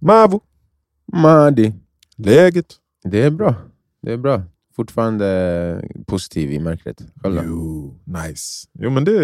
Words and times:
Mavo, 0.00 0.40
Madi. 1.12 1.72
läget? 2.16 2.76
Det 3.04 3.22
är 3.22 3.30
bra. 3.30 3.54
Det 4.02 4.12
är 4.12 4.16
bra. 4.16 4.42
Fortfarande 4.76 5.88
positiv 6.06 6.52
i 6.52 6.58
mörkret. 6.58 7.02
Själv? 7.22 7.42
Jo, 7.46 7.98
nice. 8.04 8.68
Jo, 8.78 8.90
men 8.90 9.04
det, 9.04 9.18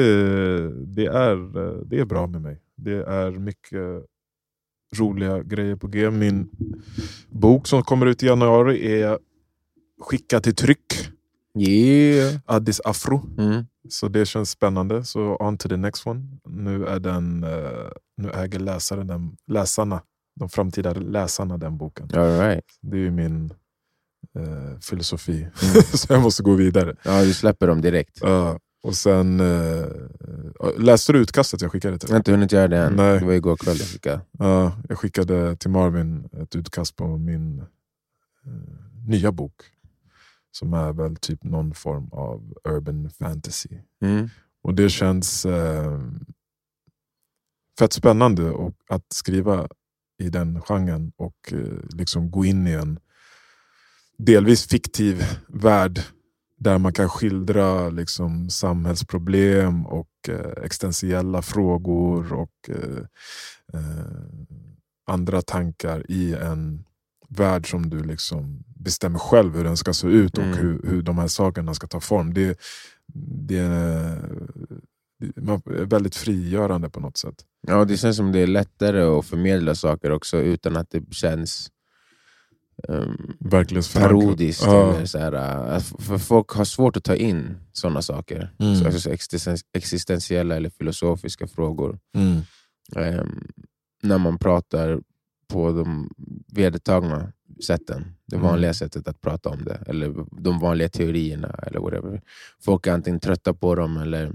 det, 0.87 1.07
är, 1.07 1.37
det 1.85 2.01
är 2.01 2.05
bra 2.05 2.27
med 2.27 2.43
mig. 2.43 2.61
Det 2.77 3.05
är 3.05 3.31
mycket 3.31 4.05
roliga 4.99 5.43
grejer 5.43 5.77
på 5.77 5.87
G. 5.87 6.11
Min 6.11 6.51
bok 7.31 7.67
som 7.67 7.83
kommer 7.83 8.07
ut 8.07 8.23
i 8.23 8.27
januari 8.27 9.03
är 9.03 9.19
skickad 10.01 10.43
till 10.43 10.55
tryck. 10.55 11.11
Yeah. 11.59 12.35
Addis 12.47 12.81
Afro. 12.85 13.21
Mm. 13.39 13.65
Så 13.89 14.09
det 14.09 14.27
känns 14.27 14.51
spännande. 14.51 15.05
Så 15.05 15.37
on 15.41 15.59
to 15.59 15.69
the 15.69 15.77
next 15.77 16.07
one. 16.07 16.23
Nu, 16.49 16.87
är 16.87 17.01
den, 17.01 17.45
eh, 17.45 17.91
nu 18.17 18.31
äger 18.31 18.59
läsaren 18.59 19.07
den, 19.07 19.37
läsarna, 19.47 20.03
de 20.35 20.49
framtida 20.49 20.93
läsarna 20.93 21.59
den 21.59 21.79
boken. 21.79 22.11
All 22.15 22.39
right. 22.39 22.65
Det 22.81 22.97
är 22.97 23.01
ju 23.01 23.11
min 23.11 23.55
eh, 24.39 24.79
filosofi. 24.81 25.41
Mm. 25.43 25.83
så 25.95 26.13
jag 26.13 26.23
måste 26.23 26.43
gå 26.43 26.55
vidare. 26.55 26.97
Ja, 27.03 27.23
du 27.23 27.35
släpper 27.35 27.67
dem 27.67 27.81
direkt. 27.81 28.19
Ja, 28.21 28.59
och 28.83 28.97
sen 28.97 29.41
eh, 29.41 29.87
Läste 30.79 31.13
du 31.13 31.19
utkastet 31.19 31.61
jag 31.61 31.73
skickade 31.73 31.99
till 31.99 32.09
Jag 32.09 32.15
har 32.15 32.21
inte 32.21 32.31
hunnit 32.31 32.53
göra 32.53 32.69
det 32.69 32.79
än. 32.79 32.97
Nej. 32.97 33.19
Det 33.19 33.27
var 33.27 33.33
igår 33.33 33.57
kväll 33.57 33.77
jag 33.79 33.89
skickade. 33.89 34.21
Ja, 34.39 34.77
jag 34.89 34.99
skickade 34.99 35.57
till 35.57 35.71
Marvin 35.71 36.29
ett 36.43 36.57
utkast 36.57 36.97
på 36.97 37.19
min 37.19 37.59
eh, 37.59 37.67
nya 39.07 39.33
bok. 39.33 39.55
Som 40.51 40.75
är 40.75 40.93
väl 40.93 41.17
typ 41.17 41.45
någon 41.45 41.75
form 41.75 42.09
av 42.13 42.55
urban 42.65 43.11
fantasy. 43.11 43.69
Mm. 44.03 44.29
Och 44.63 44.75
det 44.75 44.91
känns 44.91 45.47
fett 47.79 47.93
spännande 47.93 48.51
och 48.51 48.75
att 48.89 49.13
skriva 49.13 49.69
i 50.25 50.29
den 50.29 50.61
genren 50.61 51.13
och 51.17 51.53
eh, 51.53 51.97
liksom 51.97 52.31
gå 52.31 52.45
in 52.45 52.67
i 52.67 52.73
en 52.73 52.99
delvis 54.19 54.67
fiktiv 54.69 55.25
värld 55.49 56.01
där 56.57 56.79
man 56.79 56.93
kan 56.93 57.09
skildra 57.09 57.89
liksom, 57.89 58.51
samhällsproblem 58.51 59.87
och 59.87 60.09
eh, 60.29 60.65
existentiella 60.65 61.43
frågor 61.43 62.33
och 62.33 62.69
eh, 62.69 63.05
eh, 63.75 64.07
andra 65.07 65.43
tankar 65.43 66.11
i 66.11 66.35
en 66.35 66.85
värld 67.29 67.71
som 67.71 67.91
du 67.91 68.03
liksom 68.03 68.65
bestämmer 68.77 69.19
själv 69.19 69.57
hur 69.57 69.65
den 69.65 69.77
ska 69.77 69.93
se 69.95 70.07
ut 70.07 70.39
och 70.39 70.45
Mm. 70.45 70.59
hur, 70.59 70.81
hur 70.85 71.03
de 71.03 71.19
här 71.19 71.29
sakerna 71.29 71.75
ska 71.75 71.87
ta 71.87 72.01
form. 72.01 72.35
Det, 72.35 72.59
det, 73.49 73.69
väldigt 75.87 76.17
frigörande 76.17 76.91
på 76.91 77.01
något 77.01 77.17
sätt. 77.17 77.45
Ja, 77.67 77.85
det 77.85 77.97
känns 77.97 78.17
som 78.17 78.33
det 78.33 78.39
är 78.41 78.47
lättare 78.47 79.03
att 79.03 79.25
förmedla 79.27 79.75
saker 79.75 80.11
också 80.11 80.39
utan 80.39 80.77
att 80.77 80.91
det 80.91 81.15
känns 81.15 81.71
um, 82.89 83.37
parodiskt. 83.95 84.63
Ja. 84.67 84.95
Eller 84.95 85.07
så 85.07 85.19
här, 85.19 85.73
äh, 85.75 85.81
för 85.81 86.19
folk 86.19 86.49
har 86.51 86.65
svårt 86.65 86.97
att 86.97 87.05
ta 87.05 87.15
in 87.17 87.57
sådana 87.73 88.03
saker. 88.03 88.55
Mm. 88.59 88.77
Så, 88.77 88.85
alltså, 88.87 89.01
så 89.01 89.11
existen- 89.11 89.65
existentiella 89.73 90.57
eller 90.57 90.71
filosofiska 90.71 91.47
frågor. 91.47 91.99
Mm. 92.17 92.41
Ehm, 92.97 93.49
när 94.03 94.19
man 94.19 94.39
pratar 94.39 95.01
på 95.49 95.73
de 95.73 96.11
vedertagna 96.53 97.33
sätten. 97.67 98.05
Det 98.27 98.37
Mm. 98.37 98.49
vanliga 98.49 98.75
sättet 98.75 99.09
att 99.09 99.21
prata 99.21 99.49
om 99.49 99.65
det. 99.65 99.83
Eller 99.87 100.15
de 100.43 100.59
vanliga 100.59 100.89
teorierna. 100.89 101.49
eller 101.49 101.81
whatever. 101.81 102.23
Folk 102.65 102.87
är 102.87 102.93
antingen 102.93 103.21
trötta 103.21 103.55
på 103.55 103.75
dem 103.75 103.97
eller 103.97 104.33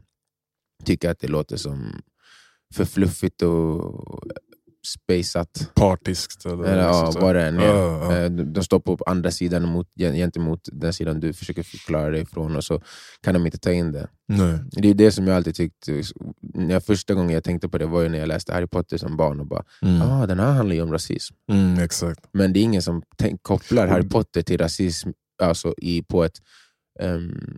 tycker 0.86 1.10
att 1.10 1.20
det 1.20 1.28
låter 1.28 1.58
som 1.58 2.02
för 2.76 2.86
fluffigt 2.86 3.42
och 3.42 4.20
spaceat. 4.88 5.72
Partiskt. 5.76 6.46
Eller, 6.46 6.64
Eller 6.64 6.84
ja, 6.84 7.14
vad 7.20 7.36
det 7.36 7.46
än 7.48 7.60
är. 7.60 8.24
Eh, 8.24 8.30
De 8.30 8.64
står 8.64 8.80
på 8.80 8.98
andra 9.06 9.32
sidan 9.32 9.64
mot, 9.68 9.88
gentemot 9.96 10.60
den 10.72 10.94
sidan 10.94 11.20
du 11.20 11.34
försöker 11.34 11.64
förklara 11.64 12.10
dig 12.10 12.22
ifrån 12.22 12.56
och 12.56 12.64
så 12.64 12.82
kan 13.22 13.34
de 13.34 13.46
inte 13.46 13.58
ta 13.58 13.72
in 13.72 13.92
det. 13.92 14.08
Nej. 14.28 14.60
Det 14.72 14.88
är 14.90 14.94
det 14.94 15.12
som 15.12 15.28
jag 15.28 15.36
alltid 15.36 15.56
tyckte, 15.56 16.04
när 16.54 16.80
första 16.80 17.14
gången 17.14 17.30
jag 17.34 17.44
tänkte 17.44 17.70
på 17.70 17.78
det 17.78 17.86
var 17.86 18.02
ju 18.02 18.10
när 18.10 18.20
jag 18.20 18.28
läste 18.28 18.54
Harry 18.54 18.68
Potter 18.68 18.98
som 18.98 19.18
barn 19.18 19.40
och 19.40 19.48
bara 19.48 19.64
Mm. 19.82 20.02
ah, 20.02 20.26
den 20.28 20.40
här 20.40 20.52
handlar 20.52 20.76
ju 20.76 20.82
om 20.82 20.92
rasism. 20.92 21.36
Mm, 21.52 21.80
exakt. 21.80 22.20
Men 22.32 22.54
det 22.54 22.60
är 22.60 22.64
ingen 22.64 22.82
som 22.82 23.04
tänk, 23.18 23.44
kopplar 23.44 23.88
Harry. 23.88 24.10
Potter 24.10 24.42
till 24.42 24.58
rasism 24.58 25.10
alltså 25.44 25.74
i, 25.78 26.04
på 26.04 26.24
ett 26.24 26.38
ehm, 27.00 27.58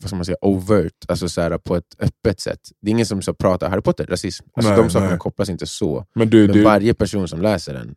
vad 0.00 0.08
ska 0.08 0.16
man 0.16 0.24
säga, 0.24 0.36
overt, 0.40 0.92
alltså 1.08 1.28
så 1.28 1.40
här, 1.40 1.58
på 1.58 1.76
ett 1.76 1.94
öppet 1.98 2.40
sätt. 2.40 2.60
Det 2.82 2.88
är 2.88 2.90
ingen 2.90 3.06
som 3.06 3.22
så 3.22 3.34
pratar 3.34 3.70
Harry 3.70 3.82
Potter, 3.82 4.06
rasism. 4.06 4.46
Alltså, 4.54 4.70
Nej, 4.72 4.82
de 4.82 4.90
sakerna 4.90 5.10
nej. 5.10 5.18
kopplas 5.18 5.48
inte 5.48 5.66
så. 5.66 6.06
Men 6.14 6.30
du, 6.30 6.46
Men 6.46 6.56
du, 6.56 6.62
varje 6.64 6.94
person 6.94 7.28
som 7.28 7.42
läser 7.42 7.74
den 7.74 7.94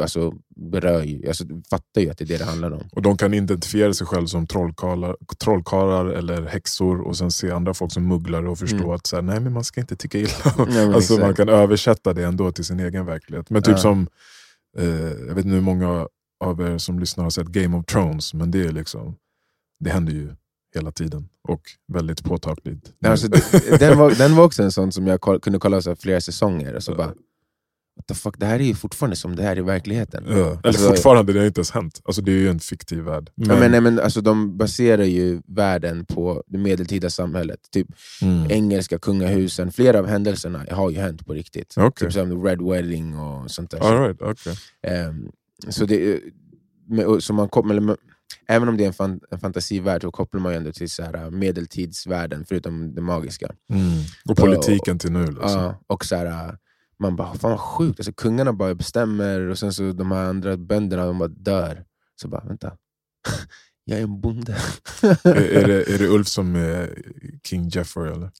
alltså, 0.00 0.32
berör 0.56 1.02
ju, 1.02 1.28
alltså, 1.28 1.44
fattar 1.70 2.00
ju 2.00 2.10
att 2.10 2.18
det 2.18 2.24
är 2.24 2.26
det 2.28 2.36
det 2.38 2.44
handlar 2.44 2.70
om. 2.70 2.82
och 2.92 3.02
de 3.02 3.16
kan 3.16 3.34
identifiera 3.34 3.92
sig 3.94 4.06
själv 4.06 4.26
som 4.26 4.46
trollkarlar, 4.46 5.16
trollkarlar 5.44 6.06
eller 6.06 6.42
häxor 6.46 7.00
och 7.00 7.16
sen 7.16 7.30
se 7.30 7.50
andra 7.50 7.74
folk 7.74 7.92
som 7.92 8.08
mugglare 8.08 8.48
och 8.48 8.58
förstå 8.58 8.76
Mm. 8.76 8.90
att 8.90 9.06
så 9.06 9.16
här, 9.16 9.22
nej, 9.22 9.40
men 9.40 9.52
man 9.52 9.64
ska 9.64 9.80
inte 9.80 9.96
tycka 9.96 10.18
illa. 10.18 10.54
Men 10.68 10.94
alltså, 10.94 11.18
man 11.18 11.34
kan 11.34 11.48
översätta 11.48 12.12
det 12.12 12.24
ändå 12.24 12.52
till 12.52 12.64
sin 12.64 12.80
egen 12.80 13.06
verklighet. 13.06 13.50
Men 13.50 13.62
typ 13.62 13.72
Ja. 13.72 13.78
som, 13.78 14.08
eh, 14.78 14.84
jag 15.28 15.34
vet 15.34 15.44
inte 15.44 15.54
hur 15.54 15.60
många 15.60 16.08
av 16.44 16.60
er 16.60 16.78
som 16.78 16.98
lyssnar 16.98 17.24
har 17.24 17.30
sett 17.30 17.46
Game 17.46 17.76
of 17.76 17.84
Thrones, 17.86 18.34
men 18.34 18.50
det 18.50 18.64
är 18.66 18.72
liksom, 18.72 19.16
det 19.80 19.90
händer 19.90 20.12
ju 20.12 20.32
hela 20.74 20.92
tiden 20.92 21.28
och 21.48 21.60
väldigt 21.92 22.24
påtagligt. 22.24 22.92
Nej, 22.98 23.10
Alltså, 23.12 23.28
den, 23.78 23.98
var, 23.98 24.10
den 24.18 24.36
var 24.36 24.44
också 24.44 24.62
en 24.62 24.72
sån 24.72 24.92
som 24.92 25.06
jag 25.06 25.20
koll, 25.20 25.40
kunde 25.40 25.58
kolla 25.58 25.82
så 25.82 25.96
flera 25.96 26.20
säsonger 26.20 26.74
och 26.74 26.82
så 26.82 26.94
bara 26.94 27.12
What 27.96 28.06
the 28.06 28.14
fuck, 28.14 28.34
det 28.38 28.46
här 28.46 28.60
är 28.60 28.64
ju 28.64 28.74
fortfarande 28.74 29.16
som 29.16 29.36
det 29.36 29.42
här 29.42 29.58
i 29.58 29.62
verkligheten. 29.62 30.24
Ja. 30.28 30.34
Eller 30.34 30.60
Alltså- 30.64 30.88
fortfarande, 30.88 31.32
det 31.32 31.38
har 31.38 31.46
inte 31.46 31.58
ens 31.58 31.70
hänt. 31.70 32.00
Alltså, 32.04 32.22
det 32.22 32.32
är 32.32 32.36
ju 32.36 32.48
en 32.48 32.60
fiktiv 32.60 32.98
värld. 32.98 33.30
Ja, 33.34 33.56
men, 33.60 33.70
nej, 33.70 33.80
men, 33.80 34.00
alltså, 34.00 34.20
de 34.20 34.56
baserar 34.56 35.04
ju 35.04 35.42
världen 35.46 36.04
på 36.06 36.42
det 36.46 36.58
medeltida 36.58 37.10
samhället. 37.10 37.58
Typ 37.70 37.86
Mm. 38.22 38.50
engelska 38.50 38.98
kungahusen, 38.98 39.72
flera 39.72 39.98
av 39.98 40.06
händelserna 40.06 40.64
har 40.70 40.90
ju 40.90 40.98
hänt 40.98 41.26
på 41.26 41.32
riktigt. 41.32 41.74
Okej. 41.76 42.06
Typ 42.06 42.12
som 42.12 42.44
Red 42.44 42.62
Wedding 42.62 43.18
och 43.18 43.50
sånt 43.50 43.70
där. 43.70 43.78
All 43.78 43.98
right, 44.08 44.22
okay. 44.22 44.54
Ehm, 44.82 45.28
så 45.68 45.86
det, 45.86 46.20
men- 46.88 47.06
och- 47.06 47.22
så 47.22 47.32
man 47.32 47.48
kopplar, 47.48 47.80
men- 47.80 47.96
även 48.46 48.68
om 48.68 48.76
det 48.76 48.84
är 48.84 48.86
en, 48.86 48.92
fan, 48.92 49.20
en 49.30 49.40
fantasivärld 49.40 50.02
så 50.02 50.10
kopplar 50.10 50.40
man 50.40 50.52
ju 50.52 50.56
ändå 50.56 50.72
till 50.72 50.90
så 50.90 51.02
här, 51.02 51.14
äh, 51.14 51.30
medeltidsvärlden, 51.30 52.44
förutom 52.48 52.94
det 52.94 53.00
magiska. 53.00 53.46
mm. 53.70 54.02
Och 54.28 54.36
politiken 54.36 54.98
till 54.98 55.12
nu. 55.12 55.26
Liksom. 55.26 55.50
Ja, 55.50 55.80
och 55.86 56.04
så 56.04 56.16
här, 56.16 56.26
äh, 56.26 56.54
man 56.98 57.16
bara, 57.16 57.34
fan 57.34 57.50
vad 57.50 57.60
sjukt, 57.60 58.00
alltså, 58.00 58.12
kungarna 58.12 58.52
bara 58.52 58.74
bestämmer 58.74 59.40
och 59.40 59.58
sen 59.58 59.72
så 59.72 59.92
de 59.92 60.12
här 60.12 60.24
andra 60.24 60.56
bönderna 60.56 61.06
de 61.06 61.18
bara 61.18 61.28
dör. 61.28 61.84
Så 62.20 62.28
bara, 62.28 62.44
vänta, 62.44 62.72
jag 63.84 63.98
är 63.98 64.02
en 64.02 64.20
bonde. 64.20 64.56
är, 65.02 65.36
är, 65.36 65.68
det, 65.68 65.94
är 65.94 65.98
det 65.98 66.08
Ulf 66.08 66.28
som 66.28 66.56
är 66.56 67.02
King 67.44 67.68
Jeffrey 67.68 68.12
eller? 68.12 68.30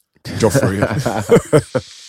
Joffrey? 0.41 0.81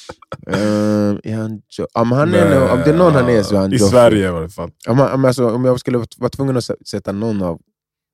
Är 1.24 1.36
han 1.36 1.62
jo- 1.78 1.88
om, 1.94 2.12
han 2.12 2.34
är, 2.34 2.60
nog- 2.60 2.70
om 2.72 2.80
det 2.86 2.90
är 2.90 2.98
någon 2.98 3.14
han 3.14 3.30
är 3.30 3.44
så 3.44 3.56
är 3.56 3.60
han 3.60 3.74
I 3.74 3.76
Joffrey. 3.76 3.90
Sverige 3.90 4.24
i 4.24 4.28
alla 4.28 4.50
fall. 4.50 4.72
Om, 4.88 4.98
han- 5.00 5.12
om, 5.14 5.26
alltså, 5.26 5.50
om 5.50 5.66
jag 5.66 5.80
skulle 5.80 5.98
vara 6.18 6.30
tvungen 6.30 6.58
att 6.58 6.64
sä- 6.64 6.84
sätta 6.86 7.12
någon 7.12 7.42
av 7.42 7.62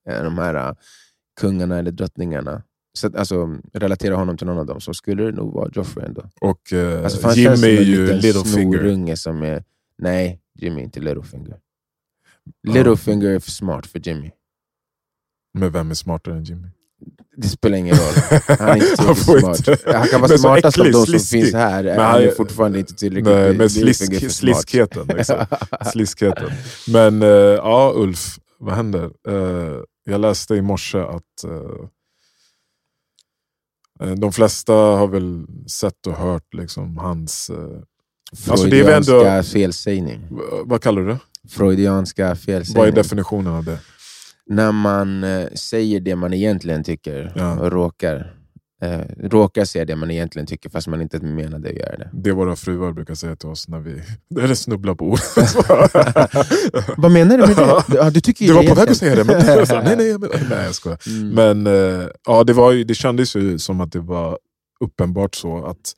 eh, 0.10 0.24
de 0.24 0.38
här 0.38 0.56
uh, 0.70 0.74
kungarna 1.42 1.78
eller 1.80 1.92
drottningarna, 1.92 2.64
så, 2.94 3.08
att- 3.08 3.16
alltså, 3.16 3.58
relatera 3.74 4.16
honom 4.16 4.38
till 4.38 4.48
någon 4.48 4.58
av 4.58 4.66
dem, 4.66 4.82
så 4.82 4.94
skulle 4.94 5.24
det 5.24 5.32
nog 5.32 5.54
vara 5.54 5.70
Joffrey 5.74 6.06
ändå. 6.06 6.24
Och 6.42 6.74
eh, 6.74 7.04
Alltså, 7.04 7.20
för 7.20 7.28
han 7.28 7.36
känns 7.36 7.64
Jimmy 7.64 7.78
som 7.78 7.78
är 7.78 7.82
en 7.82 7.88
ju 7.88 8.02
liten 8.02 8.18
Littlefinger. 8.20 8.78
snorunge 8.80 9.18
som 9.18 9.44
är... 9.44 9.64
Nej, 9.98 10.42
Jimmy 10.56 10.80
är 10.82 10.84
inte 10.84 11.00
Littlefinger. 11.00 11.58
Littlefinger 12.68 13.30
är 13.30 13.40
för 13.40 13.52
smart 13.52 13.88
för 13.88 14.00
Jimmy. 14.08 14.32
Men 15.54 15.72
vem 15.72 15.92
är 15.92 15.96
smartare 15.96 16.36
än 16.36 16.44
Jimmy? 16.44 16.68
Det 17.38 17.48
spelar 17.48 17.78
ingen 17.78 17.96
roll. 17.96 18.14
Han 18.60 18.70
är 18.70 18.76
inte 18.76 19.04
Han 19.04 19.16
tillräckligt 19.16 19.40
smart. 19.40 19.80
Han 19.96 20.08
kan 20.08 20.22
vara 20.22 20.38
smartast 20.38 20.80
av 20.80 20.86
äcklig, 20.86 20.94
de 20.94 20.98
som 20.98 21.06
sliskig. 21.06 21.42
finns 21.42 21.54
här. 21.54 21.84
Men 21.84 22.00
han 22.00 22.12
han 22.12 22.22
är 22.22 22.32
fortfarande 22.32 22.80
inte 22.80 22.94
tillräckligt 22.96 23.36
Nej, 23.36 23.54
men 23.58 23.70
slisk, 23.70 24.32
sliskheten. 24.32 25.10
Exakt. 25.10 25.54
sliskheten. 25.92 26.52
Men 26.88 27.22
eh, 27.24 27.28
ja, 27.30 27.94
Ulf, 27.96 28.40
vad 28.60 28.76
händer? 28.76 29.10
Eh, 29.28 29.78
jag 30.06 30.22
läste 30.22 30.56
i 30.56 30.62
morse 30.62 30.98
att 31.00 31.44
eh, 31.44 31.88
de 34.18 34.32
flesta 34.32 34.74
har 34.74 35.08
väl 35.08 35.46
sett 35.70 36.08
och 36.08 36.14
hört 36.14 36.54
liksom, 36.54 36.98
hans... 36.98 37.52
Alltså, 38.50 38.68
det 38.68 38.80
är 38.80 38.92
ändå- 38.98 39.44
felsägning. 39.44 40.28
vad 40.66 40.82
kallar 40.82 41.02
du 41.02 41.08
det? 41.08 41.20
Freudianska 41.50 42.24
Vad 42.24 42.32
är 42.32 42.36
felsägning. 42.36 42.94
definitionen 42.94 43.54
av 43.54 43.64
det? 43.64 43.80
När 44.52 44.72
man 44.72 45.24
eh, 45.24 45.48
säger 45.56 46.00
det 46.00 46.16
man 46.16 46.34
egentligen 46.34 46.84
tycker 46.84 47.34
Ja. 47.36 47.60
och 47.60 47.72
råkar, 47.72 48.36
eh, 48.84 49.00
råkar 49.20 49.66
säga 49.66 49.86
det 49.86 49.96
man 49.96 50.12
egentligen 50.12 50.46
tycker 50.46 50.70
fast 50.70 50.88
man 50.88 51.02
inte 51.02 51.20
menade 51.20 51.70
att 51.70 51.76
göra 51.76 51.98
det. 51.98 52.10
Det 52.14 52.32
våra 52.32 52.56
fruar 52.56 52.92
brukar 52.92 53.16
säga 53.16 53.36
till 53.36 53.50
oss 53.50 53.68
när 53.68 53.80
vi 53.80 54.02
eller 54.44 54.56
snubblar 54.56 54.96
på 54.96 55.06
ord. 55.06 55.20
Vad 56.98 57.12
menar 57.12 57.38
du 57.38 57.48
med 57.48 57.56
det? 57.58 57.84
Ja, 57.98 58.10
du 58.10 58.22
tycker 58.22 58.46
Du 58.48 58.54
var 58.54 58.64
på 58.64 58.76
väg 58.76 58.90
att 58.90 58.98
säga 58.98 59.16
det, 59.16 59.24
men 59.24 59.66
så, 59.66 59.76
nej, 59.82 59.96
nej, 59.98 60.08
jag 60.08 60.22
menar- 60.22 60.50
nej 60.50 60.66
jag 60.66 60.76
skojar. 60.76 61.00
Mm. 61.08 61.30
Men 61.30 61.68
eh, 62.02 62.08
ja, 62.28 62.44
det, 62.44 62.54
var 62.54 62.72
ju, 62.72 62.84
det 62.84 62.94
kändes 62.96 63.36
ju 63.36 63.60
som 63.60 63.82
att 63.82 63.92
det 63.92 64.00
var 64.00 64.38
uppenbart 64.84 65.36
så 65.36 65.66
att 65.66 65.94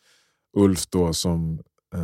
Ulf 0.58 0.88
då 0.90 1.14
som, 1.14 1.60
eh, 1.96 2.02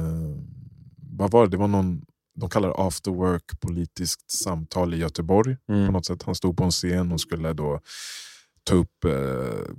vad 1.18 1.31
var 1.31 1.44
det, 1.45 1.50
det 1.52 1.57
var 1.57 1.68
någon 1.68 2.02
de 2.40 2.50
kallar 2.50 2.68
det 2.70 2.76
after 2.78 3.12
work 3.12 3.60
politiskt 3.60 4.32
samtal 4.32 4.94
i 4.94 4.98
Göteborg. 4.98 5.58
på 5.68 5.74
Mm. 5.74 5.94
något 5.94 6.06
sätt. 6.06 6.24
Han 6.24 6.36
stod 6.36 6.58
på 6.58 6.64
en 6.64 6.72
scen 6.72 7.12
och 7.12 7.22
skulle 7.22 7.54
då 7.54 7.80
ta 8.64 8.76
upp 8.76 9.06
eh, 9.06 9.74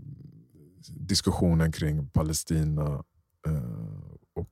diskussionen 0.88 1.72
kring 1.72 2.08
Palestina 2.10 3.04
eh, 3.46 4.00
och 4.34 4.48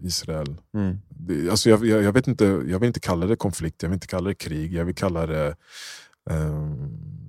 Israel. 0.00 0.56
Mm. 0.74 0.96
Det, 1.08 1.50
alltså 1.50 1.70
jag, 1.70 1.86
jag, 1.86 2.02
jag, 2.02 2.12
vet 2.12 2.26
inte, 2.28 2.44
jag 2.44 2.78
vill 2.78 2.86
inte 2.86 3.00
kalla 3.00 3.26
det 3.26 3.36
konflikt, 3.36 3.82
jag 3.82 3.88
vill 3.88 3.94
inte 3.96 4.06
kalla 4.06 4.28
det 4.28 4.34
krig, 4.34 4.74
jag 4.74 4.84
vill 4.84 4.94
kalla 4.94 5.26
det... 5.26 5.56
Eh, 6.30 6.76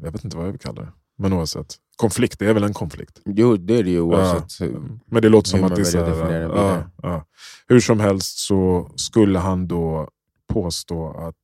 jag 0.04 0.12
vet 0.12 0.24
inte 0.24 0.38
vad 0.38 0.46
jag 0.48 0.52
vill 0.52 0.60
kalla 0.62 0.82
det. 0.82 0.92
Men 1.18 1.34
oavsett, 1.34 1.76
konflikt, 1.96 2.40
det 2.40 2.46
är 2.48 2.54
väl 2.54 2.64
en 2.64 2.74
konflikt. 2.74 3.22
Jo, 3.26 3.58
det 3.58 3.78
är 3.78 3.84
det 3.84 3.90
ju 3.90 4.00
oavsett. 4.02 4.62
hur- 4.62 5.00
Men 5.06 5.22
det 5.22 5.30
låter 5.30 5.50
som 5.50 5.64
att 5.64 5.76
det 5.76 5.82
är 5.82 5.86
så 5.86 6.04
här, 6.06 6.40
ja, 6.42 6.84
ja. 7.04 7.26
Hur 7.68 7.80
som 7.80 8.00
helst 8.00 8.38
så 8.38 8.92
skulle 8.96 9.40
han 9.40 9.68
då 9.68 10.10
påstå 10.54 11.08
att 11.28 11.36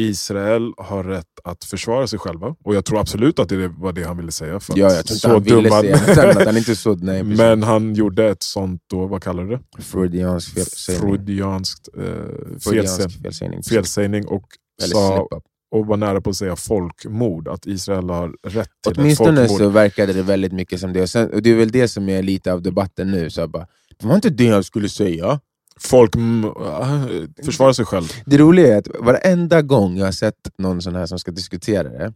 Israel 0.00 0.72
har 0.76 1.04
rätt 1.04 1.26
att 1.44 1.64
försvara 1.64 2.06
sig 2.06 2.18
själva. 2.18 2.56
Och 2.64 2.74
jag 2.74 2.84
tror 2.84 3.00
absolut 3.00 3.38
att 3.38 3.48
det 3.48 3.68
var 3.68 3.92
det 3.92 4.04
han 4.04 4.16
ville 4.16 4.32
säga. 4.32 4.60
För 4.60 4.78
Ja, 4.78 4.92
jag 4.92 5.06
tror 5.06 5.16
inte 5.16 5.28
han 5.28 5.42
ville 5.42 5.68
dumma- 5.68 6.14
säga 6.14 6.44
han 6.46 6.56
inte 6.56 6.76
så, 6.76 6.94
nej. 7.00 7.22
Men 7.22 7.62
han 7.62 7.94
gjorde 7.94 8.28
ett 8.30 8.42
sånt, 8.42 8.80
då, 8.90 9.06
vad 9.06 9.22
kallar 9.22 9.44
du 9.44 9.50
det? 9.50 9.82
Freudiansk 9.82 10.54
felsägning. 10.54 11.02
Freudianskt 11.08 11.88
eh, 11.96 12.02
felsägning, 12.02 12.60
Freudiansk 12.60 13.22
felsägning. 13.22 13.62
felsägning 13.62 14.26
och, 14.26 14.44
Eller 14.82 14.94
sa, 14.94 15.28
och 15.74 15.86
var 15.86 15.96
nära 15.96 16.20
på 16.20 16.30
att 16.30 16.36
säga 16.36 16.56
folkmord. 16.56 17.48
Att 17.48 17.66
Israel 17.66 18.10
har 18.10 18.28
rätt 18.42 18.68
till 18.82 18.92
ett 18.92 18.98
Åtminstone 18.98 19.36
folkmord. 19.48 19.58
så 19.58 19.68
verkade 19.68 20.12
det 20.12 20.22
väldigt 20.22 20.52
mycket 20.52 20.80
som 20.80 20.92
det. 20.92 21.02
Och, 21.02 21.10
sen, 21.10 21.32
och 21.32 21.42
det 21.42 21.50
är 21.50 21.54
väl 21.54 21.70
det 21.70 21.88
som 21.88 22.08
är 22.08 22.22
lite 22.22 22.52
av 22.52 22.62
debatten 22.62 23.10
nu. 23.10 23.30
Så 23.30 23.48
bara, 23.48 23.66
det 23.98 24.06
var 24.06 24.14
inte 24.14 24.30
det 24.30 24.48
han 24.48 24.64
skulle 24.64 24.88
säga. 24.88 25.40
Folk 25.80 26.14
mm, 26.16 26.44
äh, 26.44 27.04
försvarar 27.44 27.72
sig 27.72 27.84
själv. 27.84 28.04
Det 28.26 28.38
roliga 28.38 28.74
är 28.74 28.78
att 28.78 28.88
varenda 29.00 29.62
gång 29.62 29.96
jag 29.96 30.04
har 30.04 30.12
sett 30.12 30.34
någon 30.58 30.82
sån 30.82 30.94
här 30.94 31.06
som 31.06 31.18
ska 31.18 31.30
diskutera 31.30 31.88
det, 31.88 32.12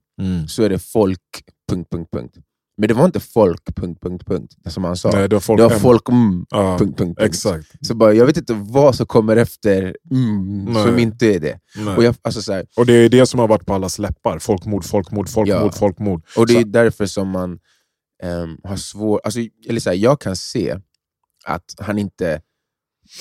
så 0.49 0.62
är 0.62 0.69
det 0.69 0.79
folk... 0.79 1.20
Punkt, 1.70 1.88
punkt, 1.91 2.08
punkt. 2.12 2.37
Men 2.79 2.88
det 2.88 2.94
var 2.94 3.05
inte 3.05 3.20
folk... 3.20 3.61
Punkt, 3.76 3.99
punkt, 4.03 4.26
punkt, 4.26 4.55
som 4.69 4.85
han 4.85 4.97
sa. 4.97 5.11
Nej, 5.11 5.29
det 5.29 5.37
var 5.37 5.41
folk, 5.41 5.58
det 5.61 5.69
var 5.69 5.79
folk... 5.79 6.08
Mm, 6.08 6.47
Ja, 6.50 6.79
punkt, 6.79 6.99
punkt, 6.99 7.20
exakt. 7.20 7.87
Så 7.87 7.94
bara, 7.94 8.12
jag 8.12 8.26
vet 8.26 8.37
inte 8.37 8.55
vad 8.55 8.94
som 8.94 9.06
kommer 9.06 9.37
efter 9.37 9.97
mm, 10.11 10.75
som 10.75 10.99
inte 10.99 11.26
är 11.26 11.41
det. 11.41 11.59
Nej. 11.76 11.97
Och, 11.97 12.05
jag, 12.05 12.14
alltså, 12.23 12.43
så 12.43 12.52
här, 12.52 12.67
Och 12.76 12.87
det 12.87 12.93
är 12.93 13.09
det 13.09 13.26
som 13.26 13.41
har 13.41 13.49
varit 13.49 13.67
på 13.67 13.75
allas 13.75 13.99
läppar. 13.99 14.38
Folkmord, 14.38 14.85
folkmord, 14.85 15.29
folkmord, 15.29 15.62
Ja. 15.67 15.73
folkmord. 15.73 16.23
och 16.37 16.47
det 16.47 16.56
är 16.56 16.62
Så- 16.62 16.69
därför 16.69 17.06
som 17.06 17.29
man 17.29 17.59
ehm, 18.23 18.56
har 18.64 18.76
svårt... 18.76 19.20
Alltså, 19.25 19.41
eller 19.69 19.81
så 19.81 19.91
här, 19.91 19.97
jag 19.97 20.20
kan 20.20 20.37
se 20.37 20.76
att 21.47 21.64
han 21.79 21.99
inte 21.99 22.41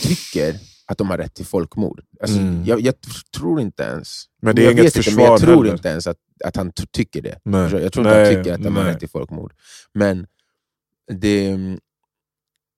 tycker 0.02 0.60
att 0.88 0.98
de 0.98 1.10
har 1.10 1.18
rätt 1.18 1.34
till 1.34 1.46
folkmord. 1.46 2.02
Alltså, 2.22 2.38
Mm. 2.38 2.66
jag, 2.66 2.82
jag 2.82 2.94
tror 3.38 3.62
inte 3.62 3.84
ens... 3.84 4.24
Men 4.42 4.56
det 4.56 4.62
är 4.62 4.64
jag 4.64 4.74
inget 4.74 4.86
vet 4.86 4.96
inte, 4.96 4.98
men 4.98 5.04
försvar 5.04 5.26
Jag 5.26 5.40
tror 5.40 5.56
heller. 5.64 5.72
inte 5.76 5.90
ens 5.90 6.08
att, 6.08 6.18
att 6.46 6.56
han 6.56 6.72
tycker 6.92 7.22
det. 7.22 7.40
Nej. 7.44 7.62
Jag 7.62 7.94
tror 7.94 8.08
inte 8.08 8.18
han 8.18 8.36
tycker 8.36 8.54
att 8.54 8.64
de 8.64 8.76
har 8.76 8.84
nej. 8.84 8.94
rätt 8.94 9.00
till 9.00 9.10
folkmord. 9.10 9.54
Men 9.94 10.28
det, 11.22 11.58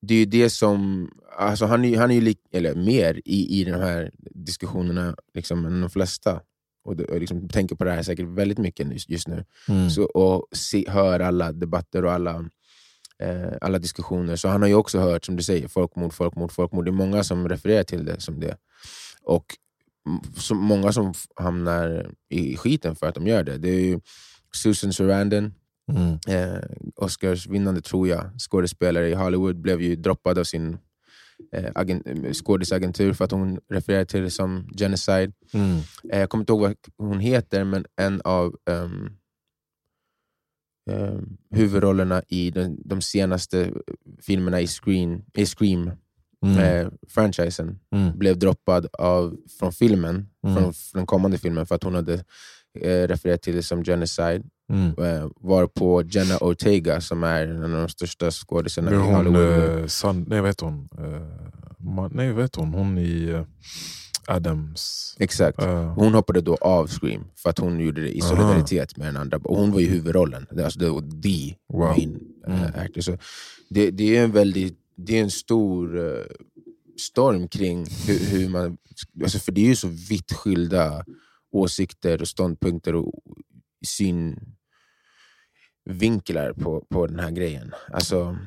det 0.01 0.13
är 0.13 0.17
ju 0.19 0.25
det 0.25 0.49
som... 0.49 1.09
Alltså 1.37 1.65
han 1.65 1.85
är, 1.85 1.97
han 1.97 2.11
är 2.11 2.15
ju 2.15 2.21
lik, 2.21 2.39
eller 2.51 2.75
mer 2.75 3.21
i, 3.25 3.61
i 3.61 3.63
de 3.63 3.71
här 3.71 4.11
diskussionerna 4.35 5.15
liksom, 5.33 5.65
än 5.65 5.81
de 5.81 5.89
flesta. 5.89 6.41
Och, 6.83 6.95
det, 6.97 7.03
och 7.05 7.19
liksom, 7.19 7.49
tänker 7.49 7.75
på 7.75 7.83
det 7.83 7.91
här 7.91 8.03
säkert 8.03 8.25
väldigt 8.27 8.57
mycket 8.57 9.09
just, 9.09 9.27
nu. 9.27 9.45
Mm. 9.69 9.89
Så, 9.89 10.03
och 10.03 10.47
se, 10.51 10.85
hör 10.89 11.19
alla 11.19 11.51
debatter 11.51 12.05
och 12.05 12.11
alla, 12.13 12.49
alla 13.61 13.79
diskussioner. 13.79 14.35
Så 14.35 14.47
han 14.47 14.61
har 14.61 14.69
ju 14.69 14.75
också 14.75 14.99
hört, 14.99 15.25
som 15.25 15.35
du 15.35 15.43
säger, 15.43 15.67
folkmord, 15.67 16.13
folkmord, 16.13 16.51
folkmord. 16.51 16.85
Det 16.85 16.89
är 16.89 16.93
många 16.93 17.23
som 17.23 17.49
refererar 17.49 17.83
till 17.83 18.05
det 18.05 18.19
som 18.21 18.39
det. 18.39 18.57
Och 19.23 19.45
så 20.37 20.55
många 20.55 20.91
som 20.91 21.13
hamnar 21.35 22.11
i 22.29 22.57
skiten 22.57 22.95
för 22.95 23.07
att 23.07 23.15
de 23.15 23.27
gör 23.27 23.43
det. 23.43 23.57
Det 23.57 23.69
är 23.69 23.81
ju 23.81 23.99
Susan 24.53 24.93
Sarandon, 24.93 25.53
Mm. 25.91 26.19
eh, 26.27 26.61
Oscarsvinnande 26.95 27.81
tror 27.81 28.07
jag, 28.07 28.29
skådespelare 28.39 29.09
i 29.09 29.13
Hollywood, 29.13 29.61
blev 29.61 29.81
ju 29.81 29.95
droppad 29.95 30.37
av 30.39 30.43
sin 30.43 30.77
eh, 31.53 31.71
agent, 31.75 32.07
eh, 32.07 32.31
skådisagentur 32.33 33.13
för 33.13 33.25
att 33.25 33.31
hon 33.31 33.59
refererar 33.69 34.05
till 34.05 34.21
det 34.23 34.31
som 34.31 34.69
genocide. 34.77 35.31
Mm. 35.53 35.77
Eh, 36.11 36.19
jag 36.19 36.29
kommer 36.29 36.41
inte 36.41 36.53
ihåg 36.53 36.61
vad 36.95 37.09
hon 37.09 37.19
heter, 37.19 37.63
men 37.63 37.85
en 37.95 38.21
av 38.23 38.55
ehm, 38.69 39.09
ehm, 40.87 41.37
huvudrollerna 41.51 42.21
i 42.27 42.49
den, 42.51 42.77
de 42.85 43.01
senaste 43.01 43.71
filmerna 44.21 44.61
i, 44.61 44.67
Screen, 44.67 45.23
i 45.37 45.45
Scream, 45.45 45.91
Mm. 46.45 46.57
eh, 46.57 46.87
franchisen, 47.07 47.79
Mm. 47.95 48.17
blev 48.17 48.37
droppad 48.39 48.87
av, 48.93 49.37
från 49.59 49.71
filmen, 49.73 50.15
Mm. 50.43 50.55
från, 50.55 50.73
från 50.73 50.99
den 50.99 51.05
kommande 51.05 51.37
filmen, 51.37 51.65
för 51.65 51.75
att 51.75 51.83
hon 51.83 51.95
hade 51.95 52.13
eh, 52.81 53.07
refererat 53.07 53.41
till 53.41 53.55
det 53.55 53.63
som 53.63 53.83
genocide. 53.83 54.43
Mm. 54.73 54.93
Eh, 55.05 55.29
var 55.35 55.67
på 55.67 56.03
Jenna 56.03 56.37
Ortega, 56.41 57.01
som 57.01 57.23
är 57.23 57.47
en 57.47 57.63
av 57.63 57.69
de 57.81 57.89
största 57.89 58.31
skådisarna 58.31 58.91
i 58.91 58.95
Hollywood. 58.95 59.79
eh, 59.79 59.85
San, 59.87 60.25
nej 60.27 60.45
heter 60.45 60.65
hon? 60.65 60.89
Eh, 60.97 61.21
Ma, 61.79 62.07
nej 62.13 62.33
heter 62.35 62.59
hon? 62.61 62.73
Hon 62.73 62.97
i 62.97 63.29
eh, 63.29 63.43
Adams. 64.27 65.15
Exakt. 65.19 65.61
Eh, 65.61 65.93
Hon 65.93 66.13
hoppade 66.13 66.41
då 66.41 66.55
av 66.55 66.87
Scream 66.87 67.23
för 67.35 67.49
att 67.49 67.59
hon 67.59 67.79
gjorde 67.79 68.01
det 68.01 68.17
i 68.17 68.21
solidaritet 68.21 68.97
med 68.97 69.07
den 69.07 69.17
andra. 69.17 69.37
Och 69.37 69.57
hon 69.57 69.71
var 69.71 69.79
ju 69.79 69.87
huvudrollen. 69.87 70.47
Alltså, 70.63 70.79
det 70.79 70.89
var 70.89 71.01
the 71.21 71.55
Wow. 71.73 71.79
main 71.89 72.19
eh, 72.47 72.53
Mm. 72.67 72.71
actor. 72.85 73.01
Så 73.01 73.17
det, 73.69 73.91
det 73.91 74.17
är 74.17 74.23
en 74.23 74.31
väldigt 74.31 74.77
det 74.95 75.17
är 75.17 75.21
en 75.23 75.31
stor 75.31 75.97
eh, 76.07 76.23
storm 76.99 77.47
kring 77.47 77.85
hur, 78.07 78.19
hur 78.19 78.49
man... 78.49 78.77
Alltså 79.23 79.39
för 79.39 79.51
det 79.51 79.61
är 79.61 79.65
ju 79.65 79.75
så 79.75 79.87
vitt 79.87 80.31
skilda 80.33 81.05
åsikter 81.51 82.21
och 82.21 82.27
ståndpunkter 82.27 82.95
och 82.95 83.13
synvinklar 85.85 86.53
på, 86.53 86.85
på 86.89 87.07
den 87.07 87.19
här 87.19 87.31
grejen. 87.31 87.71
Alltså, 87.93 88.37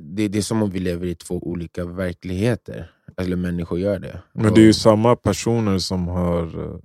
det, 0.00 0.28
det 0.28 0.38
är 0.38 0.42
som 0.42 0.62
om 0.62 0.70
vi 0.70 0.80
lever 0.80 1.06
i 1.06 1.14
två 1.14 1.38
olika 1.38 1.84
verkligheter. 1.84 2.90
Eller 3.16 3.36
människor 3.36 3.78
gör 3.78 3.98
det. 3.98 4.22
Men 4.32 4.54
det 4.54 4.60
är 4.60 4.64
ju 4.64 4.74
samma 4.74 5.16
personer 5.16 5.78
som 5.78 6.08
har 6.08 6.64
eh, 6.64 6.78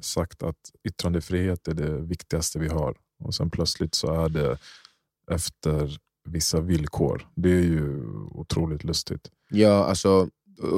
sagt 0.00 0.42
att 0.42 0.72
yttrandefrihet 0.84 1.68
är 1.68 1.74
det 1.74 1.98
viktigaste 1.98 2.58
vi 2.58 2.68
har. 2.68 2.96
Och 3.24 3.34
sen 3.34 3.50
plötsligt 3.50 3.94
så 3.94 4.24
är 4.24 4.28
det 4.28 4.58
efter 5.30 5.98
vissa 6.24 6.60
villkor. 6.60 7.28
Det 7.34 7.50
är 7.50 7.62
ju 7.62 8.04
otroligt 8.30 8.84
lustigt. 8.84 9.30
Ja, 9.50 9.84
alltså, 9.84 10.28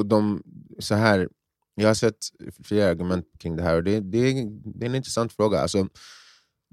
de, 0.05 0.43
så 0.79 0.95
här, 0.95 1.29
jag 1.75 1.89
har 1.89 1.95
sett 1.95 2.17
flera 2.63 2.91
argument 2.91 3.27
kring 3.39 3.57
det 3.57 3.63
här 3.63 3.77
och 3.77 3.85
det, 3.85 4.01
det, 4.01 4.21
det 4.65 4.87
är 4.87 4.91
en 4.91 4.95
intressant 4.95 5.33
fråga. 5.33 5.59
Alltså, 5.61 5.89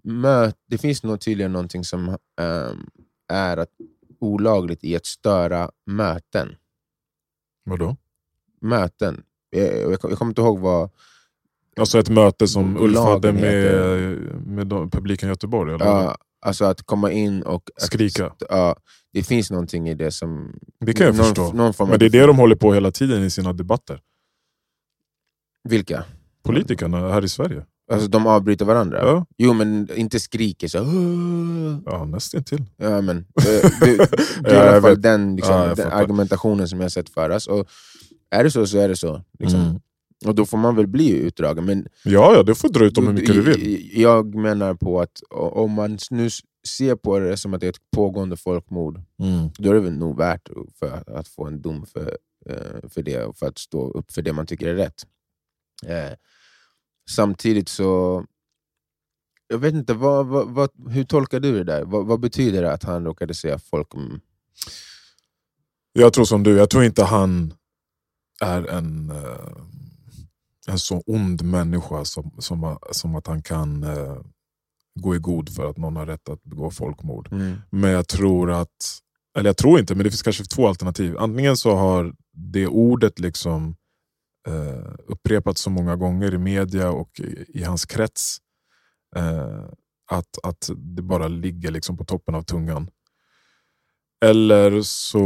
möt, 0.03 0.57
det 0.67 0.77
finns 0.77 1.03
nog 1.03 1.21
tydligen 1.21 1.53
någonting 1.53 1.83
som 1.83 2.09
ehm, 2.41 2.87
är 3.27 3.57
att, 3.57 3.71
olagligt 4.19 4.83
i 4.83 4.95
att 4.95 5.05
störa 5.05 5.71
möten. 5.85 6.55
Vadå? 7.63 7.97
Möten. 8.61 9.23
Jag, 9.49 9.77
jag, 9.77 9.91
jag 9.91 10.17
kommer 10.17 10.31
inte 10.31 10.41
ihåg 10.41 10.59
vad... 10.59 10.89
Alltså 11.79 11.99
ett 11.99 12.09
möte 12.09 12.47
som 12.47 12.77
Ulf 12.77 12.97
hade 12.97 13.33
med, 13.33 14.17
med 14.45 14.67
de, 14.67 14.89
publiken 14.89 15.29
i 15.29 15.31
Göteborg? 15.31 15.73
Eller? 15.73 15.85
Ja, 15.85 16.17
alltså 16.41 16.65
att 16.65 16.83
komma 16.83 17.11
in 17.11 17.41
och... 17.41 17.69
Att, 17.75 17.81
Skrika. 17.81 18.33
Ja, 18.49 18.75
det 19.13 19.23
finns 19.23 19.51
någonting 19.51 19.89
i 19.89 19.93
det 19.93 20.11
som... 20.11 20.59
Det 20.79 20.93
kan 20.93 21.05
jag 21.05 21.15
någon, 21.15 21.25
förstå. 21.25 21.53
Någon 21.53 21.89
Men 21.89 21.99
det 21.99 22.05
är 22.05 22.09
det 22.09 22.25
de 22.25 22.37
håller 22.37 22.55
på 22.55 22.73
hela 22.73 22.91
tiden 22.91 23.23
i 23.23 23.29
sina 23.29 23.53
debatter. 23.53 24.01
Vilka? 25.63 26.03
Politikerna 26.43 27.11
här 27.11 27.23
i 27.23 27.29
Sverige. 27.29 27.65
Alltså 27.91 28.07
de 28.07 28.27
avbryter 28.27 28.65
varandra? 28.65 28.99
Ja, 29.01 29.25
Jo, 29.37 29.53
men 29.53 29.89
inte 29.95 30.19
skriker 30.19 30.67
så... 30.67 30.77
Ja 31.85 32.05
nästintill. 32.05 32.65
Ja, 32.77 33.01
men, 33.01 33.25
det, 33.33 33.61
det, 33.79 34.09
det 34.43 34.49
är 34.49 34.65
i 34.65 34.69
alla 34.69 34.81
fall 34.81 35.01
den, 35.01 35.35
liksom, 35.35 35.55
Ja, 35.55 35.75
den 35.75 35.91
argumentationen 35.91 36.67
som 36.67 36.79
jag 36.79 36.83
har 36.83 36.89
sett 36.89 37.09
föras. 37.09 37.47
Och 37.47 37.69
är 38.31 38.43
det 38.43 38.51
så 38.51 38.67
så 38.67 38.77
är 38.77 38.87
det 38.89 38.95
så. 38.95 39.23
Liksom. 39.39 39.59
Mm. 39.59 39.79
Och 40.25 40.35
då 40.35 40.45
får 40.45 40.57
man 40.57 40.75
väl 40.75 40.87
bli 40.87 41.09
utdragen. 41.09 41.65
Men 41.65 41.87
Ja, 42.03 42.33
ja, 42.35 42.43
du 42.43 42.55
får 42.55 42.69
dra 42.69 42.85
ut 42.85 42.95
dem 42.95 43.07
hur 43.07 43.13
mycket 43.13 43.35
du 43.35 43.41
vill. 43.41 43.91
Jag 44.01 44.35
menar 44.35 44.73
på 44.73 45.01
att 45.01 45.21
om 45.31 45.71
man 45.71 45.97
nu 46.11 46.29
ser 46.67 46.95
på 46.95 47.19
det 47.19 47.37
som 47.37 47.53
att 47.53 47.59
det 47.61 47.65
är 47.67 47.69
ett 47.69 47.91
pågående 47.95 48.37
folkmord, 48.37 49.01
Mm. 49.19 49.49
då 49.57 49.69
är 49.69 49.73
det 49.73 49.79
väl 49.79 49.97
nog 49.97 50.17
värt 50.17 50.49
för 50.79 51.17
att 51.19 51.27
få 51.27 51.45
en 51.45 51.61
dom 51.61 51.85
för, 51.85 52.17
eh, 52.49 52.89
för 52.89 53.01
det 53.03 53.23
och 53.23 53.37
för 53.37 53.47
att 53.47 53.57
stå 53.57 53.91
upp 53.91 54.11
för 54.11 54.21
det 54.21 54.33
man 54.33 54.45
tycker 54.45 54.67
är 54.67 54.75
rätt. 54.75 55.03
Eh, 55.85 56.13
Samtidigt 57.09 57.69
så... 57.69 58.25
Jag 59.47 59.57
vet 59.57 59.73
inte, 59.73 59.93
vad, 59.93 60.27
vad, 60.27 60.47
vad, 60.49 60.69
hur 60.89 61.03
tolkar 61.03 61.39
du 61.39 61.51
det 61.57 61.63
där? 61.63 61.83
Vad, 61.83 62.05
vad 62.05 62.19
betyder 62.19 62.61
det 62.61 62.71
att 62.73 62.83
han 62.83 63.05
råkade 63.05 63.33
säga 63.33 63.59
folkmord? 63.59 64.19
Jag 65.93 66.13
tror 66.13 66.25
som 66.25 66.43
du, 66.43 66.57
jag 66.57 66.69
tror 66.69 66.83
inte 66.83 67.03
han 67.03 67.53
är 68.41 68.67
en, 68.67 69.09
eh, 69.09 69.51
en 70.67 70.79
så 70.79 71.03
ond 71.05 71.41
människa 71.41 72.05
som, 72.05 72.31
som, 72.39 72.77
som 72.91 73.15
att 73.15 73.27
han 73.27 73.43
kan 73.43 73.83
eh, 73.83 74.17
gå 74.99 75.15
i 75.15 75.19
god 75.19 75.55
för 75.55 75.69
att 75.69 75.77
någon 75.77 75.95
har 75.95 76.05
rätt 76.05 76.29
att 76.29 76.43
begå 76.43 76.71
folkmord. 76.71 77.29
Men 77.69 77.89
jag 77.89 78.07
tror 78.07 78.51
att, 78.51 78.99
eller 79.37 79.49
jag 79.49 79.57
tror 79.57 79.79
inte, 79.79 79.95
men 79.95 80.03
det 80.03 80.09
finns 80.09 80.21
kanske 80.21 80.43
två 80.43 80.67
alternativ. 80.67 81.17
Antingen 81.17 81.57
så 81.57 81.75
har 81.75 82.13
det 82.33 82.67
ordet 82.67 83.19
liksom 83.19 83.75
eh, 84.47 84.93
upprepats 85.07 85.61
så 85.61 85.69
många 85.69 85.95
gånger 85.95 86.33
i 86.33 86.37
media 86.37 86.91
och 86.91 87.19
i, 87.19 87.45
i 87.47 87.63
hans 87.63 87.85
krets. 87.85 88.37
Eh, 89.15 89.65
att, 90.11 90.37
att 90.43 90.69
det 90.75 91.01
bara 91.01 91.27
ligger 91.27 91.71
liksom 91.71 91.97
på 91.97 92.05
toppen 92.05 92.35
av 92.35 92.43
tungan. 92.43 92.89
Eller 94.25 94.81
så... 94.81 95.21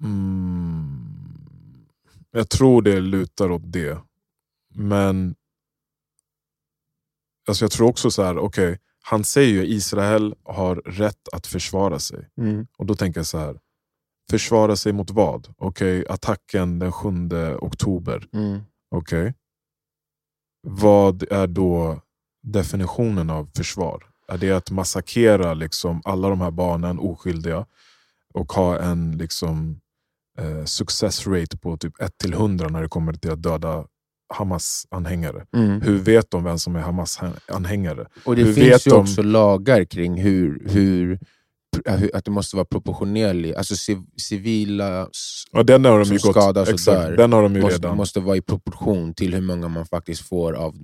Mm, 0.00 1.38
jag 2.30 2.48
tror 2.48 2.82
det 2.82 3.00
lutar 3.00 3.50
åt 3.50 3.62
det. 3.64 3.98
Men 4.74 5.34
alltså 7.48 7.64
jag 7.64 7.72
tror 7.72 7.88
också 7.88 8.10
så 8.10 8.22
här, 8.22 8.38
okej, 8.38 8.72
okay, 8.72 8.78
han 9.02 9.24
säger 9.24 9.48
ju 9.48 9.60
att 9.60 9.68
Israel 9.68 10.34
har 10.44 10.76
rätt 10.76 11.28
att 11.32 11.46
försvara 11.46 11.98
sig. 11.98 12.28
Mm. 12.38 12.66
Och 12.78 12.86
då 12.86 12.94
tänker 12.94 13.20
jag 13.20 13.26
så 13.26 13.38
här, 13.38 13.60
försvara 14.30 14.76
sig 14.76 14.92
mot 14.92 15.10
vad? 15.10 15.54
Okej, 15.58 16.00
okay, 16.00 16.14
attacken 16.14 16.78
den 16.78 16.92
7 16.92 17.08
oktober. 17.60 18.28
Mm. 18.32 18.60
Okej. 18.90 19.20
Okay. 19.20 19.32
Vad 20.62 21.32
är 21.32 21.46
då 21.46 22.00
definitionen 22.42 23.30
av 23.30 23.50
försvar? 23.56 24.06
Är 24.28 24.38
det 24.38 24.52
att 24.52 24.70
massakera 24.70 25.54
liksom 25.54 26.02
alla 26.04 26.28
de 26.28 26.40
här 26.40 26.50
barnen, 26.50 26.98
oskyldiga, 26.98 27.66
och 28.34 28.52
ha 28.52 28.78
en 28.78 29.18
liksom, 29.18 29.80
eh, 30.38 30.64
success 30.64 31.26
rate 31.26 31.58
på 31.58 31.76
typ 31.76 32.02
1 32.02 32.18
till 32.18 32.32
100 32.32 32.68
när 32.68 32.82
det 32.82 32.88
kommer 32.88 33.12
till 33.12 33.30
att 33.30 33.42
döda 33.42 33.84
Hamas-anhängare. 34.34 35.46
Mm. 35.56 35.80
Hur 35.80 35.98
vet 35.98 36.30
de 36.30 36.44
vem 36.44 36.58
som 36.58 36.76
är 36.76 36.80
Hamas-anhängare? 36.80 38.06
Och 38.24 38.36
det 38.36 38.42
hur 38.42 38.52
finns 38.52 38.86
ju 38.86 38.90
de... 38.90 39.00
också 39.00 39.22
lagar 39.22 39.84
kring 39.84 40.20
hur, 40.20 40.62
hur, 40.68 41.18
att 42.14 42.24
det 42.24 42.30
måste 42.30 42.56
vara 42.56 42.64
proportionerligt. 42.64 43.56
Alltså 43.56 43.74
civila 44.20 45.08
ja, 45.52 45.62
den 45.62 45.84
har 45.84 45.98
de 45.98 46.04
som 46.04 46.18
skadas 46.18 46.68
och 46.68 46.94
dör 46.94 47.16
den 47.16 47.32
har 47.32 47.42
de 47.42 47.54
ju 47.54 47.60
måste, 47.60 47.76
redan. 47.76 47.96
måste 47.96 48.20
vara 48.20 48.36
i 48.36 48.40
proportion 48.40 49.14
till 49.14 49.34
hur 49.34 49.42
många 49.42 49.68
man 49.68 49.86
faktiskt 49.86 50.28
får 50.28 50.52
av 50.52 50.74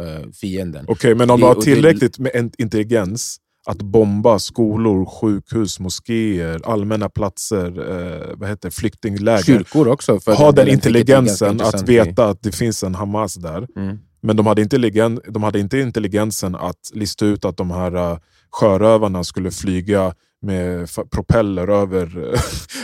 äh, 0.00 0.30
fienden. 0.30 0.84
Okej, 0.84 0.94
okay, 0.94 1.14
men 1.14 1.30
om 1.30 1.40
det, 1.40 1.46
du 1.46 1.48
har 1.48 1.62
tillräckligt 1.62 2.16
det... 2.16 2.22
med 2.22 2.54
intelligens 2.58 3.40
att 3.66 3.82
bomba 3.82 4.38
skolor, 4.38 5.06
sjukhus, 5.06 5.80
moskéer, 5.80 6.60
allmänna 6.64 7.08
platser, 7.08 7.66
eh, 7.66 8.36
vad 8.36 8.48
heter 8.48 8.70
flyktingläger. 8.70 9.42
Kyrkor 9.42 9.88
också. 9.88 10.18
Ha 10.26 10.52
den 10.52 10.68
intelligensen 10.68 11.60
att 11.60 11.88
veta 11.88 12.26
att 12.26 12.42
det 12.42 12.52
finns 12.52 12.82
en 12.82 12.94
Hamas 12.94 13.34
där. 13.34 13.66
Mm. 13.76 13.98
Men 14.22 14.36
de 14.36 14.46
hade, 14.46 14.62
intelligen, 14.62 15.20
de 15.28 15.42
hade 15.42 15.60
inte 15.60 15.78
intelligensen 15.78 16.54
att 16.54 16.90
lista 16.92 17.26
ut 17.26 17.44
att 17.44 17.56
de 17.56 17.70
här 17.70 17.96
uh, 17.96 18.18
sjörövarna 18.50 19.24
skulle 19.24 19.50
flyga 19.50 20.14
med 20.42 20.88
propeller 21.10 21.68
över, 21.68 22.18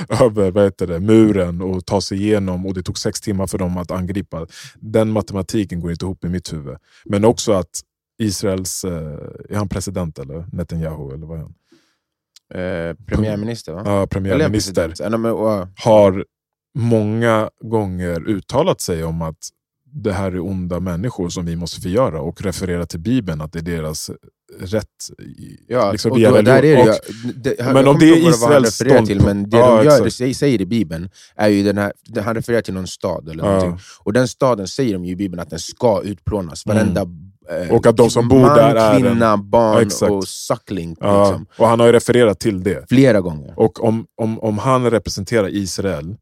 över 0.22 0.50
vad 0.50 0.64
heter 0.64 0.86
det, 0.86 1.00
muren 1.00 1.62
och 1.62 1.86
ta 1.86 2.00
sig 2.00 2.22
igenom 2.22 2.66
och 2.66 2.74
det 2.74 2.82
tog 2.82 2.98
sex 2.98 3.20
timmar 3.20 3.46
för 3.46 3.58
dem 3.58 3.76
att 3.76 3.90
angripa. 3.90 4.46
Den 4.74 5.10
matematiken 5.10 5.80
går 5.80 5.90
inte 5.90 6.04
ihop 6.04 6.24
i 6.24 6.28
mitt 6.28 6.52
huvud. 6.52 6.76
Men 7.04 7.24
också 7.24 7.52
att 7.52 7.80
Israels, 8.20 8.84
eh, 8.84 8.92
är 9.48 9.54
han 9.54 9.68
president 9.68 10.18
eller 10.18 10.46
Netanyahu? 10.52 11.14
Eller 11.14 11.26
vad 11.26 11.38
är 11.38 11.42
han? 11.42 11.54
Eh, 12.54 12.96
premiärminister 13.06 13.72
va? 13.72 13.82
Ja, 13.84 14.06
premiärminister. 14.06 14.94
Har 15.76 16.24
många 16.74 17.50
gånger 17.60 18.28
uttalat 18.28 18.80
sig 18.80 19.04
om 19.04 19.22
att 19.22 19.48
det 19.92 20.12
här 20.12 20.32
är 20.32 20.40
onda 20.40 20.80
människor 20.80 21.28
som 21.28 21.46
vi 21.46 21.56
måste 21.56 21.80
förgöra 21.80 22.20
och 22.20 22.42
referera 22.42 22.86
till 22.86 23.00
Bibeln, 23.00 23.40
att 23.40 23.52
det 23.52 23.58
är 23.58 23.62
deras 23.62 24.10
rätt. 24.58 24.86
Ja, 25.68 25.92
liksom, 25.92 26.12
och 26.12 26.20
då, 26.20 26.42
där 26.42 26.64
är 26.64 26.76
det, 26.76 26.90
och, 26.90 26.96
det, 27.34 27.64
men 27.74 27.88
om 27.88 27.98
det 27.98 28.06
är 28.06 28.28
Israels 28.28 28.74
ståndpunkt... 28.74 29.06
Till, 29.06 29.22
men 29.22 29.50
det 29.50 29.56
ja, 29.56 29.76
de 29.76 29.84
gör, 29.84 30.04
det 30.04 30.34
säger 30.34 30.60
i 30.60 30.66
Bibeln, 30.66 31.10
är 31.36 31.48
ju 31.48 31.62
den 31.62 31.78
här, 31.78 31.92
han 32.20 32.34
refererar 32.34 32.62
till 32.62 32.74
någon 32.74 32.86
stad 32.86 33.28
eller 33.28 33.44
ja. 33.44 33.78
Och 34.00 34.12
den 34.12 34.28
staden 34.28 34.68
säger 34.68 34.92
de 34.92 35.04
ju 35.04 35.12
i 35.12 35.16
Bibeln 35.16 35.40
att 35.40 35.50
den 35.50 35.58
ska 35.58 36.02
utplånas. 36.02 36.66
Varenda 36.66 37.00
mm. 37.00 37.32
Och 37.70 37.86
att 37.86 37.96
de 37.96 38.10
som 38.10 38.28
bor 38.28 38.40
man, 38.40 38.56
där 38.56 38.74
är 38.74 39.00
kvinna, 39.00 39.32
en... 39.32 39.50
barn 39.50 39.90
ja, 40.00 40.10
och 40.10 40.28
suckling. 40.28 40.96
Ja, 41.00 41.30
liksom. 41.30 41.46
och 41.58 41.66
han 41.66 41.80
har 41.80 41.86
ju 41.86 41.92
refererat 41.92 42.40
till 42.40 42.62
det. 42.62 42.88
Flera 42.88 43.20
gånger. 43.20 43.54
Och 43.56 43.84
om, 43.84 44.06
om, 44.16 44.38
om 44.38 44.58
han 44.58 44.90
representerar 44.90 45.48
Israel, 45.48 46.16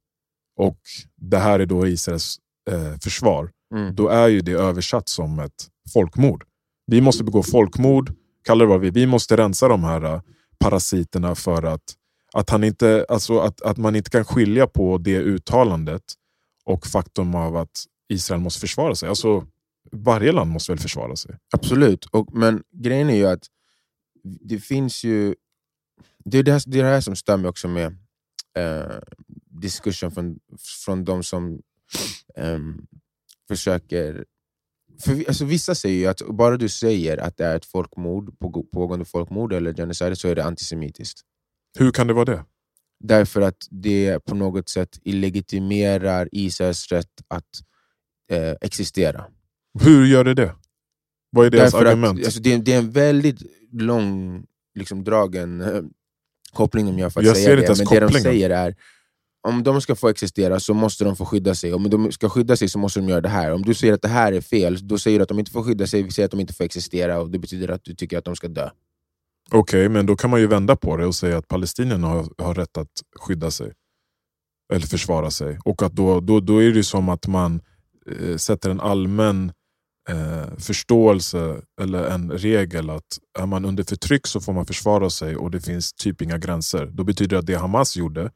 och 0.59 0.79
det 1.17 1.39
här 1.39 1.61
är 1.61 1.67
då 1.67 1.87
Israels 1.87 2.37
eh, 2.71 2.99
försvar, 3.01 3.51
Mm. 3.75 3.95
då 3.95 4.09
är 4.09 4.29
ju 4.29 4.41
det 4.41 4.53
översatt 4.53 5.09
som 5.09 5.39
ett 5.39 5.67
folkmord. 5.93 6.45
Vi 6.87 7.01
måste 7.01 7.25
begå 7.25 7.43
folkmord, 7.43 8.13
kalla 8.45 8.65
det 8.65 8.71
vad 8.71 8.81
vi 8.81 8.91
Vi 8.91 9.07
måste 9.07 9.37
rensa 9.37 9.69
de 9.69 9.85
här 9.85 10.05
uh, 10.05 10.21
parasiterna 10.59 11.35
för 11.35 11.63
att, 11.63 11.95
att, 12.33 12.51
han 12.51 12.65
inte, 12.65 13.07
alltså 13.09 13.39
att, 13.39 13.63
att 13.63 13.77
man 13.77 13.97
inte 13.97 14.11
kan 14.11 14.25
skilja 14.25 14.67
på 14.67 14.99
det 14.99 15.19
uttalandet 15.19 16.03
och 16.65 16.87
faktum 16.87 17.35
av 17.35 17.57
att 17.57 17.85
Israel 18.09 18.41
måste 18.41 18.61
försvara 18.61 18.95
sig. 18.95 19.09
Alltså, 19.09 19.45
varje 19.93 20.33
land 20.33 20.51
måste 20.51 20.73
väl 20.73 20.79
försvara 20.79 21.17
sig? 21.17 21.39
Absolut, 21.53 22.05
och, 22.05 22.35
men 22.35 22.63
grejen 22.73 23.11
är 23.11 23.17
ju 23.17 23.27
att 23.27 23.47
det 24.23 24.59
finns 24.59 25.05
ju... 25.05 25.35
Det 26.25 26.39
är 26.39 26.43
det 26.43 26.53
här, 26.53 26.63
det, 26.67 26.79
är 26.79 26.85
det 26.85 26.91
här 26.91 27.01
som 27.01 27.17
stör 27.17 27.37
mig 27.37 27.49
också 27.49 27.69
med 27.69 27.87
eh, 28.57 28.99
diskussion 29.61 30.11
från, 30.11 30.39
från 30.85 31.05
de 31.05 31.23
som 31.23 31.63
um, 32.37 32.87
försöker... 33.49 34.25
För, 35.05 35.29
alltså, 35.29 35.45
vissa 35.45 35.75
säger 35.75 35.99
ju 35.99 36.07
att 36.07 36.23
bara 36.29 36.57
du 36.57 36.69
säger 36.69 37.17
att 37.19 37.37
det 37.37 37.45
är 37.45 37.57
ett 37.57 37.65
folkmord, 37.65 38.39
pågående 38.73 39.05
folkmord 39.05 39.53
eller 39.53 39.75
genocide 39.75 40.17
så 40.17 40.29
är 40.29 40.35
det 40.35 40.45
antisemitiskt. 40.45 41.21
Hur 41.79 41.91
kan 41.91 42.07
det 42.07 42.13
vara 42.13 42.25
det? 42.25 42.45
Därför 43.01 43.41
att 43.41 43.67
det 43.71 44.19
på 44.25 44.35
något 44.35 44.69
sätt 44.69 44.99
illegitimerar 45.03 46.29
Israels 46.33 46.93
rätt 46.93 47.23
att 47.29 47.63
eh, 48.31 48.55
existera. 48.61 49.27
Hur 49.81 50.07
gör 50.07 50.25
det 50.25 50.35
det? 50.35 50.55
Vad 51.31 51.47
är 51.47 51.51
deras 51.51 51.73
Därför 51.73 51.87
argument? 51.87 52.19
Att, 52.19 52.25
alltså, 52.25 52.41
det, 52.41 52.57
det, 52.57 52.73
är 52.73 52.79
en 52.79 52.91
väldigt 52.91 53.43
lång, 53.73 54.43
liksom, 54.75 55.05
dragen 55.05 55.61
eh, 55.61 55.83
koppling 56.53 56.99
gör 56.99 57.11
för 57.11 57.21
att 57.21 57.27
jag 57.27 57.37
säga 57.37 57.57
det. 57.57 57.79
Men 57.79 57.87
det 57.87 58.01
de 58.01 58.21
säger 58.21 58.51
är 58.51 58.75
om 59.49 59.63
de 59.63 59.81
ska 59.81 59.95
få 59.95 60.09
existera 60.09 60.61
så 60.61 60.75
måste 60.75 61.05
de 61.05 61.17
få 61.17 61.25
skydda 61.25 61.55
sig. 61.55 61.75
Om 61.75 61.91
de 61.91 62.13
ska 62.13 62.29
skydda 62.29 62.57
sig 62.57 62.69
så 62.69 62.79
måste 62.79 63.01
de 63.01 63.09
göra 63.09 63.21
det 63.21 63.29
här. 63.29 63.53
Om 63.53 63.63
du 63.63 63.75
säger 63.75 63.95
att 63.95 64.03
det 64.03 64.09
här 64.09 64.33
är 64.33 64.41
fel, 64.41 64.89
då 64.89 64.99
säger 64.99 65.19
du 65.19 65.23
att 65.23 65.29
de 65.29 65.39
inte 65.39 65.51
får 65.51 65.63
skydda 65.63 65.87
sig, 65.87 66.03
vi 66.03 66.11
säger 66.11 66.25
att 66.25 66.31
de 66.31 66.41
inte 66.41 66.55
får 66.55 66.65
existera 66.65 67.21
och 67.21 67.31
det 67.31 67.39
betyder 67.39 67.69
att 67.69 67.85
du 67.85 67.95
tycker 67.95 68.19
att 68.19 68.25
de 68.25 68.37
ska 68.37 68.49
dö. 68.49 68.71
Okej, 69.51 69.59
okay, 69.59 69.89
men 69.89 70.07
då 70.07 70.17
kan 70.17 70.31
man 70.31 70.41
ju 70.41 70.47
vända 70.47 70.77
på 70.77 70.97
det 70.97 71.07
och 71.07 71.15
säga 71.15 71.39
att 71.39 71.49
palestinierna 71.49 72.07
har, 72.07 72.29
har 72.39 72.55
rätt 72.55 72.77
att 72.77 72.93
skydda 73.21 73.51
sig. 73.51 73.73
Eller 74.73 74.87
försvara 74.87 75.31
sig. 75.31 75.59
Och 75.65 75.83
att 75.83 75.93
då, 75.93 76.21
då, 76.21 76.41
då 76.41 76.63
är 76.63 76.71
det 76.71 76.85
som 76.85 77.09
att 77.09 77.27
man 77.27 77.61
eh, 78.21 78.37
sätter 78.37 78.71
en 78.71 78.81
allmän 78.81 79.53
eh, 80.09 80.59
förståelse 80.59 81.61
eller 81.81 82.05
en 82.05 82.31
regel 82.31 82.91
att 82.91 83.19
är 83.39 83.47
man 83.47 83.65
under 83.65 83.85
förtryck 83.85 84.27
så 84.27 84.41
får 84.41 84.53
man 84.53 84.67
försvara 84.67 85.11
sig 85.11 85.37
och 85.37 85.51
det 85.51 85.61
finns 85.61 85.93
typ 85.93 86.23
inga 86.23 86.39
gränser. 86.39 86.87
Då 86.87 87.05
betyder 87.05 87.37
det 87.37 87.39
att 87.39 87.47
det 87.47 87.55
Hamas 87.55 87.97
gjorde 87.97 88.31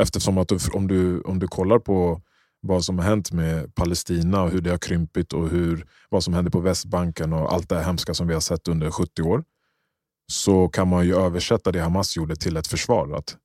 Eftersom 0.00 0.38
att 0.38 0.48
du, 0.48 0.58
om, 0.72 0.88
du, 0.88 1.20
om 1.20 1.38
du 1.38 1.48
kollar 1.48 1.78
på 1.78 2.22
vad 2.60 2.84
som 2.84 2.98
har 2.98 3.06
hänt 3.06 3.32
med 3.32 3.74
Palestina 3.74 4.42
och 4.42 4.50
hur 4.50 4.60
det 4.60 4.70
har 4.70 4.78
krympit 4.78 5.32
och 5.32 5.48
hur, 5.48 5.86
vad 6.08 6.24
som 6.24 6.34
händer 6.34 6.50
på 6.50 6.60
Västbanken 6.60 7.32
och 7.32 7.52
allt 7.52 7.68
det 7.68 7.82
hemska 7.82 8.14
som 8.14 8.26
vi 8.26 8.34
har 8.34 8.40
sett 8.40 8.68
under 8.68 8.90
70 8.90 9.22
år. 9.22 9.44
Så 10.32 10.68
kan 10.68 10.88
man 10.88 11.06
ju 11.06 11.16
översätta 11.16 11.72
det 11.72 11.80
Hamas 11.80 12.16
gjorde 12.16 12.36
till 12.36 12.56
ett 12.56 12.66
försvar. 12.66 13.12
Att, 13.16 13.36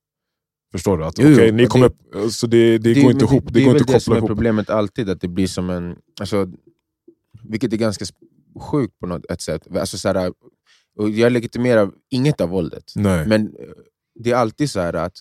förstår 0.72 0.98
du? 0.98 1.06
Att, 1.06 1.20
jo, 1.20 1.34
okay, 1.34 1.52
ni 1.52 1.68
kommer, 1.68 1.92
det, 2.14 2.32
så 2.32 2.48
det, 2.48 2.78
det, 2.78 2.94
det 2.94 3.02
går 3.02 3.12
inte 3.12 3.26
ihop. 3.26 3.44
Det, 3.46 3.52
det 3.54 3.66
går 3.66 3.72
inte 3.72 3.82
att 3.82 3.88
koppla 3.88 3.96
det 3.96 4.02
som 4.02 4.14
är 4.14 4.28
problemet 4.28 4.70
alltid, 4.70 5.10
att 5.10 5.22
det 5.22 5.28
blir 5.28 5.48
som 5.48 5.70
en... 5.70 5.96
Alltså, 6.20 6.48
vilket 7.52 7.74
är 7.74 7.78
ganska 7.78 8.06
sjukt 8.60 9.00
på 9.00 9.08
något 9.08 9.32
ett 9.32 9.42
sätt. 9.42 9.76
Alltså, 9.76 9.98
så 9.98 10.08
här, 10.08 10.34
och 10.98 11.10
jag 11.10 11.32
legitimerar 11.32 11.92
inget 12.10 12.42
av 12.42 12.50
våldet. 12.50 12.92
Nej. 12.96 13.28
Men 13.28 13.42
eh, 13.48 13.66
det 14.20 14.32
är 14.32 14.36
alltid 14.36 14.70
så 14.70 14.80
här 14.80 14.94
att 14.94 15.18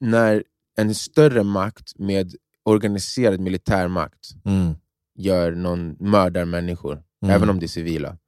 när 0.00 0.44
en 0.76 0.94
större 0.94 1.42
makt 1.42 1.98
med 1.98 2.34
organiserad 2.64 3.40
militärmakt 3.40 4.30
mm. 4.44 4.74
gör 5.14 5.52
någon, 5.52 5.96
mördar 6.00 6.44
människor, 6.44 6.92
mm. 7.22 7.34
även 7.36 7.50
om 7.50 7.58
det 7.58 7.66
är 7.66 7.68
civila, 7.68 8.18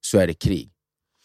så 0.00 0.18
är 0.18 0.26
det 0.26 0.34
krig. 0.34 0.72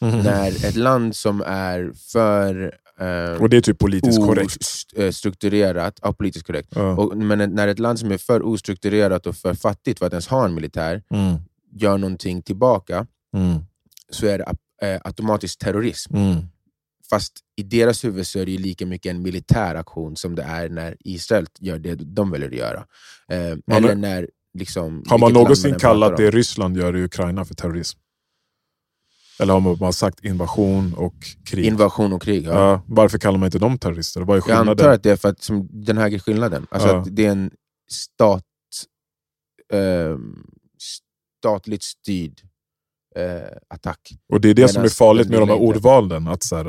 Mm. 0.02 0.20
När 0.20 0.66
ett 0.66 0.76
land 0.76 1.16
som 1.16 1.42
är 1.46 1.92
för 2.12 2.78
eh, 3.00 3.42
och 3.42 3.50
det 3.50 3.58
är 3.58 3.62
typ 3.62 3.80
politiskt 3.80 4.20
korrekt. 4.20 4.58
Eh, 4.96 5.12
strukturerat, 5.12 6.00
ja, 6.02 6.14
politiskt 6.14 6.48
korrekt. 6.48 6.70
Ja. 6.76 6.96
Och, 6.98 7.18
men 7.18 7.56
när 7.56 7.68
ett 7.68 7.80
land 7.80 8.00
som 8.00 8.12
är 8.12 8.18
för 8.18 8.46
ostrukturerat 8.46 9.28
och 9.28 9.36
för 9.36 9.54
fattigt 9.54 10.00
för 10.00 10.06
att 10.06 10.14
ens 10.14 10.28
ha 10.28 10.46
en 10.46 10.54
militär 10.54 11.04
mm. 11.10 11.36
gör 11.72 11.98
någonting 11.98 12.42
tillbaka, 12.42 13.08
mm. 13.36 13.60
så 14.10 14.28
är 14.28 14.38
det 14.38 14.46
äh, 14.88 15.02
automatiskt 15.04 15.60
terrorism. 15.60 16.16
Mm. 16.16 16.38
Fast 17.10 17.34
i 17.56 17.64
deras 17.64 18.04
huvud 18.04 18.28
så 18.28 18.40
är 18.40 18.46
det 18.46 18.52
ju 18.52 18.58
lika 18.58 18.86
mycket 18.86 19.10
en 19.10 19.22
militär 19.22 19.76
aktion 19.76 20.16
som 20.16 20.36
det 20.36 20.44
är 20.44 20.70
när 20.70 20.98
Israel 21.00 21.48
gör 21.60 21.80
det 21.80 21.96
de 21.96 22.32
väljer 22.32 22.50
att 22.50 22.56
göra. 22.56 22.86
Eh, 23.30 23.78
eller 23.78 23.96
när, 23.96 24.30
liksom, 24.54 25.04
har 25.08 25.18
man 25.18 25.34
någonsin 25.34 25.76
kallat 25.76 26.18
det 26.18 26.32
Ryssland 26.32 26.78
gör 26.78 26.98
i 26.98 27.04
Ukraina 27.04 27.46
för 27.46 27.56
terrorism? 27.56 28.00
Eller 29.40 29.54
har 29.54 29.60
man 29.60 29.75
bara 29.78 29.92
sagt 29.92 30.25
invasion 30.25 30.94
och 30.94 31.13
krig? 31.46 31.66
Invasion 31.66 32.13
och 32.13 32.22
krig, 32.22 32.46
ja. 32.46 32.52
ja 32.52 32.82
varför 32.88 33.18
kallar 33.18 33.38
man 33.40 33.48
inte 33.48 33.60
dem 33.60 33.78
terrorister? 33.78 34.22
Vad 34.22 34.30
är 34.30 34.38
Jag 34.38 34.44
skillnaden? 34.44 34.70
antar 34.70 34.90
att 34.90 35.04
det 35.04 35.12
är 35.12 35.16
för 35.16 35.30
att, 35.30 35.42
som 35.44 35.68
den 35.72 35.98
här 35.98 36.20
skillnaden. 36.20 36.68
Alltså 36.72 36.88
Ja. 36.88 36.98
att 37.02 37.16
det 37.16 37.25
är 37.25 37.32
en 37.32 37.52
stat, 37.92 38.44
ehm, 39.74 40.46
statligt 41.40 41.84
styrd 41.84 42.42
eh, 43.16 43.58
attack. 43.68 44.00
Och 44.34 44.42
det 44.42 44.50
är 44.50 44.54
det 44.54 44.68
som 44.68 44.80
är 44.80 44.84
Medan 44.84 44.90
farligt 44.90 45.30
med 45.30 45.40
de 45.40 45.50
här 45.50 45.58
ordvalen. 45.58 46.28
Att, 46.28 46.44
så 46.44 46.56
här, 46.56 46.68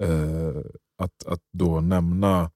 eh, 0.00 0.62
att, 0.98 1.26
att 1.26 1.40
då 1.52 1.80
nämna... 1.80 2.50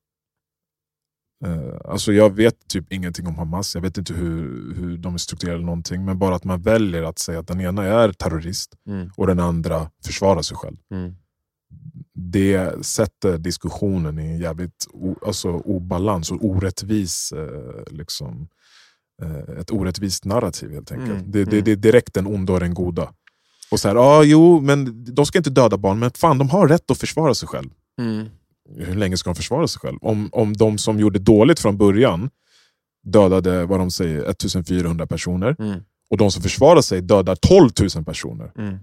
Eh, 1.44 1.90
alltså 1.90 2.12
jag 2.12 2.34
vet 2.34 2.68
typ 2.68 2.92
ingenting 2.92 3.26
om 3.26 3.38
Hamas, 3.38 3.74
jag 3.74 3.82
vet 3.82 3.98
inte 3.98 4.14
hur, 4.14 4.74
hur 4.74 4.96
de 4.98 5.14
är 5.14 5.18
strukturerade 5.18 5.56
eller 5.56 5.66
någonting. 5.66 6.04
Men 6.04 6.18
bara 6.18 6.34
att 6.34 6.44
man 6.44 6.62
väljer 6.62 7.02
att 7.02 7.18
säga 7.18 7.38
att 7.38 7.46
den 7.48 7.60
ena 7.60 7.84
är 7.84 8.12
terrorist 8.12 8.74
Mm, 8.88 9.10
och 9.16 9.26
den 9.26 9.40
andra 9.40 9.90
försvarar 10.04 10.42
sig 10.42 10.56
själv. 10.56 10.76
mm, 10.92 11.14
Det 12.14 12.86
sätter 12.86 13.38
diskussionen 13.38 14.18
i 14.18 14.22
en 14.26 14.38
jävligt 14.38 14.86
o, 14.92 15.16
alltså, 15.26 15.48
obalans 15.50 16.30
och 16.30 16.44
orättvis, 16.44 17.32
eh, 17.32 17.82
liksom, 17.94 18.48
eh, 19.22 19.58
ett 19.60 19.70
orättvist 19.72 20.24
narrativ 20.24 20.70
helt 20.72 20.92
enkelt. 20.92 21.10
Mm, 21.20 21.30
Det, 21.30 21.44
det, 21.44 21.52
mm. 21.52 21.64
det 21.64 21.72
är 21.72 21.76
direkt 21.76 22.14
den 22.14 22.26
onda 22.26 22.52
och 22.52 22.60
den 22.60 22.74
goda. 22.74 23.12
Och 23.70 23.80
så 23.80 23.88
här, 23.88 23.96
ah, 23.96 24.22
jo, 24.22 24.60
men 24.60 25.04
de 25.14 25.26
ska 25.26 25.38
inte 25.38 25.50
döda 25.50 25.76
barn, 25.76 25.98
men 25.98 26.10
fan 26.10 26.38
de 26.38 26.48
har 26.50 26.68
rätt 26.68 26.90
att 26.90 26.98
försvara 26.98 27.34
sig 27.34 27.48
själv. 27.48 27.70
mm, 28.00 28.26
Hur 28.74 28.94
länge 28.94 29.16
ska 29.16 29.30
de 29.30 29.34
försvara 29.34 29.68
sig 29.68 29.80
själv? 29.80 29.98
Om, 30.00 30.28
om 30.32 30.52
de 30.52 30.78
som 30.78 31.00
gjorde 31.00 31.18
dåligt 31.18 31.60
från 31.60 31.76
början 31.78 32.30
dödade 33.02 33.66
vad 33.66 33.80
de 33.80 33.90
säger, 33.90 34.30
1400 34.30 35.06
personer, 35.06 35.56
mm, 35.58 35.80
och 36.10 36.16
de 36.16 36.30
som 36.30 36.42
försvarar 36.42 36.80
sig 36.80 37.00
dödar 37.02 37.36
12 37.36 37.70
000 37.96 38.04
personer. 38.04 38.52
mm, 38.58 38.78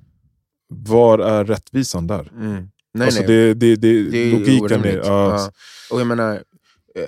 Var 0.67 1.19
är 1.19 1.45
rättvisan 1.45 2.07
där? 2.07 2.31
mm. 2.35 2.69
Nej, 2.93 3.05
alltså 3.05 3.19
nej. 3.21 3.27
Det, 3.27 3.53
det, 3.53 3.75
det, 3.75 4.09
Det 4.09 4.17
är 4.17 4.31
logiken 4.31 4.85
är... 4.85 4.97
ja. 4.97 5.51
Och 5.91 5.99
jag 5.99 6.07
menar, 6.07 6.43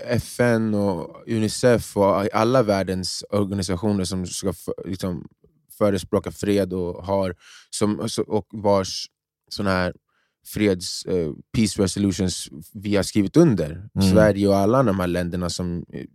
FN 0.06 0.74
och 0.74 1.24
Unicef 1.28 1.98
och 1.98 2.36
alla 2.36 2.64
världens 2.64 3.24
organisationer 3.30 4.04
som 4.04 4.26
ska 4.26 4.54
för, 4.54 4.74
liksom, 4.86 5.28
förespråka 5.78 6.32
fred 6.32 6.74
och 6.74 7.06
har 7.06 7.36
som, 7.70 8.08
och 8.28 8.48
vars 8.52 9.06
såna 9.50 9.70
här 9.70 9.94
freds 10.46 11.06
eh, 11.06 11.32
peace 11.56 11.82
resolutions 11.82 12.50
vi 12.74 12.96
har 12.96 13.04
skrivit 13.04 13.38
under. 13.38 13.72
Mm. 13.96 14.12
Sverige 14.12 14.48
och 14.48 14.56
alla 14.58 14.84
de 14.84 15.00
här 15.00 15.08
länderna 15.08 15.50
som 15.50 15.86
eh, 15.94 16.06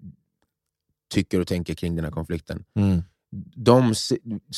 tycker 1.14 1.40
och 1.40 1.46
tänker 1.46 1.74
kring 1.74 1.96
den 1.96 2.04
här 2.04 2.12
konflikten. 2.12 2.64
Mm. 2.76 3.02
De 3.56 3.94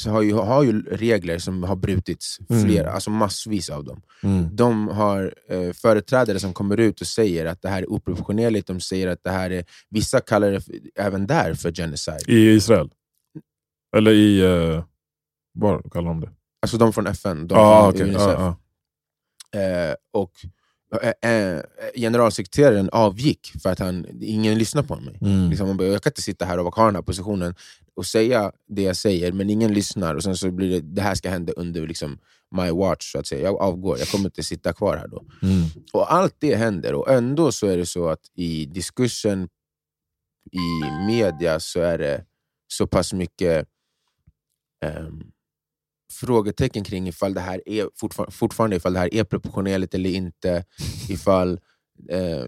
har, 0.07 0.23
ju, 0.23 0.33
har 0.35 0.62
ju 0.62 0.83
regler 0.83 1.38
som 1.38 1.62
har 1.62 1.76
brutits, 1.76 2.38
Mm. 2.50 2.64
flera, 2.64 2.93
alltså 2.93 3.11
massvis 3.11 3.71
av 3.71 3.85
dem 3.85 4.02
Mm. 4.23 4.57
de 4.57 4.88
har 4.88 5.35
eh, 5.49 5.73
företrädare 5.73 6.41
som 6.41 6.52
kommer 6.52 6.81
ut 6.81 7.00
och 7.00 7.07
säger 7.07 7.47
att 7.47 7.62
det 7.62 7.69
här 7.69 7.83
är 7.83 7.93
oproportionerligt. 7.93 8.67
De 8.67 8.81
säger 8.81 9.09
att 9.09 9.25
det 9.25 9.31
här 9.31 9.50
är, 9.50 9.64
vissa 9.91 10.21
kallar 10.21 10.50
det 10.52 10.61
för, 10.61 10.75
även 10.95 11.26
där 11.26 11.55
för 11.55 11.73
genocide. 11.73 12.19
I 12.29 12.50
Israel? 12.50 12.91
Eller 13.97 14.12
i... 14.12 14.43
Uh, 14.43 14.85
var 15.55 15.83
kallar 15.91 16.09
de 16.09 16.21
det? 16.21 16.31
Alltså 16.62 16.79
de 16.79 16.93
från 16.93 17.07
FN, 17.07 17.47
de 17.49 17.55
Ah, 17.59 17.81
från 17.83 17.91
okej. 17.91 18.02
Unicef. 18.02 18.23
Ah, 18.38 18.47
ah. 18.49 18.57
Eh, 19.54 19.94
och 20.12 20.32
eh, 21.02 21.30
eh, 21.32 21.62
generalsekreteraren 21.94 22.88
avgick 22.92 23.52
för 23.62 23.71
att 23.71 23.78
han, 23.78 24.06
ingen 24.21 24.59
lyssnar 24.59 24.82
på 24.82 24.97
mig. 24.97 25.18
Mm. 25.21 25.50
Liksom, 25.50 25.66
man 25.68 25.76
bara, 25.76 25.88
jag 25.88 26.02
kan 26.02 26.11
inte 26.11 26.23
sitta 26.23 26.44
här 26.44 26.59
och 26.59 26.75
ha 26.75 26.85
den 26.85 26.94
här 26.94 27.02
positionen 27.02 27.54
och 27.94 28.06
säga 28.06 28.52
det 28.68 28.82
jag 28.82 28.97
säger, 28.97 29.32
men 29.32 29.50
ingen 29.50 29.75
lyssnar. 29.75 30.14
Och 30.14 30.23
sen 30.23 30.37
så 30.37 30.50
blir 30.50 30.71
det, 30.71 30.80
det 30.80 31.02
här 31.02 31.14
ska 31.14 31.30
hända 31.30 31.52
under 31.52 31.87
liksom, 31.87 32.18
my 32.56 32.71
watch, 32.71 33.12
så 33.12 33.18
att 33.18 33.26
säga. 33.26 33.42
Jag 33.42 33.61
avgår, 33.61 33.99
jag 33.99 34.09
kommer 34.09 34.25
inte 34.25 34.42
sitta 34.42 34.73
kvar 34.73 34.97
här 34.97 35.09
då. 35.09 35.25
Mm. 35.42 35.68
Och 35.92 36.12
allt 36.12 36.35
det 36.38 36.54
händer, 36.54 36.94
och 36.94 37.11
ändå 37.11 37.52
så 37.52 37.66
är 37.66 37.76
det 37.76 37.87
så 37.87 38.09
att 38.09 38.30
i 38.35 38.66
diskursen 38.66 39.49
i 40.52 41.06
media 41.06 41.61
så 41.61 41.80
är 41.80 41.99
det 41.99 42.25
så 42.68 42.87
pass 42.87 43.12
mycket 43.12 43.68
ehm, 44.85 45.23
frågetecken 46.26 46.85
kring 46.85 47.08
ifall 47.08 47.35
det 47.35 47.41
här 47.41 47.63
är 47.69 47.89
fortfar- 48.00 48.30
fortfarande 48.30 48.76
ifall 48.76 48.93
det 48.93 48.99
här 48.99 49.15
är 49.15 49.25
proportionerligt 49.25 49.95
eller 49.95 50.11
inte. 50.11 50.65
Ifall, 51.08 51.61
eh, 52.11 52.45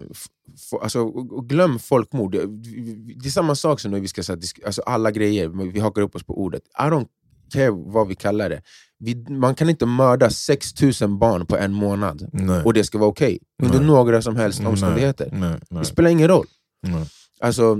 alltså, 0.81 1.11
glöm 1.41 1.79
folkmord. 1.79 2.31
Det, 2.31 2.45
det 3.21 3.27
är 3.27 3.31
samma 3.31 3.55
sak 3.55 3.79
som 3.79 3.91
när 3.91 3.99
vi 3.99 4.07
ska 4.07 4.23
säga 4.23 4.37
alltså, 4.65 4.81
alla 4.81 5.11
grejer, 5.11 5.71
vi 5.71 5.79
hakar 5.79 6.01
upp 6.01 6.15
oss 6.15 6.23
på 6.23 6.41
ordet. 6.41 6.63
I 6.79 6.81
don't 6.81 7.07
care 7.53 7.69
vad 7.71 8.07
vi 8.07 8.15
kallar 8.15 8.49
det. 8.49 8.61
Vi, 8.99 9.15
man 9.29 9.55
kan 9.55 9.69
inte 9.69 9.85
mörda 9.85 10.29
6000 10.29 11.19
barn 11.19 11.45
på 11.45 11.57
en 11.57 11.73
månad 11.73 12.29
Nej. 12.33 12.63
och 12.63 12.73
det 12.73 12.83
ska 12.83 12.97
vara 12.97 13.09
okej. 13.09 13.39
Under 13.63 13.77
Nej. 13.77 13.87
några 13.87 14.21
som 14.21 14.35
helst 14.35 14.59
omständigheter. 14.65 15.29
Nej. 15.31 15.59
Det 15.69 15.85
spelar 15.85 16.09
ingen 16.09 16.27
roll. 16.27 16.47
nej. 16.87 17.05
Alltså, 17.39 17.79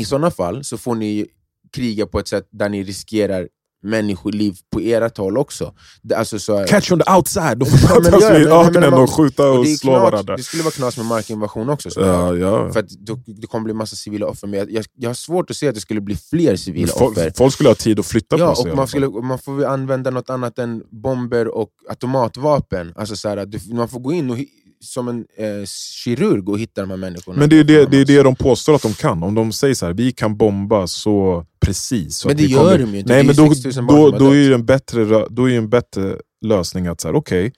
I 0.00 0.04
sådana 0.04 0.30
fall 0.30 0.64
så 0.64 0.78
får 0.78 0.94
ni 0.94 1.26
kriga 1.72 2.06
på 2.06 2.18
ett 2.18 2.28
sätt 2.28 2.48
där 2.50 2.68
ni 2.68 2.82
riskerar 2.84 3.48
människoliv 3.82 4.56
på 4.72 4.80
ert 4.80 5.18
håll 5.18 5.38
också. 5.38 5.74
Alltså, 6.16 6.38
så, 6.38 6.64
Catch 6.68 6.92
on 6.92 6.98
the 7.00 7.12
outside! 7.12 7.58
De 7.58 7.66
Ja, 7.70 7.76
får 7.88 8.02
mötas 8.02 8.20
men- 8.22 8.42
men 8.42 8.52
öknen 8.52 8.94
och 8.94 9.10
skjuta 9.10 9.50
och 9.50 9.58
och 9.58 9.66
slå 9.68 9.92
knas, 9.92 10.02
varandra. 10.02 10.36
det 10.36 10.42
skulle 10.42 10.62
vara 10.62 10.72
knas 10.72 10.96
med 10.96 11.06
markinvasion 11.06 11.68
också. 11.70 11.90
Så 11.90 12.00
Ja, 12.00 12.36
ja. 12.36 12.72
För 12.72 12.80
att 12.80 12.88
då, 12.90 13.18
det 13.26 13.46
kommer 13.46 13.64
bli 13.64 13.74
massa 13.74 13.96
civila 13.96 14.26
offer, 14.26 14.46
men 14.46 14.58
jag, 14.58 14.70
jag, 14.72 14.84
jag 14.96 15.10
har 15.10 15.14
svårt 15.14 15.50
att 15.50 15.56
se 15.56 15.68
att 15.68 15.74
det 15.74 15.80
skulle 15.80 16.00
bli 16.00 16.16
fler 16.16 16.56
civila 16.56 16.92
offer. 16.92 17.22
Folk, 17.22 17.36
folk 17.36 17.52
skulle 17.52 17.68
ha 17.68 17.74
tid 17.74 17.98
att 18.00 18.06
flytta 18.06 18.38
Ja, 18.38 18.48
på 18.50 18.56
sig. 18.56 18.68
i 18.68 18.72
och 18.72 18.76
man, 18.76 18.88
skulle, 18.88 19.08
man 19.08 19.38
får 19.38 19.54
väl 19.54 19.64
använda 19.66 20.10
något 20.10 20.30
annat 20.30 20.58
än 20.58 20.82
bomber 21.02 21.48
och 21.48 21.70
automatvapen. 21.88 22.92
Alltså 22.96 23.16
så 23.16 23.28
här, 23.28 23.74
man 23.74 23.88
får 23.88 24.00
gå 24.00 24.12
in 24.12 24.30
och, 24.30 24.36
som 24.80 25.08
en 25.08 25.26
eh, 25.36 25.66
kirurg 26.04 26.48
och 26.48 26.58
hitta 26.58 26.80
de 26.80 26.90
här 26.90 26.96
människorna. 26.96 27.38
Men 27.38 27.48
det 27.48 27.58
är 27.58 27.64
det, 27.64 27.86
det 27.86 27.96
är 27.96 28.04
det 28.04 28.22
de 28.22 28.36
påstår 28.36 28.74
att 28.74 28.82
de 28.82 28.94
kan. 28.94 29.22
Om 29.22 29.34
de 29.34 29.52
säger 29.52 29.74
så 29.74 29.86
här, 29.86 29.92
vi 29.92 30.12
kan 30.12 30.36
bomba 30.36 30.86
så 30.86 31.46
precis. 31.60 32.16
Så 32.16 32.28
Men 32.28 32.36
det 32.36 32.42
gör 32.42 32.58
kommer... 32.58 32.78
de 32.78 32.92
ju 32.92 32.98
inte. 32.98 33.12
Nej, 33.12 33.24
men 33.24 33.36
då, 33.36 33.54
6 33.54 33.76
000 33.76 33.86
barn 33.86 34.10
då, 34.12 34.18
då, 34.18 34.36
är 34.36 34.52
en 34.52 34.66
bättre, 34.66 35.26
då 35.30 35.50
är 35.50 35.58
en 35.58 35.68
bättre 35.68 36.16
lösning 36.44 36.86
att 36.86 37.04
okej, 37.04 37.52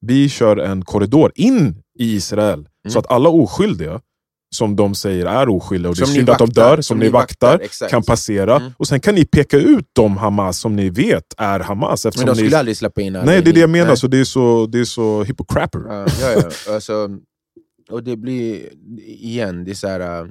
vi 0.00 0.28
kör 0.28 0.56
en 0.56 0.84
korridor 0.84 1.32
in 1.34 1.82
i 1.98 2.14
Israel. 2.14 2.58
Mm. 2.58 2.92
Så 2.92 2.98
att 2.98 3.10
alla 3.10 3.28
oskyldiga, 3.28 4.00
som 4.54 4.76
de 4.76 4.94
säger 4.94 5.26
är 5.26 5.48
oskyldiga, 5.48 5.90
och 5.90 5.96
det 5.96 6.02
är 6.02 6.06
Som 6.06 6.12
ni 6.12 6.18
synd 6.18 6.30
att 6.30 6.38
de 6.38 6.44
vaktar, 6.46 6.76
dör, 6.76 6.82
som, 6.82 6.98
ni 6.98 7.08
vaktar, 7.08 7.58
exakt. 7.58 7.90
kan 7.90 8.02
passera. 8.02 8.56
Mm. 8.56 8.72
Och 8.76 8.88
sen 8.88 9.00
kan 9.00 9.14
ni 9.14 9.24
peka 9.24 9.56
ut 9.56 9.88
de 9.92 10.16
Hamas 10.16 10.58
som 10.58 10.76
ni 10.76 10.90
vet 10.90 11.34
är 11.36 11.60
Hamas. 11.60 12.04
Men 12.04 12.12
de 12.26 12.32
ni... 12.32 12.34
skulle 12.36 12.58
aldrig 12.58 12.76
släppa 12.76 13.00
in 13.00 13.12
Nej, 13.12 13.42
det 13.42 13.50
är 13.50 13.54
det 13.54 13.60
jag 13.60 13.70
menar. 13.70 13.86
Nej. 13.86 13.96
Så 13.96 14.06
det 14.06 14.20
är 14.20 14.24
så, 14.24 14.66
det 14.66 14.80
är 14.80 14.84
så 14.84 15.24
hypocrapper. 15.24 15.80
Ja, 15.88 16.06
ja, 16.20 16.42
ja. 16.66 16.74
Alltså, 16.74 17.10
och 17.90 18.04
det 18.04 18.16
blir, 18.16 18.68
igen, 19.06 19.64
det 19.64 19.70
är 19.70 19.74
så 19.74 19.88
här... 19.88 20.00
äh, 20.20 20.26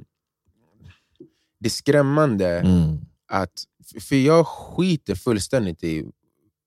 Det 1.60 1.66
är 1.68 1.70
skrämmande 1.70 2.48
Mm. 2.60 2.98
att... 3.32 3.52
För 4.00 4.16
jag 4.16 4.46
skiter 4.46 5.14
fullständigt 5.14 5.84
i 5.84 6.04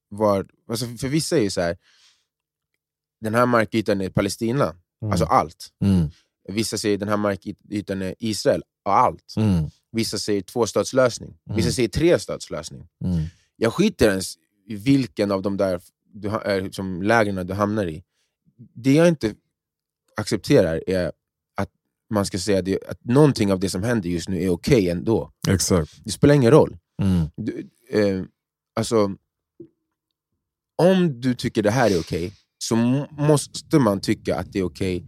vad... 0.10 0.50
Alltså 0.70 0.86
för 0.86 1.08
vissa 1.08 1.38
är 1.38 1.42
ju 1.42 1.50
så 1.50 1.62
här. 1.62 1.78
Den 3.22 3.36
här 3.36 3.46
markytan 3.46 4.02
är 4.02 4.10
Palestina, 4.10 4.64
Mm. 5.02 5.12
alltså 5.12 5.26
allt. 5.26 5.68
Mm. 5.84 6.10
Vissa 6.50 6.78
säger 6.78 6.98
den 6.98 7.08
här 7.10 7.18
markytan 7.18 8.02
är 8.02 8.16
Israel, 8.20 8.64
allt. 8.86 9.34
Mm. 9.38 9.70
Vissa 9.92 10.18
säger 10.18 10.42
tvåstatslösning, 10.42 11.38
vissa 11.46 11.60
Mm. 11.68 11.72
säger 11.72 11.90
trestatslösning. 11.90 12.88
Mm. 13.06 13.24
Jag 13.56 13.74
skiter 13.74 14.10
ens 14.10 14.34
i 14.68 14.76
vilken 14.76 15.32
av 15.32 15.42
de 15.42 15.58
där 15.58 15.82
du, 16.14 16.30
ha- 16.30 16.44
eh, 16.44 16.70
som 16.70 17.02
lägren 17.02 17.48
du 17.48 17.54
hamnar 17.54 17.86
i. 17.88 18.04
Det 18.76 18.94
jag 18.94 19.08
inte 19.08 19.36
accepterar 20.18 20.84
är 20.90 21.12
att 21.56 21.70
man 22.10 22.26
ska 22.26 22.38
säga 22.40 22.62
det, 22.62 22.80
att 22.90 23.04
någonting 23.06 23.52
av 23.52 23.60
det 23.60 23.70
som 23.70 23.84
händer 23.84 24.10
just 24.10 24.30
nu 24.30 24.44
är 24.44 24.50
okej 24.50 24.90
ändå. 24.90 25.32
Exakt. 25.48 26.02
Det 26.06 26.12
spelar 26.12 26.36
ingen 26.36 26.52
roll. 26.52 26.78
Mm. 27.02 27.26
Du, 27.36 27.70
eh, 27.90 28.24
alltså, 28.76 29.12
om 30.78 31.22
du 31.22 31.36
tycker 31.36 31.62
det 31.64 31.72
här 31.72 31.92
är 31.92 32.00
okej, 32.00 32.34
så 32.58 32.76
m- 32.76 33.06
måste 33.12 33.80
man 33.80 34.00
tycka 34.02 34.36
att 34.36 34.54
det 34.54 34.60
är 34.60 34.64
okej 34.64 35.06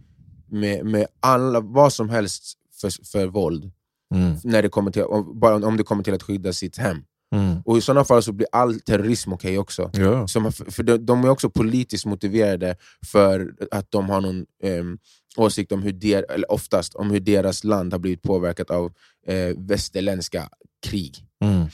med, 0.48 0.86
med 0.86 1.06
alla, 1.20 1.60
vad 1.60 1.92
som 1.92 2.08
helst 2.08 2.54
för, 2.80 3.06
för 3.06 3.26
våld, 3.26 3.72
Mm. 4.14 4.36
när 4.44 4.62
det 4.62 4.68
kommer 4.68 4.90
till, 4.90 5.02
om, 5.02 5.40
bara 5.40 5.54
om 5.66 5.76
det 5.76 5.82
kommer 5.82 6.02
till 6.02 6.14
att 6.14 6.22
skydda 6.22 6.52
sitt 6.52 6.76
hem. 6.76 7.04
Mm. 7.34 7.62
Och 7.64 7.78
I 7.78 7.80
sådana 7.80 8.04
fall 8.04 8.22
så 8.22 8.32
blir 8.32 8.48
all 8.52 8.80
terrorism 8.80 9.32
okej 9.32 9.58
också. 9.58 9.90
Ja. 9.92 10.28
Som, 10.28 10.52
för 10.52 10.82
de, 10.82 11.06
de 11.06 11.24
är 11.24 11.28
också 11.28 11.50
politiskt 11.50 12.06
motiverade 12.06 12.76
för 13.06 13.54
att 13.70 13.90
de 13.90 14.10
har 14.10 14.20
någon 14.20 14.46
ehm, 14.62 14.98
åsikt 15.36 15.72
om 15.72 15.82
hur 15.82 15.92
der, 15.92 16.30
eller 16.30 16.52
oftast 16.52 16.94
om 16.94 17.10
hur 17.10 17.20
deras 17.20 17.64
land 17.64 17.92
har 17.92 17.98
blivit 17.98 18.22
påverkat 18.22 18.70
av 18.70 18.92
eh, 19.26 19.54
västerländska 19.56 20.48
krig. 20.86 21.16
Mm. 21.44 21.66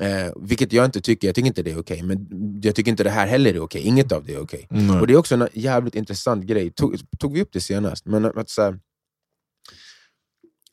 Eh, 0.00 0.32
vilket 0.36 0.72
jag 0.72 0.84
inte 0.84 1.00
tycker, 1.00 1.28
jag 1.28 1.34
tycker 1.34 1.46
inte 1.46 1.62
det 1.62 1.70
är 1.70 1.78
okej, 1.78 2.02
men 2.02 2.28
jag 2.62 2.74
tycker 2.74 2.90
inte 2.90 3.04
det 3.04 3.10
här 3.10 3.26
heller 3.26 3.54
är 3.54 3.60
okej. 3.60 3.82
Inget 3.82 4.12
av 4.12 4.24
det 4.24 4.34
är 4.34 4.40
okej. 4.40 4.66
Nej. 4.70 5.00
Och 5.00 5.06
det 5.06 5.12
är 5.12 5.16
också 5.16 5.34
en 5.34 5.48
jävligt 5.52 5.94
intressant 5.94 6.44
grej, 6.44 6.70
tog, 6.70 7.18
tog 7.18 7.32
vi 7.32 7.42
upp 7.42 7.52
det 7.52 7.60
senast? 7.60 8.06
Men 8.06 8.24
att, 8.24 8.48
så 8.48 8.62
här, 8.62 8.80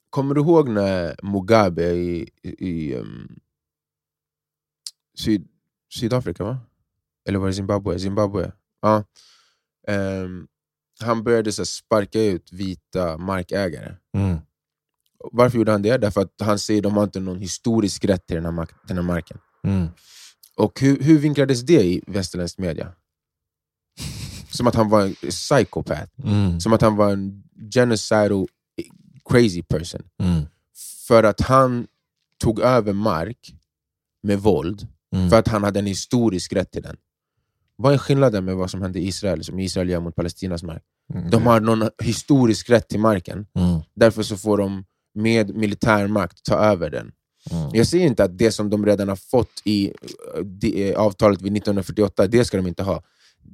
kommer 0.10 0.36
du 0.36 0.42
ihåg 0.42 0.70
när 0.70 1.16
Mugabe 1.24 1.92
i, 1.92 2.30
i, 2.44 2.94
ehm, 2.94 3.40
Syd, 5.18 5.48
Sydafrika, 5.94 6.44
va? 6.44 6.58
Eller 7.28 7.40
var 7.40 7.48
det 7.48 7.54
Zimbabwe? 7.54 8.00
Zimbabwe. 8.00 8.52
Ja. 8.82 9.04
Ehm, 9.88 10.48
han 11.02 11.24
började 11.24 11.52
så 11.52 11.62
här, 11.62 11.66
sparka 11.66 12.22
ut 12.22 12.52
vita 12.54 13.18
markägare. 13.18 13.96
Mm. 14.18 14.38
Varför 15.32 15.58
gjorde 15.58 15.72
han 15.72 15.82
det? 15.82 15.98
Därför 15.98 16.22
att 16.22 16.34
han 16.42 16.60
säger 16.60 16.80
att 16.80 16.84
de 16.84 16.94
har 16.94 17.04
inte 17.04 17.20
någon 17.20 17.40
historisk 17.40 18.06
rätt 18.06 18.28
till 18.28 18.36
den 18.36 18.46
här, 18.46 18.52
mark- 18.52 18.88
den 18.88 18.98
här 18.98 19.04
marken. 19.04 19.38
Mm. 19.68 19.88
Och 20.58 20.80
hur, 20.82 21.00
hur 21.04 21.20
vinklades 21.20 21.62
det 21.62 21.84
i 21.84 22.02
västerländsk 22.08 22.58
media? 22.58 22.92
Som 24.50 24.68
att 24.68 24.76
han 24.76 24.90
var 24.90 25.02
en 25.02 25.14
psykopat. 25.14 26.10
Mm. 26.24 26.60
Som 26.60 26.74
att 26.74 26.82
han 26.82 26.96
var 26.96 27.12
en 27.12 27.44
genocidal 27.76 28.48
crazy 29.30 29.64
person. 29.64 30.02
Mm. 30.24 30.42
För 31.08 31.24
att 31.24 31.42
han 31.42 31.88
tog 32.44 32.60
över 32.60 32.94
mark 32.94 33.56
med 34.24 34.40
våld, 34.40 34.88
Mm. 35.16 35.30
för 35.30 35.40
att 35.40 35.48
han 35.48 35.64
hade 35.64 35.80
en 35.80 35.86
historisk 35.86 36.54
rätt 36.54 36.72
till 36.72 36.82
den. 36.82 36.98
Vad 37.76 37.94
är 37.94 37.98
skillnaden 37.98 38.46
med 38.46 38.56
vad 38.56 38.72
som 38.72 38.82
hände 38.82 39.00
i 39.00 39.08
Israel, 39.08 39.44
som 39.44 39.60
Israel 39.60 39.90
gör 39.90 40.00
mot 40.00 40.16
Palestinas 40.16 40.64
mark? 40.64 40.84
Mm. 41.14 41.30
De 41.30 41.44
har 41.48 41.60
någon 41.60 41.90
historisk 42.04 42.70
rätt 42.70 42.88
till 42.90 43.00
marken, 43.00 43.46
Mm. 43.56 43.80
därför 43.96 44.24
så 44.24 44.38
får 44.38 44.58
de 44.58 44.86
med 45.16 45.56
militärmakt 45.56 46.44
ta 46.44 46.56
över 46.56 46.90
den. 46.90 47.12
Mm. 47.52 47.70
Jag 47.74 47.88
säger 47.88 48.08
inte 48.08 48.24
att 48.24 48.38
det 48.38 48.52
som 48.52 48.70
de 48.70 48.86
redan 48.86 49.10
har 49.10 49.16
fått 49.16 49.62
i 49.66 49.94
eh, 50.64 50.72
eh, 50.72 51.00
avtalet 51.00 51.42
vid 51.42 51.58
1948, 51.58 52.28
det 52.28 52.46
ska 52.46 52.58
de 52.58 52.68
inte 52.68 52.84
ha. 52.84 53.04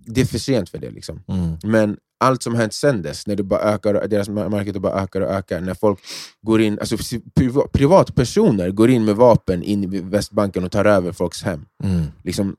Det 0.06 0.22
är 0.22 0.26
för 0.26 0.38
sent 0.40 0.70
för 0.70 0.78
det. 0.78 0.92
liksom. 0.92 1.24
Mm. 1.28 1.58
Men 1.64 1.98
allt 2.20 2.44
som 2.44 2.56
hänt 2.56 2.74
sen 2.74 3.02
dess, 3.02 3.28
när 3.28 3.36
det 3.36 3.44
bara 3.44 3.60
ökar, 3.62 4.08
deras 4.08 4.30
market 4.30 4.82
bara 4.82 5.02
ökar 5.04 5.22
och 5.22 5.30
ökar, 5.32 5.62
när 5.62 5.74
folk 5.74 6.00
går 6.42 6.62
in, 6.62 6.80
alltså 6.80 6.96
priva- 7.36 7.68
privatpersoner 7.74 8.72
går 8.72 8.90
in 8.90 9.06
med 9.06 9.16
vapen 9.16 9.64
in 9.64 9.94
i 9.94 10.02
Västbanken 10.02 10.64
och 10.64 10.72
tar 10.72 10.86
över 10.86 11.12
folks 11.12 11.44
hem. 11.44 11.66
Mm. 11.84 12.06
Liksom, 12.24 12.56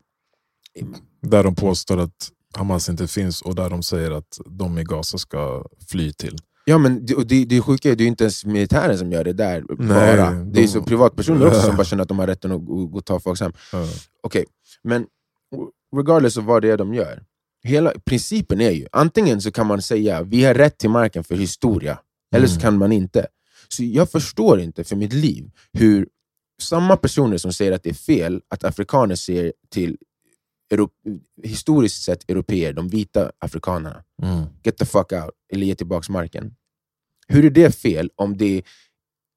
Där 1.23 1.45
de 1.45 1.55
påstår 1.55 1.99
att 1.99 2.31
Hamas 2.57 2.89
inte 2.89 3.07
finns 3.09 3.43
och 3.43 3.55
där 3.55 3.71
de 3.71 3.83
säger 3.83 4.11
att 4.11 4.39
de 4.47 4.79
i 4.79 4.85
Gaza 4.85 5.19
ska 5.19 5.65
fly 5.89 6.13
till. 6.13 6.37
Ja, 6.69 6.79
men 6.79 7.07
det, 7.07 7.25
det, 7.29 7.45
det 7.45 7.61
sjuka 7.61 7.91
är 7.91 7.97
det 7.97 8.05
är 8.05 8.09
inte 8.09 8.25
ens 8.25 8.45
militären 8.45 8.99
som 8.99 9.13
gör 9.13 9.25
det 9.25 9.33
där 9.33 9.65
Nej, 9.79 10.17
bara. 10.17 10.31
Det 10.31 10.61
är 10.61 10.63
de- 10.63 10.69
så 10.69 10.83
privatpersoner 10.83 11.47
också 11.47 11.61
som 11.61 11.77
bara 11.77 11.85
känner 11.85 12.03
att 12.03 12.09
de 12.09 12.19
har 12.19 12.27
rätten 12.27 12.53
att 12.53 12.65
gå, 12.67 12.83
och 12.99 13.05
ta 13.05 13.21
folks 13.21 13.41
hem. 13.41 13.53
Ja. 13.73 13.87
Okej, 14.23 14.45
men 14.83 15.07
regardless 15.97 16.37
av 16.37 16.45
vad 16.45 16.63
det 16.63 16.71
är 16.71 16.77
de 16.77 16.95
gör, 16.95 17.23
hela 17.65 17.93
principen 18.05 18.61
är 18.61 18.71
ju, 18.71 18.87
antingen 18.93 19.41
så 19.41 19.51
kan 19.53 19.67
man 19.67 19.83
säga 19.83 20.23
vi 20.23 20.45
har 20.45 20.55
rätt 20.55 20.79
till 20.79 20.91
marken 20.91 21.25
för 21.25 21.35
historia, 21.35 21.99
eller 22.35 22.47
så 22.47 22.53
Mm. 22.55 22.63
kan 22.63 22.79
man 22.79 22.93
inte. 22.93 23.27
Så 23.69 23.85
jag 23.85 24.11
förstår 24.11 24.61
inte 24.61 24.85
för 24.85 24.97
mitt 24.97 25.13
liv 25.13 25.51
hur 25.73 26.09
samma 26.63 26.97
personer 26.97 27.37
som 27.39 27.53
säger 27.53 27.73
att 27.73 27.83
det 27.83 27.91
är 27.91 27.95
fel 27.95 28.41
att 28.49 28.65
afrikaner 28.65 29.15
ser 29.15 29.53
till 29.71 29.97
Euro 30.71 30.89
historiskt 31.43 32.03
sett 32.03 32.31
europeer, 32.31 32.73
de 32.73 32.89
vita 32.89 33.33
afrikanerna, 33.39 34.03
Mm. 34.23 34.45
get 34.63 34.77
the 34.79 34.85
fuck 34.87 35.13
out, 35.13 35.31
eller 35.53 35.67
ge 35.67 35.75
tillbaka 35.75 36.13
marken. 36.13 36.55
Hur 37.29 37.45
är 37.45 37.51
det 37.51 37.75
fel 37.77 38.11
om 38.17 38.37
det 38.37 38.63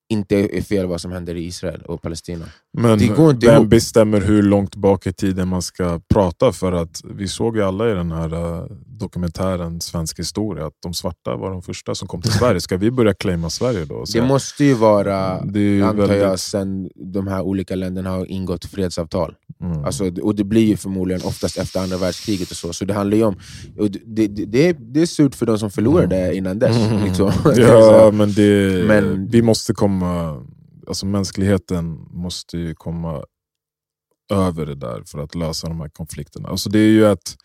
inte 0.09 0.57
är 0.57 0.61
fel 0.61 0.85
vad 0.87 1.01
som 1.01 1.11
händer 1.11 1.35
i 1.35 1.45
Israel 1.45 1.81
och 1.81 2.01
Palestina? 2.01 2.45
Men 2.77 2.99
Det 2.99 3.07
går 3.07 3.31
inte 3.31 3.45
vem 3.47 3.55
ihop. 3.55 3.69
bestämmer 3.69 4.21
hur 4.21 4.43
långt 4.43 4.75
bak 4.75 5.07
i 5.07 5.13
tiden 5.13 5.47
man 5.47 5.61
ska 5.61 6.01
prata? 6.13 6.51
För 6.51 6.71
att 6.71 7.01
vi 7.15 7.27
såg 7.27 7.57
ju 7.57 7.63
alla 7.63 7.91
i 7.91 7.93
den 7.93 8.11
här 8.11 8.33
eh, 8.33 8.65
dokumentären 8.85 9.81
Svensk 9.81 10.19
historia 10.19 10.65
att 10.65 10.73
de 10.83 10.93
svarta 10.93 11.35
var 11.35 11.51
de 11.51 11.61
första 11.61 11.95
som 11.95 12.07
kom 12.07 12.21
till 12.21 12.31
Sverige. 12.31 12.61
Ska 12.61 12.77
vi 12.77 12.91
börja 12.91 13.13
claima 13.13 13.49
Sverige 13.49 13.85
då? 13.85 14.05
Så 14.05 14.17
Det 14.17 14.25
måste 14.25 14.65
ju 14.65 14.73
vara, 14.73 15.41
det 15.45 15.81
antar 15.81 16.01
jag, 16.01 16.07
väldigt- 16.07 16.39
sen 16.39 16.89
de 16.95 17.27
här 17.27 17.41
olika 17.41 17.75
länderna 17.75 18.09
har 18.09 18.25
ingått 18.25 18.65
fredsavtal. 18.65 19.35
Mm. 19.61 19.85
Alltså, 19.85 20.11
och 20.21 20.35
det 20.35 20.43
blir 20.43 20.65
ju 20.65 20.77
förmodligen 20.77 21.21
oftast 21.25 21.57
efter 21.57 21.79
andra 21.83 21.97
världskriget 21.97 22.51
och 22.51 22.57
så. 22.57 22.73
Så 22.73 22.85
det 22.85 22.93
handlar 22.93 23.17
ju 23.17 23.23
om... 23.23 23.39
Det, 24.05 24.27
det, 24.27 24.45
det, 24.45 24.67
är, 24.69 24.73
det 24.73 25.01
är 25.01 25.05
surt 25.05 25.35
för 25.35 25.45
de 25.45 25.59
som 25.59 25.71
förlorade 25.71 26.35
innan 26.35 26.59
dess. 26.59 26.77
Mm. 26.77 27.03
Liksom. 27.05 27.31
Ja, 27.57 28.11
men, 28.13 28.33
det, 28.33 28.83
Men- 28.87 29.27
vi 29.27 29.41
måste 29.41 29.73
komma... 29.73 30.43
Alltså 30.87 31.05
mänskligheten 31.05 31.85
måste 32.11 32.57
ju 32.57 32.75
komma 32.75 33.23
över 34.33 34.65
det 34.65 34.75
där 34.75 35.03
för 35.07 35.19
att 35.19 35.35
lösa 35.35 35.67
de 35.67 35.79
här 35.81 35.89
konflikterna. 35.89 36.49
Alltså 36.49 36.69
det 36.69 36.79
är 36.79 36.89
ju 36.89 37.05
ett 37.11 37.35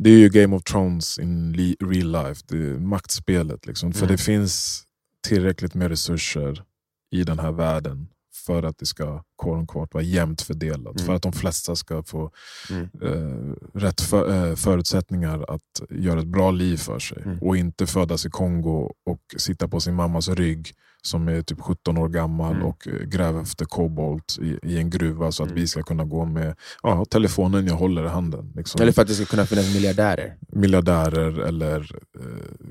det 0.00 0.10
är 0.10 0.18
ju 0.18 0.28
Game 0.28 0.56
of 0.56 0.62
Thrones 0.62 1.18
in 1.18 1.54
real 1.80 2.12
life, 2.12 2.42
det 2.48 2.56
är 2.56 2.78
maktspelet. 2.78 3.66
Liksom. 3.66 3.92
För 3.92 4.00
Mm. 4.02 4.16
det 4.16 4.22
finns 4.22 4.82
tillräckligt 5.28 5.74
med 5.74 5.88
resurser 5.88 6.62
i 7.10 7.22
den 7.24 7.38
här 7.38 7.52
världen 7.52 8.06
för 8.46 8.62
att 8.62 8.78
det 8.78 8.86
ska 8.86 9.22
quote 9.42 9.58
unquote, 9.58 9.90
vara 9.94 10.04
jämnt 10.04 10.42
fördelat. 10.42 10.94
Mm. 10.96 11.06
För 11.06 11.14
att 11.14 11.22
de 11.22 11.32
flesta 11.32 11.76
ska 11.76 12.02
få 12.02 12.30
Mm. 12.70 12.88
eh, 13.02 13.54
rätt 13.78 14.00
för, 14.00 14.48
eh, 14.50 14.54
förutsättningar 14.54 15.44
att 15.48 15.90
göra 15.90 16.20
ett 16.20 16.26
bra 16.26 16.50
liv 16.50 16.76
för 16.76 16.98
sig. 16.98 17.22
Mm. 17.24 17.38
Och 17.42 17.56
inte 17.56 17.86
födas 17.86 18.26
i 18.26 18.30
Kongo 18.30 18.92
och 19.06 19.20
sitta 19.36 19.68
på 19.68 19.80
sin 19.80 19.94
mammas 19.94 20.28
rygg 20.28 20.72
som 21.02 21.28
är 21.28 21.42
typ 21.42 21.60
17 21.60 21.98
år 21.98 22.08
gammal 22.08 22.52
Mm. 22.54 22.66
och 22.66 22.88
gräva 23.06 23.40
efter 23.42 23.64
kobolt 23.64 24.38
i, 24.40 24.58
i 24.62 24.78
en 24.78 24.90
gruva 24.90 25.32
så 25.32 25.42
att 25.42 25.48
Mm. 25.48 25.60
vi 25.60 25.66
ska 25.68 25.82
kunna 25.82 26.04
gå 26.04 26.24
med 26.24 26.56
ja, 26.82 27.04
telefonen 27.04 27.66
jag 27.66 27.74
håller 27.74 28.04
i 28.04 28.08
handen. 28.08 28.52
Liksom. 28.56 28.82
Eller 28.82 28.92
för 28.92 29.02
att 29.02 29.08
det 29.08 29.14
ska 29.14 29.24
kunna 29.24 29.46
finnas 29.46 29.74
miljardärer. 29.74 30.36
Miljardärer 30.52 31.38
eller... 31.40 31.80
Eh, 32.20 32.66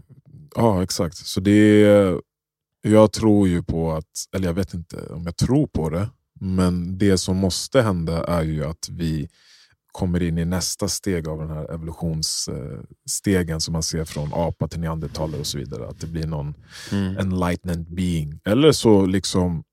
ja, 0.55 0.83
exakt. 0.83 1.15
Så 1.17 1.39
det 1.39 1.51
är, 1.83 2.21
jag 2.83 3.11
tror 3.11 3.47
ju 3.47 3.63
på 3.63 3.91
att, 3.91 4.05
eller 4.35 4.47
jag 4.47 4.53
vet 4.53 4.73
inte 4.73 4.97
om 5.07 5.23
jag 5.25 5.37
tror 5.37 5.67
på 5.67 5.89
det, 5.89 6.09
men 6.39 6.97
det 6.97 7.17
som 7.17 7.37
måste 7.37 7.81
hända 7.81 8.23
är 8.23 8.43
ju 8.43 8.65
att 8.65 8.89
vi 8.91 9.27
kommer 9.91 10.23
in 10.23 10.37
i 10.37 10.45
nästa 10.45 10.87
steg 10.87 11.27
av 11.27 11.39
den 11.39 11.49
här 11.49 11.73
evolutionsstegen 11.73 13.61
som 13.61 13.71
man 13.73 13.83
ser 13.83 14.05
från 14.05 14.29
apa 14.33 14.67
till 14.67 14.79
neandertalare 14.79 15.39
och 15.39 15.47
så 15.47 15.57
vidare. 15.57 15.87
Att 15.87 15.99
det 15.99 16.07
blir 16.07 16.27
någon 16.27 16.53
Mm. 16.91 17.17
enlightened 17.17 17.85
being. 17.95 18.39
Eller 18.45 18.71
så 18.71 19.05
liksom 19.05 19.63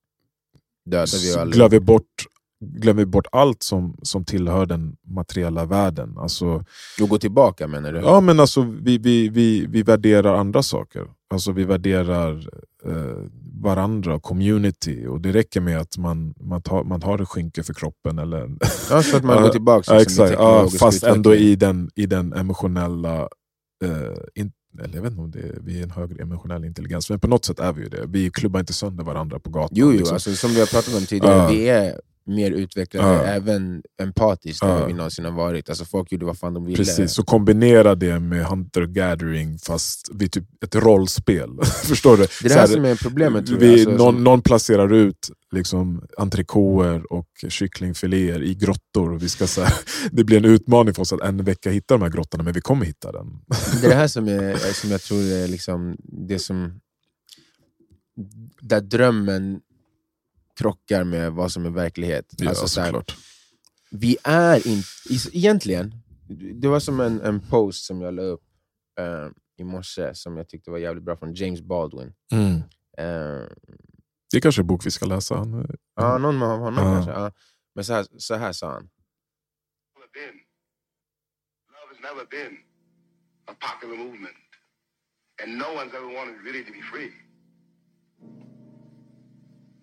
glömmer 1.53 1.68
vi 1.70 1.81
bort, 1.81 2.27
glömmer 2.61 3.05
bort 3.05 3.27
allt 3.33 3.62
som, 3.62 3.96
som 4.03 4.25
tillhör 4.25 4.66
den 4.66 4.96
materiella 5.07 5.64
världen. 5.64 6.18
Alltså, 6.18 6.64
Och 7.03 7.09
gå 7.09 7.18
tillbaka 7.18 7.66
menar 7.66 7.92
du? 7.92 7.99
Ja 8.01 8.20
men 8.20 8.40
alltså 8.40 8.62
vi, 8.83 8.99
vi, 8.99 9.29
vi, 9.29 9.66
vi 9.66 9.83
värderar 9.83 10.35
andra 10.35 10.62
saker. 10.62 11.07
Alltså 11.33 11.53
vi 11.53 11.64
värderar 11.64 12.49
eh, 12.87 13.25
varandra, 13.62 14.20
community. 14.20 15.07
Och 15.07 15.20
det 15.20 15.33
räcker 15.33 15.61
med 15.61 15.79
att 15.79 15.99
man, 15.99 16.35
man, 16.40 16.62
tar, 16.62 16.85
man 16.85 17.03
har 17.03 17.23
ett 17.23 17.29
skynke 17.29 17.62
för 17.62 17.75
kroppen. 17.75 18.18
Eller, 18.18 18.51
Ja, 18.90 19.03
så 19.03 19.16
att 19.16 19.25
man 19.25 19.42
går 19.42 19.49
tillbaka 19.53 19.94
ja, 19.94 20.01
exakt. 20.03 20.33
Ja, 20.33 20.68
fast 20.79 21.03
ändå 21.05 21.35
i 21.35 21.57
den, 21.57 21.90
i 21.94 22.07
den 22.07 22.33
emotionella... 22.33 23.29
Eh, 23.85 24.16
in, 24.35 24.53
eller 24.83 24.94
jag 24.94 25.03
vet 25.03 25.11
inte 25.11 25.23
om 25.23 25.31
det 25.31 25.38
är, 25.38 25.59
vi 25.61 25.79
är 25.79 25.83
en 25.83 25.90
högre 25.90 26.23
emotionell 26.23 26.64
intelligens, 26.64 27.11
men 27.11 27.20
på 27.20 27.29
något 27.29 27.44
sätt 27.44 27.61
är 27.61 27.73
vi 27.73 27.83
ju 27.83 27.88
det. 27.88 28.05
Vi 28.07 28.31
klubbar 28.31 28.61
inte 28.61 28.73
sönder 28.73 29.05
varandra 29.05 29.38
på 29.38 29.51
gatan. 29.51 29.68
Jo, 29.73 29.87
jo 29.92 29.99
liksom. 29.99 30.14
alltså, 30.14 30.35
som 30.35 30.51
vi 30.51 30.61
har 30.61 30.66
pratat 30.66 30.94
om 30.94 31.07
tidigare, 31.07 31.37
Ja. 31.37 31.49
vi 31.49 31.68
är 31.68 32.01
mer 32.26 32.50
utvecklade, 32.50 33.09
Ja. 33.09 33.24
även 33.24 33.83
empatiskt, 34.02 34.62
än 34.62 34.68
Ja. 34.68 34.78
vad 34.78 34.87
vi 34.87 34.92
någonsin 34.92 35.24
har 35.24 35.33
varit. 35.33 35.68
Alltså, 35.68 35.85
folk 35.85 36.12
gjorde 36.12 36.26
vad 36.26 36.38
fan 36.38 36.54
de 36.54 36.64
ville. 36.64 36.76
Precis, 36.76 37.12
så 37.12 37.22
kombinera 37.22 37.94
det 37.94 38.20
med 38.20 38.44
hunter 38.44 38.87
gathering 38.87 39.59
fast 39.59 40.09
vid 40.14 40.33
typ 40.33 40.64
ett 40.64 40.74
rollspel. 40.74 41.50
Förstår 41.85 42.16
du? 42.16 42.22
Det 42.22 42.44
är 42.44 42.48
det 42.48 42.54
här 42.54 42.61
här, 42.61 42.66
som 42.66 42.85
är 42.85 42.94
problemet 42.94 43.46
tror 43.46 43.59
vi. 43.59 43.72
Alltså, 43.72 43.90
någon, 43.90 44.24
någon 44.24 44.42
placerar 44.42 44.92
ut 44.94 45.30
liksom, 45.52 46.04
entrecôter 46.18 47.12
och 47.12 47.26
kycklingfiléer 47.48 48.42
i 48.42 48.54
grottor. 48.54 49.18
Vi 49.18 49.28
ska, 49.28 49.46
så 49.46 49.62
här, 49.62 49.74
det 50.12 50.24
blir 50.24 50.37
en 50.37 50.44
utmaning 50.44 50.94
för 50.94 51.02
oss 51.02 51.12
att 51.12 51.20
en 51.20 51.44
vecka 51.44 51.70
hitta 51.70 51.94
de 51.94 52.02
här 52.02 52.11
grottorna, 52.11 52.44
men 52.44 52.52
vi 52.52 52.61
kommer 52.61 52.87
hitta 52.87 53.12
den. 53.12 53.26
Det 53.80 53.87
är 53.87 53.90
det 53.90 53.96
här 53.96 54.09
som, 54.09 54.28
är, 54.28 54.72
som 54.80 54.90
jag 54.90 55.02
tror 55.02 55.22
är 55.22 55.48
liksom 55.48 55.96
det 56.02 56.38
som... 56.38 56.80
Där 58.61 58.80
drömmen 58.80 59.61
krockar 60.61 61.05
med 61.05 61.33
vad 61.33 61.53
som 61.53 61.66
är 61.66 61.70
verklighet. 61.70 62.35
Ja, 62.38 62.49
alltså, 62.49 62.68
så 62.68 62.81
här, 62.81 63.05
vi 63.90 64.16
är 64.25 64.66
inte... 64.68 64.88
Egentligen, 65.33 65.94
det 66.55 66.68
var 66.68 66.81
som 66.81 67.01
en, 67.01 67.20
en 67.20 67.40
post 67.40 67.85
som 67.85 68.01
jag 68.01 68.14
la 68.14 68.23
upp 68.23 68.42
eh, 69.01 69.29
i 69.59 69.64
morse 69.64 70.14
som 70.14 70.37
jag 70.37 70.49
tyckte 70.49 70.70
var 70.70 70.79
jävligt 70.79 71.05
bra 71.05 71.16
från 71.16 71.35
James 71.35 71.61
Baldwin. 71.61 72.12
Mm. 72.33 72.55
Eh, 72.99 73.49
Det 74.31 74.37
är 74.37 74.40
kanske 74.40 74.61
är 74.61 74.62
en 74.62 74.66
bok 74.66 74.87
vi 74.87 74.90
ska 74.90 75.07
läsa. 75.07 75.35
Han- 75.37 75.77
Ja, 75.94 76.18
någon 76.18 76.42
av 76.42 76.59
honom 76.59 76.85
Ja. 76.87 76.92
kanske. 76.94 77.12
Ja. 77.12 77.33
Men 77.75 77.85
så 77.85 77.92
här, 77.92 78.07
så 78.18 78.35
här 78.35 78.53
sa 78.53 78.73
han. 78.73 78.90
never 82.03 82.25
been 82.31 82.57
a 83.46 83.55
popular 83.61 83.96
movement. 83.96 84.37
And 85.42 85.59
no 85.59 85.64
one's 85.81 85.94
ever 85.94 86.11
wanted 86.18 86.37
really 86.44 86.64
to 86.64 86.73
be 86.73 86.83
free. 86.92 87.11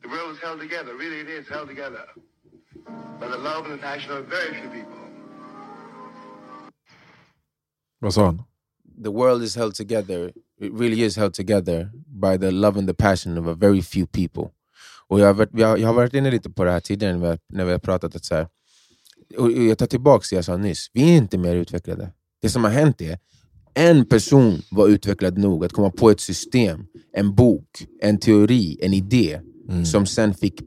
The 0.02 0.08
world 0.08 0.36
is 0.36 0.42
held 0.44 0.60
together, 0.60 0.96
really 0.96 1.20
it 1.22 1.30
is 1.30 1.50
held 1.50 1.68
together. 1.70 2.06
By 3.20 3.28
the 3.28 3.38
love 3.38 3.66
and 3.66 3.74
the 3.74 3.84
passion 3.84 4.12
of 4.12 4.26
very 4.26 4.54
few 4.54 4.70
people. 4.70 4.98
Vad 8.00 8.14
sa 8.14 8.26
han? 8.26 8.44
The 9.04 9.12
world 9.12 9.44
is 9.44 9.56
held 9.56 9.76
together, 9.76 10.32
it 10.60 10.74
really 10.74 11.02
is 11.04 11.16
held 11.16 11.34
together 11.34 11.92
by 12.08 12.38
the 12.38 12.52
love 12.52 12.80
and 12.80 12.88
the 12.88 12.94
passion 12.94 13.38
of 13.38 13.48
a 13.48 13.54
very 13.54 13.82
few 13.82 14.06
people. 14.08 14.52
Och 15.08 15.20
jag, 15.20 15.26
har 15.26 15.34
varit, 15.34 15.50
jag, 15.54 15.80
jag 15.80 15.88
har 15.88 15.94
varit 15.94 16.14
inne 16.14 16.32
lite 16.32 16.50
på 16.50 16.64
det 16.64 16.72
här 16.72 16.80
tidigare 16.80 17.14
när 17.14 17.20
vi 17.22 17.28
har, 17.28 17.40
när 17.50 17.66
vi 17.66 17.72
har 17.72 17.80
pratat. 17.80 18.16
Att 18.16 18.26
så 18.26 18.36
här, 18.36 18.48
och 19.38 19.52
jag 19.52 19.78
tar 19.78 19.88
tillbaka 19.88 20.26
det 20.30 20.36
jag 20.36 20.46
sa 20.46 20.58
nyss. 20.58 20.90
Vi 20.94 21.14
är 21.14 21.18
inte 21.18 21.38
mer 21.38 21.56
utvecklade. 21.56 22.12
Det 22.42 22.50
som 22.50 22.64
har 22.64 22.72
hänt 22.72 23.02
är 23.02 23.20
en 23.74 24.06
person 24.06 24.62
var 24.72 24.88
utvecklad 24.88 25.38
nog 25.38 25.66
att 25.66 25.72
komma 25.72 25.92
på 25.92 26.10
ett 26.10 26.20
system, 26.20 26.86
en 27.14 27.36
bok, 27.36 27.88
en 28.02 28.20
teori, 28.20 28.78
en 28.82 28.94
idé 28.94 29.42
Mm. 29.70 29.86
som 29.86 30.06
sen 30.06 30.34
fick 30.34 30.62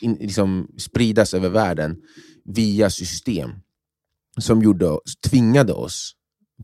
in, 0.00 0.14
liksom, 0.14 0.68
spridas 0.78 1.34
över 1.34 1.48
världen 1.48 1.96
via 2.44 2.90
system 2.90 3.50
som 4.40 4.62
gjorde, 4.62 4.98
tvingade 5.30 5.72
oss, 5.72 6.12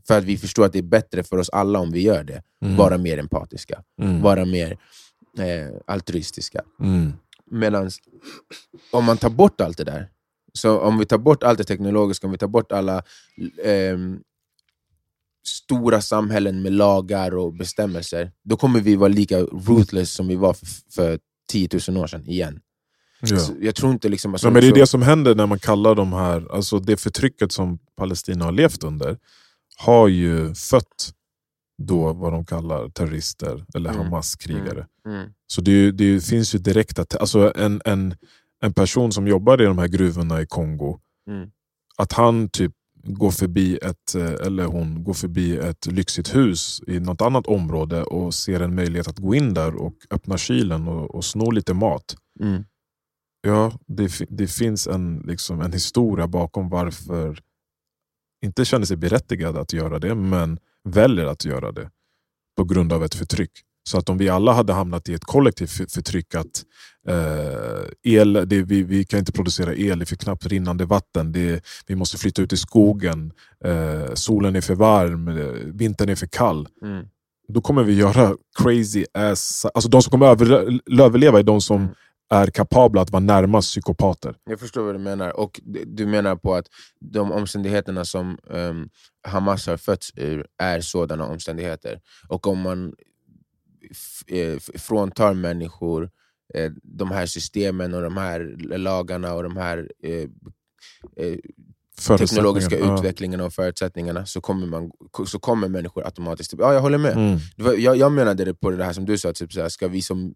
för 0.07 0.17
att 0.17 0.23
vi 0.23 0.37
förstår 0.37 0.65
att 0.65 0.73
det 0.73 0.79
är 0.79 0.83
bättre 0.83 1.23
för 1.23 1.37
oss 1.37 1.49
alla 1.49 1.79
om 1.79 1.91
vi 1.91 2.01
gör 2.01 2.23
det, 2.23 2.43
Mm. 2.61 2.75
vara 2.77 2.97
mer 2.97 3.17
empatiska, 3.17 3.83
Mm. 4.01 4.21
vara 4.21 4.45
mer 4.45 4.77
eh, 5.37 5.75
altruistiska. 5.87 6.61
Mm. 6.79 7.13
Medan 7.51 7.89
om 8.91 9.05
man 9.05 9.17
tar 9.17 9.29
bort 9.29 9.61
allt 9.61 9.77
det 9.77 9.83
där, 9.83 10.09
så 10.53 10.79
om 10.79 10.97
vi 10.97 11.05
tar 11.05 11.17
bort 11.17 11.43
allt 11.43 11.57
det 11.57 11.63
teknologiska, 11.63 12.27
om 12.27 12.31
vi 12.31 12.37
tar 12.37 12.47
bort 12.47 12.71
alla 12.71 13.03
ehm, 13.63 14.19
stora 15.43 16.01
samhällen 16.01 16.61
med 16.61 16.73
lagar 16.73 17.35
och 17.35 17.53
bestämmelser, 17.53 18.31
då 18.43 18.57
kommer 18.57 18.79
vi 18.79 18.95
vara 18.95 19.07
lika 19.09 19.39
ruthless 19.39 20.11
som 20.13 20.27
vi 20.27 20.35
var 20.35 20.53
för, 20.53 20.67
för 20.95 21.19
10 21.49 21.69
000 21.87 21.97
år 21.97 22.07
sedan 22.07 22.27
igen. 22.27 22.59
Ja. 23.21 23.37
Jag 23.61 23.75
tror 23.75 23.91
inte 23.91 24.09
liksom... 24.09 24.33
Alltså, 24.33 24.47
Ja, 24.47 24.51
men 24.51 24.61
det 24.61 24.67
är 24.67 24.73
det 24.75 24.87
som 24.87 25.01
händer 25.01 25.35
när 25.35 25.45
man 25.47 25.59
kallar 25.59 25.95
de 25.95 26.13
här, 26.13 26.47
alltså 26.51 26.79
det 26.79 26.97
förtrycket 26.97 27.51
som 27.51 27.79
Palestina 27.97 28.45
har 28.45 28.51
levt 28.51 28.83
under, 28.83 29.17
har 29.77 30.07
ju 30.07 30.55
fött 30.55 31.11
då 31.77 32.13
vad 32.13 32.33
de 32.33 32.45
kallar 32.45 32.89
terrorister 32.89 33.65
eller 33.75 33.89
Mm. 33.89 34.01
Hamas-krigare. 34.01 34.87
Mm, 35.07 35.29
Så 35.47 35.61
det, 35.61 35.91
det 35.91 36.25
finns 36.25 36.55
ju 36.55 36.59
direkta, 36.59 37.05
alltså 37.19 37.53
en, 37.55 37.81
en, 37.85 38.15
en 38.61 38.73
person 38.73 39.11
som 39.11 39.27
jobbar 39.27 39.61
i 39.61 39.65
de 39.65 39.77
här 39.77 39.87
gruvorna 39.87 40.41
i 40.41 40.45
Kongo, 40.45 40.99
mm, 41.29 41.49
att 41.97 42.13
han 42.13 42.49
typ 42.49 42.71
går 43.03 43.31
förbi 43.31 43.77
ett, 43.81 44.15
eh, 44.15 44.31
eller 44.47 44.65
hon 44.65 45.03
går 45.03 45.13
förbi 45.13 45.57
ett 45.57 45.85
lyxigt 45.85 46.35
hus 46.35 46.81
i 46.87 46.99
något 46.99 47.21
annat 47.21 47.47
område 47.47 48.03
och 48.03 48.33
ser 48.33 48.59
en 48.59 48.75
möjlighet 48.75 49.07
att 49.07 49.17
gå 49.19 49.35
in 49.35 49.53
där 49.53 49.75
och 49.75 49.93
öppna 50.11 50.37
kylen 50.37 50.87
och, 50.87 51.15
och 51.15 51.25
sno 51.25 51.51
lite 51.51 51.73
mat. 51.73 52.15
mm, 52.39 52.63
Ja, 53.47 53.79
det, 53.87 54.11
det 54.29 54.47
finns 54.47 54.87
en, 54.87 55.23
liksom, 55.27 55.61
en 55.61 55.73
historia 55.73 56.27
bakom 56.27 56.69
varför 56.69 57.39
inte 58.45 58.65
känner 58.65 58.85
sig 58.85 58.97
berättigad 58.97 59.57
att 59.57 59.73
göra 59.73 59.99
det, 59.99 60.15
men 60.15 60.59
väljer 60.83 61.25
att 61.25 61.45
göra 61.45 61.71
det 61.71 61.89
på 62.57 62.63
grund 62.63 62.93
av 62.93 63.03
ett 63.03 63.15
förtryck. 63.15 63.51
Så 63.89 63.97
att 63.97 64.09
om 64.09 64.17
vi 64.17 64.29
alla 64.29 64.53
hade 64.53 64.73
hamnat 64.73 65.09
i 65.09 65.13
ett 65.13 65.23
kollektivt 65.23 65.71
för- 65.71 65.85
förtryck, 65.85 66.35
att 66.35 66.63
eh, 67.07 68.13
el, 68.13 68.33
det, 68.33 68.61
vi, 68.63 68.83
vi 68.83 69.03
kan 69.05 69.19
inte 69.19 69.31
producera 69.31 69.73
el, 69.75 70.01
är 70.01 70.05
för 70.05 70.15
knappt 70.15 70.45
rinnande 70.45 70.85
vatten, 70.85 71.31
det, 71.31 71.63
vi 71.87 71.95
måste 71.95 72.17
flytta 72.17 72.41
ut 72.41 72.53
i 72.53 72.57
skogen, 72.57 73.31
eh, 73.65 74.13
solen 74.13 74.55
är 74.55 74.61
för 74.61 74.75
varm, 74.75 75.27
eh, 75.27 75.45
vintern 75.65 76.09
är 76.09 76.15
för 76.15 76.27
kall. 76.27 76.67
mm. 76.83 77.05
Då 77.47 77.61
kommer 77.61 77.83
vi 77.83 77.93
göra 77.93 78.35
crazy 78.63 79.05
ass... 79.13 79.65
Alltså 79.73 79.89
de 79.89 80.01
som 80.01 80.11
kommer 80.11 80.25
över, 80.27 80.79
överleva 81.01 81.39
är 81.39 81.43
de 81.43 81.61
som 81.61 81.81
Mm. 81.81 81.93
är 82.29 82.47
kapabla 82.47 83.01
att 83.01 83.09
vara 83.11 83.23
närmast 83.23 83.67
psykopater. 83.69 84.35
Jag 84.49 84.59
förstår 84.59 84.83
vad 84.83 84.95
du 84.95 84.99
menar. 84.99 85.39
Och 85.39 85.61
du- 85.85 86.05
menar 86.05 86.35
på 86.35 86.55
att 86.55 86.65
de 86.99 87.31
omständigheterna 87.31 88.05
som 88.05 88.37
ehm, 88.53 88.89
Hamas 89.27 89.67
har 89.67 89.77
fötts 89.77 90.11
ur 90.15 90.45
är 90.57 90.81
sådana 90.81 91.25
omständigheter. 91.25 91.99
Och 92.27 92.47
om 92.47 92.59
man 92.61 92.93
eh, 94.27 94.57
fråntar 94.59 95.33
människor 95.33 96.09
eh, 96.53 96.71
de 96.83 97.11
här 97.11 97.25
systemen 97.25 97.93
och 97.93 98.01
de 98.01 98.17
här 98.17 98.55
lagarna 98.77 99.33
och 99.33 99.43
de 99.43 99.57
här 99.57 99.91
eh, 100.03 100.29
eh, 101.25 101.37
teknologiska 102.17 102.77
utvecklingarna 102.77 103.45
och 103.45 103.53
förutsättningarna 103.53 104.25
så 104.25 104.41
kommer, 104.41 104.67
man, 104.67 104.91
så 105.25 105.39
kommer 105.39 105.67
människor 105.67 106.05
automatiskt... 106.05 106.51
typ, 106.51 106.59
Ja, 106.59 106.73
jag 106.73 106.81
håller 106.81 106.97
med. 106.97 107.13
Mm. 107.13 107.39
Var, 107.57 107.73
jag, 107.73 107.97
jag 107.97 108.11
menade 108.11 108.45
det 108.45 108.53
på 108.53 108.71
det 108.71 108.83
här 108.83 108.93
som 108.93 109.05
du 109.05 109.17
sa, 109.17 109.33
typ 109.33 109.53
såhär, 109.53 109.69
ska 109.69 109.87
vi 109.87 110.01
som, 110.01 110.33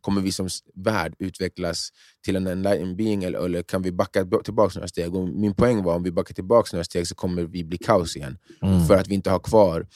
kommer 0.00 0.20
vi 0.20 0.32
som 0.32 0.48
värld 0.74 1.14
utvecklas 1.18 1.88
till 2.24 2.36
en 2.36 2.46
enlightened 2.46 2.96
being 2.96 3.24
eller, 3.24 3.44
eller 3.44 3.62
kan 3.62 3.82
vi 3.82 3.92
backa 3.92 4.24
tillbaka 4.44 4.72
några 4.74 4.88
steg? 4.88 5.14
Och 5.14 5.28
min 5.28 5.54
poäng 5.54 5.82
var 5.82 5.94
om 5.94 6.02
vi 6.02 6.12
backar 6.12 6.34
tillbaka 6.34 6.68
några 6.72 6.84
steg 6.84 7.06
så 7.06 7.14
kommer 7.14 7.42
vi 7.42 7.64
bli 7.64 7.78
kaos 7.78 8.16
igen. 8.16 8.38
Mm. 8.62 8.86
För 8.86 8.94
att 8.94 9.08
vi 9.08 9.14
inte 9.14 9.30
har 9.30 9.38
kvar 9.40 9.86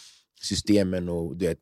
systemen 0.42 1.08
och 1.08 1.36
du 1.36 1.46
vet, 1.46 1.58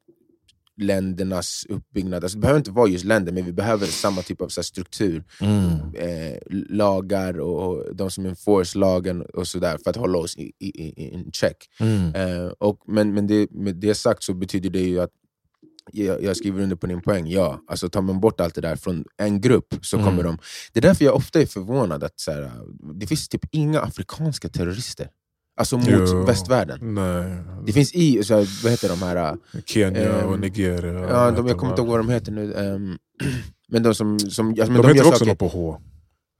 ländernas 0.80 1.66
uppbyggnad. 1.68 2.24
Alltså, 2.24 2.38
det 2.38 2.40
behöver 2.40 2.58
inte 2.58 2.70
vara 2.70 2.88
just 2.88 3.04
länder, 3.04 3.32
men 3.32 3.44
vi 3.44 3.52
behöver 3.52 3.86
samma 3.86 4.22
typ 4.22 4.40
av 4.40 4.48
så 4.48 4.60
här, 4.60 4.64
struktur. 4.64 5.24
Mm. 5.40 5.70
Eh, 5.94 6.36
lagar 6.68 7.40
och, 7.40 7.68
och 7.68 7.96
de 7.96 8.10
som 8.10 8.26
enforce 8.26 8.78
lagen 8.78 9.22
och 9.22 9.46
sådär 9.48 9.78
för 9.84 9.90
att 9.90 9.96
hålla 9.96 10.18
oss 10.18 10.36
i, 10.36 10.52
i, 10.58 10.68
i 10.68 11.08
in 11.14 11.30
check. 11.32 11.56
Mm. 11.80 12.14
Eh, 12.14 12.46
och, 12.58 12.78
men 12.86 13.14
men 13.14 13.26
det, 13.26 13.50
med 13.50 13.76
det 13.76 13.94
sagt 13.94 14.22
så 14.22 14.34
betyder 14.34 14.70
det 14.70 14.82
ju 14.82 15.00
att 15.00 15.10
jag, 15.92 16.22
jag 16.22 16.36
skriver 16.36 16.62
under 16.62 16.76
på 16.76 16.86
din 16.86 17.00
poäng, 17.02 17.26
ja. 17.26 17.60
Alltså 17.66 17.88
tar 17.88 18.00
man 18.02 18.20
bort 18.20 18.40
allt 18.40 18.54
det 18.54 18.60
där 18.60 18.76
från 18.76 19.04
en 19.16 19.40
grupp 19.40 19.74
så 19.82 19.96
Mm. 19.96 20.08
kommer 20.08 20.22
de... 20.22 20.38
Det 20.72 20.80
är 20.80 20.82
därför 20.82 21.04
jag 21.04 21.14
ofta 21.14 21.40
är 21.40 21.46
förvånad 21.46 22.04
att 22.04 22.20
så 22.20 22.32
här, 22.32 22.50
det 22.94 23.06
finns 23.06 23.28
typ 23.28 23.44
inga 23.50 23.80
afrikanska 23.80 24.48
terrorister. 24.48 25.08
Alltså 25.60 25.76
mot 25.78 25.86
Jo. 25.88 26.24
västvärlden. 26.24 26.94
Nej. 26.94 27.24
Det 27.66 27.72
finns 27.72 27.92
i, 27.94 28.24
så 28.24 28.34
här, 28.34 28.62
vad 28.62 28.70
heter 28.72 28.88
de 28.88 29.02
här... 29.02 29.16
äh, 29.16 29.60
Kenya 29.66 30.24
och 30.24 30.34
Ehm, 30.34 30.40
Nigeria. 30.40 30.92
Ja, 31.10 31.30
de, 31.30 31.46
jag 31.46 31.58
kommer 31.58 31.72
inte 31.72 31.82
ihåg 31.82 31.90
vad 31.90 31.98
de 32.00 32.08
heter 32.08 32.32
nu. 32.32 32.54
ehm, 32.54 32.96
men 33.68 33.82
de 33.82 33.94
som... 33.94 34.18
som 34.18 34.48
alltså, 34.48 34.72
men 34.72 34.82
De, 34.82 34.88
heter 34.88 35.00
också 35.06 35.18
saker, 35.18 35.26
något 35.26 35.38
på 35.38 35.48
H. 35.48 35.80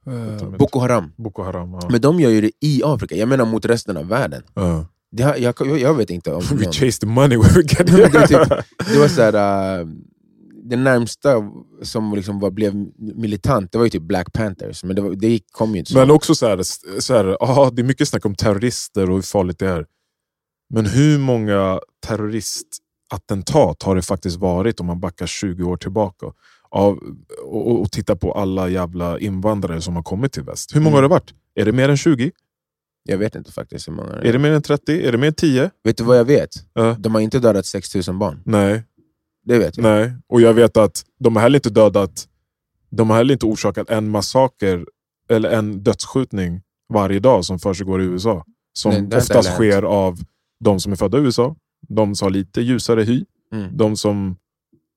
eh, 0.07 0.49
Boko 0.57 0.79
Haram. 0.79 1.11
Boko 1.17 1.43
Haram. 1.43 1.73
Ja. 1.73 1.87
Men 1.91 2.01
de 2.01 2.19
gör 2.19 2.29
ju 2.29 2.41
det 2.41 2.51
i 2.61 2.81
Afrika, 2.85 3.15
jag 3.15 3.29
menar 3.29 3.45
mot 3.45 3.65
resten 3.65 3.97
av 3.97 4.07
världen. 4.07 4.43
Ja. 4.53 4.85
Det, 5.11 5.23
jag, 5.23 5.53
jag, 5.59 5.79
jag 5.79 5.93
vet 5.93 6.09
inte 6.09 6.33
om 6.33 6.41
We 6.51 6.65
chase 6.71 6.99
the 6.99 7.05
money 7.07 7.37
where 7.37 7.53
we 7.55 7.61
get 7.61 7.91
Men 7.91 8.11
det, 8.11 8.23
it. 8.23 8.27
typ, 8.27 8.49
det 8.93 8.99
var 8.99 9.33
äh, 9.79 9.87
det 10.69 10.75
närmsta 10.77 11.51
som 11.81 12.15
liksom 12.15 12.39
var, 12.39 12.51
blev 12.51 12.73
militant, 12.97 13.71
det 13.71 13.77
var 13.77 13.85
ju 13.85 13.89
typ 13.89 14.01
Black 14.03 14.33
Panthers, 14.33 14.83
men 14.83 14.95
det, 14.95 15.01
var, 15.01 15.15
det 15.15 15.39
kom 15.51 15.71
ju 15.73 15.79
inte 15.79 15.91
så. 15.91 15.97
Men 15.97 16.11
också 16.11 16.35
så 16.35 16.47
här, 16.47 16.61
så 17.01 17.13
här 17.13 17.43
aha, 17.43 17.69
det 17.69 17.81
är 17.81 17.83
mycket 17.83 18.07
snack 18.07 18.25
om 18.25 18.35
terrorister 18.35 19.09
och 19.09 19.15
hur 19.15 19.21
farligt 19.21 19.59
det 19.59 19.67
är. 19.67 19.85
Men 20.73 20.85
hur 20.85 21.17
många 21.19 21.79
terroristattentat 22.07 23.83
har 23.83 23.95
det 23.95 24.01
faktiskt 24.01 24.37
varit 24.37 24.79
om 24.79 24.85
man 24.85 24.99
backar 24.99 25.25
20 25.27 25.63
år 25.63 25.77
tillbaka? 25.77 26.25
Av, 26.69 26.99
och, 27.45 27.67
och, 27.71 27.81
och 27.81 27.91
tittar 27.91 28.15
på 28.15 28.31
alla 28.33 28.69
jävla 28.69 29.19
invandrare 29.19 29.81
som 29.81 29.95
har 29.95 30.03
kommit 30.03 30.31
till 30.33 30.43
väst. 30.43 30.75
Hur 30.75 30.79
många 30.81 30.87
Mm. 30.89 30.95
har 30.95 31.01
det 31.01 31.07
varit? 31.07 31.33
Är 31.55 31.65
det 31.65 31.71
mer 31.71 31.89
än 31.89 31.97
20? 31.97 32.31
Jag 33.03 33.17
vet 33.17 33.35
inte 33.35 33.51
faktiskt 33.51 33.87
hur 33.87 33.93
många 33.93 34.09
det 34.09 34.15
Är 34.21 34.25
är. 34.25 34.33
det 34.33 34.39
mer 34.39 34.51
än 34.51 34.61
30? 34.61 35.07
Är 35.07 35.11
det 35.11 35.17
mer 35.17 35.27
än 35.27 35.33
10? 35.33 35.69
Vet 35.83 35.97
du 35.97 36.03
vad 36.03 36.17
jag 36.19 36.25
vet? 36.25 36.49
Ja. 36.73 36.95
De 36.99 37.13
har 37.15 37.21
inte 37.21 37.39
dödat 37.39 37.65
6000 37.65 38.19
barn. 38.19 38.41
Nej. 38.45 38.83
Det 39.45 39.59
vet 39.59 39.77
jag. 39.77 39.83
Nej, 39.83 40.13
och 40.27 40.41
jag 40.41 40.53
vet 40.53 40.77
att 40.77 41.03
de 41.19 41.35
har 41.35 41.43
heller 41.43 41.57
inte 41.57 41.69
dödat, 41.69 42.27
de 42.89 43.09
har 43.09 43.17
heller 43.17 43.33
inte 43.33 43.45
orsakat 43.45 43.89
en 43.89 44.09
massaker 44.09 44.85
eller 45.29 45.49
en 45.49 45.83
dödsskjutning 45.83 46.61
varje 46.93 47.19
dag 47.19 47.45
som 47.45 47.59
försiggår 47.59 48.01
i 48.01 48.05
USA. 48.05 48.45
Som 48.73 48.91
Nej, 48.91 49.17
oftast 49.17 49.49
sker 49.49 49.83
av 49.83 50.19
de 50.63 50.79
som 50.79 50.91
är 50.91 50.95
födda 50.95 51.17
i 51.17 51.21
USA, 51.21 51.55
de 51.87 52.15
som 52.15 52.25
har 52.25 52.31
lite 52.31 52.61
ljusare 52.61 53.03
hy, 53.03 53.25
Mm. 53.53 53.77
de 53.77 53.97
som... 53.97 54.35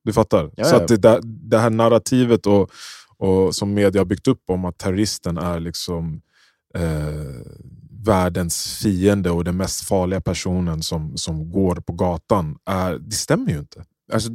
Du 0.04 0.12
fattar? 0.12 0.50
Ja, 0.56 0.64
Så 0.64 0.76
att 0.76 0.88
det, 0.88 0.96
där, 0.96 1.20
det 1.22 1.58
här 1.58 1.70
narrativet 1.70 2.46
och, 2.46 2.70
och 3.16 3.54
som 3.54 3.74
media 3.74 4.00
har 4.00 4.06
byggt 4.06 4.28
upp 4.28 4.42
om 4.46 4.64
att 4.64 4.78
terroristen 4.78 5.38
är 5.38 5.60
liksom 5.60 6.20
eh, 6.74 7.46
världens 8.04 8.78
fiende 8.82 9.30
och 9.30 9.44
den 9.44 9.56
mest 9.56 9.80
farliga 9.84 10.20
personen 10.20 10.82
som, 10.82 11.16
som 11.16 11.50
går 11.50 11.74
på 11.76 11.92
gatan, 11.92 12.58
är, 12.64 12.98
det 12.98 13.14
stämmer 13.14 13.52
ju 13.52 13.58
inte. 13.58 13.84
Alltså, 14.12 14.30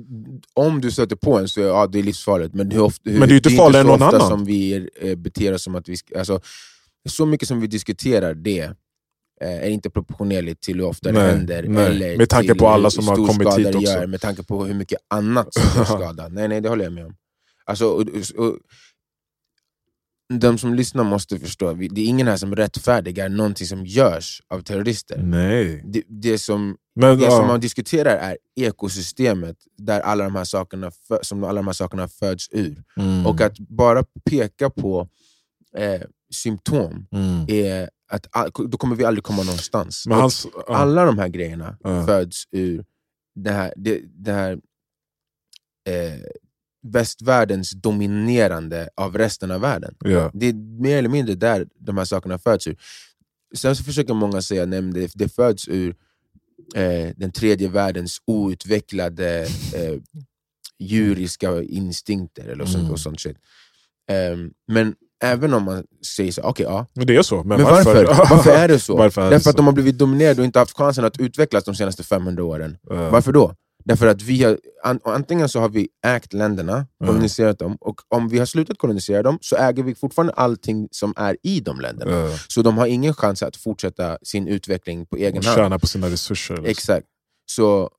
om 0.53 0.82
du 0.82 0.91
stöter 0.91 1.15
på 1.15 1.38
en 1.38 1.47
så 1.47 1.60
ja, 1.62 1.88
det 1.88 1.99
är 1.99 2.03
livsfarligt, 2.03 2.53
men, 2.53 2.71
hur 2.71 2.82
ofta, 2.82 3.10
hur, 3.10 3.19
Men 3.19 3.29
det 3.29 3.34
är 3.34 3.38
inte 3.38 3.49
farligare 3.49 3.82
än 3.82 3.88
någon 3.88 4.03
annan. 4.03 4.27
som 4.27 4.45
vi 4.45 4.89
eh, 5.01 5.15
beter 5.15 5.53
oss 5.53 5.63
som 5.63 5.75
att 5.75 5.89
vi. 5.89 5.95
Alltså, 6.17 6.41
så 7.10 7.25
mycket 7.25 7.47
som 7.47 7.60
vi 7.60 7.67
diskuterar 7.67 8.34
det 8.34 8.62
eh, 9.41 9.63
är 9.63 9.69
inte 9.69 9.89
proportionerligt 9.89 10.62
till 10.62 10.79
hur 10.79 10.86
ofta 10.86 11.12
det 11.12 11.19
Nej, 11.19 11.32
händer. 11.32 11.63
nej. 11.67 11.86
Eller 11.86 12.17
Med 12.17 12.29
tanke 12.29 12.55
på 12.55 12.67
alla 12.67 12.89
som 12.89 13.08
har 13.08 13.15
kommit 13.15 13.58
hit 13.58 13.71
det 13.71 13.77
också. 13.77 13.91
Gör, 13.91 14.08
med 14.08 14.21
tanke 14.21 14.43
på 14.43 14.65
hur 14.65 14.73
mycket 14.73 14.99
annat 15.08 15.53
som 15.53 15.63
gör 15.77 15.86
skada. 15.86 16.27
Nej, 16.27 16.47
nej, 16.47 16.62
det 16.62 16.69
håller 16.69 16.84
jag 16.84 16.93
med 16.93 17.05
om. 17.05 17.15
Alltså, 17.65 17.86
och, 17.86 18.01
och, 18.36 18.58
de 20.34 20.58
som 20.58 20.74
lyssnar 20.74 21.04
måste 21.04 21.39
förstå, 21.39 21.74
det 21.74 22.02
är 22.02 22.06
ingen 22.06 22.28
här 22.28 22.38
som 22.38 22.56
rättfärdigar 22.56 23.30
någonting 23.30 23.68
som 23.68 23.86
görs 23.86 24.42
av 24.48 24.62
terrorister. 24.62 25.18
Nej. 25.24 25.84
Det, 25.86 26.04
det 26.08 26.38
som 26.38 26.78
Men, 26.96 27.18
det 27.18 27.24
ja. 27.26 27.32
som 27.32 27.48
man 27.48 27.60
diskuterar 27.60 28.18
är 28.18 28.38
ekosystemet 28.56 29.58
där 29.78 30.02
alla 30.02 30.24
de 30.24 30.36
här 30.36 30.44
sakerna, 30.44 30.92
som 31.22 31.44
alla 31.44 31.54
de 31.60 31.65
här 31.68 31.74
sakerna 31.74 32.08
föds 32.08 32.48
ur. 32.52 32.84
Mm. 32.98 33.26
Och 33.28 33.42
att 33.42 33.60
bara 33.60 34.04
peka 34.30 34.70
på 34.70 35.10
eh, 35.78 36.02
symptom, 36.34 37.08
Mm. 37.12 37.46
är 37.48 37.89
att, 38.12 38.28
all- 38.32 38.52
då 38.70 38.78
kommer 38.78 38.96
vi 38.96 39.06
aldrig 39.06 39.24
komma 39.24 39.44
någonstans. 39.44 40.04
Hans, 40.10 40.48
ja. 40.68 40.76
Alla 40.76 41.06
de 41.06 41.18
här 41.20 41.28
grejerna 41.28 41.78
Ja. 41.84 42.06
föds 42.06 42.44
ur 42.52 42.86
det 43.36 43.52
här, 43.52 43.74
det, 43.78 44.02
det 44.06 44.32
här 44.34 44.52
eh, 45.88 46.20
västvärldens 46.88 47.72
dominerande 47.72 48.89
av 48.96 49.18
resten 49.18 49.52
av 49.52 49.62
världen. 49.62 49.96
ja. 50.00 50.32
Det 50.34 50.46
är 50.46 50.54
mer 50.82 50.98
eller 50.98 51.10
mindre 51.10 51.36
där 51.36 51.68
de 51.80 51.98
här 51.98 52.06
sakerna 52.06 52.39
föds 52.39 52.68
ur. 52.68 52.78
Sen 53.56 53.76
så 53.76 53.84
försöker 53.84 54.13
många 54.13 54.42
säga 54.42 54.63
att 54.63 54.72
det, 54.72 55.12
det 55.15 55.30
föds 55.30 55.68
ur 55.68 55.96
eh, 56.76 57.10
den 57.15 57.32
tredje 57.32 57.70
världens 57.70 58.18
outvecklade 58.28 59.42
eh, 59.76 59.94
djuriska 60.80 61.62
instinkter 61.63 62.48
eller 62.48 62.65
sånt, 62.65 62.78
Mm. 62.82 62.92
och 62.92 63.00
sånt 63.00 63.20
shit. 63.22 63.38
Ehm, 64.12 64.52
men 64.68 64.96
även 65.24 65.54
om 65.54 65.63
man 65.63 65.84
säger 66.18 66.32
så, 66.32 66.42
okej 66.42 66.65
ja, 66.65 66.86
Men 66.94 67.08
det 67.08 67.15
är 67.15 67.22
så. 67.22 67.36
Men, 67.44 67.48
men 67.48 67.63
varför? 67.63 68.06
Varför, 68.06 68.52
är 68.56 68.68
det 68.68 68.80
så? 68.80 68.98
Varför 68.98 69.22
är 69.22 69.26
det 69.26 69.32
Därför 69.32 69.44
så? 69.44 69.50
att 69.50 69.58
de 69.58 69.65
har 69.65 69.74
blivit 69.74 69.98
dominerade 69.98 70.42
och 70.42 70.46
inte 70.46 70.60
haft 70.60 70.78
chansen 70.78 71.06
att 71.06 71.20
utvecklas 71.20 71.63
de 71.63 71.76
senaste 71.76 72.04
500 72.04 72.44
åren. 72.44 72.78
Eh, 72.92 73.12
Varför 73.12 73.32
då? 73.32 73.56
Därför 73.89 74.08
att 74.08 74.21
vi 74.21 74.43
har, 74.43 74.60
an, 74.84 74.99
antingen 75.04 75.49
så 75.49 75.60
har 75.60 75.69
vi 75.69 75.88
ägt 76.06 76.34
länderna, 76.34 76.88
koloniserat 77.06 77.60
dem, 77.60 77.78
och 77.82 78.02
om 78.08 78.30
vi 78.30 78.39
har 78.39 78.45
slutat 78.45 78.78
kolonisera 78.78 79.23
dem 79.23 79.38
så 79.41 79.56
äger 79.56 79.84
vi 79.84 79.95
fortfarande 79.95 80.34
allting 80.34 80.88
som 80.91 81.13
är 81.17 81.38
i 81.43 81.60
de 81.60 81.80
länderna. 81.80 82.12
eh, 82.25 82.36
Så 82.47 82.62
de 82.62 82.78
har 82.78 82.88
ingen 82.88 83.13
chans 83.13 83.43
att 83.43 83.56
fortsätta 83.56 84.17
sin 84.23 84.47
utveckling 84.47 85.06
på 85.06 85.15
egen 85.17 85.38
och 85.38 85.43
hand. 85.45 85.58
tjäna 85.58 85.80
på 85.80 85.88
sina 85.88 86.08
resurser. 86.10 86.54
Liksom. 86.54 86.69
Exakt. 86.71 87.08
Så 87.45 87.89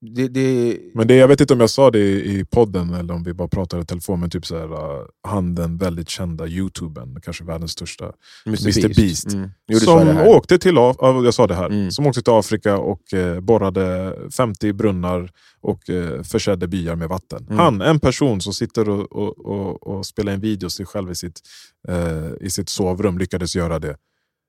det, 0.00 0.28
det, 0.28 0.78
Men 0.94 1.06
det, 1.06 1.14
jag 1.14 1.28
vet 1.28 1.40
inte 1.40 1.54
om 1.54 1.60
jag 1.60 1.70
sa 1.70 1.90
det 1.90 1.98
i, 1.98 2.38
i 2.38 2.44
podden 2.44 2.94
eller 2.94 3.14
om 3.14 3.22
vi 3.22 3.32
bara 3.34 3.48
pratade 3.48 3.82
i 3.82 3.86
telefon, 3.86 4.20
men 4.20 4.30
typ 4.30 4.46
så 4.46 4.58
här, 4.58 4.72
uh, 4.72 5.06
han 5.28 5.54
den 5.54 5.78
väldigt 5.78 6.08
kända 6.08 6.46
youtubern, 6.46 7.20
kanske 7.22 7.44
världens 7.44 7.72
största, 7.72 8.12
Mr. 8.46 8.94
Beast. 8.94 9.32
Mm. 9.32 9.50
Som 9.80 10.18
åkte 10.18 10.58
till 10.58 10.78
Af- 10.78 10.96
ja, 11.00 11.24
jag 11.24 11.34
sa 11.34 11.46
det 11.46 11.54
här, 11.54 11.66
Mm. 11.66 11.90
som 11.90 12.06
åkte 12.06 12.22
till 12.22 12.32
Afrika 12.32 12.78
och 12.78 13.14
eh, 13.14 13.40
borrade 13.40 14.16
50 14.36 14.72
brunnar 14.72 15.30
och 15.60 15.90
eh, 15.90 16.22
försedde 16.22 16.68
byar 16.68 16.96
med 16.96 17.08
vatten. 17.08 17.46
Mm. 17.46 17.58
Han, 17.58 17.80
en 17.80 18.00
person 18.00 18.40
som 18.40 18.52
sitter 18.52 18.88
och, 18.88 19.12
och, 19.12 19.38
och, 19.46 19.86
och 19.86 20.06
spelar 20.06 20.32
in 20.32 20.40
video 20.40 20.70
sig 20.70 20.86
själv 20.86 21.10
i 21.10 21.14
sitt, 21.14 21.40
eh, 21.88 22.30
i 22.46 22.50
sitt 22.50 22.68
sovrum, 22.68 23.18
lyckades 23.18 23.56
göra 23.56 23.78
det. 23.78 23.96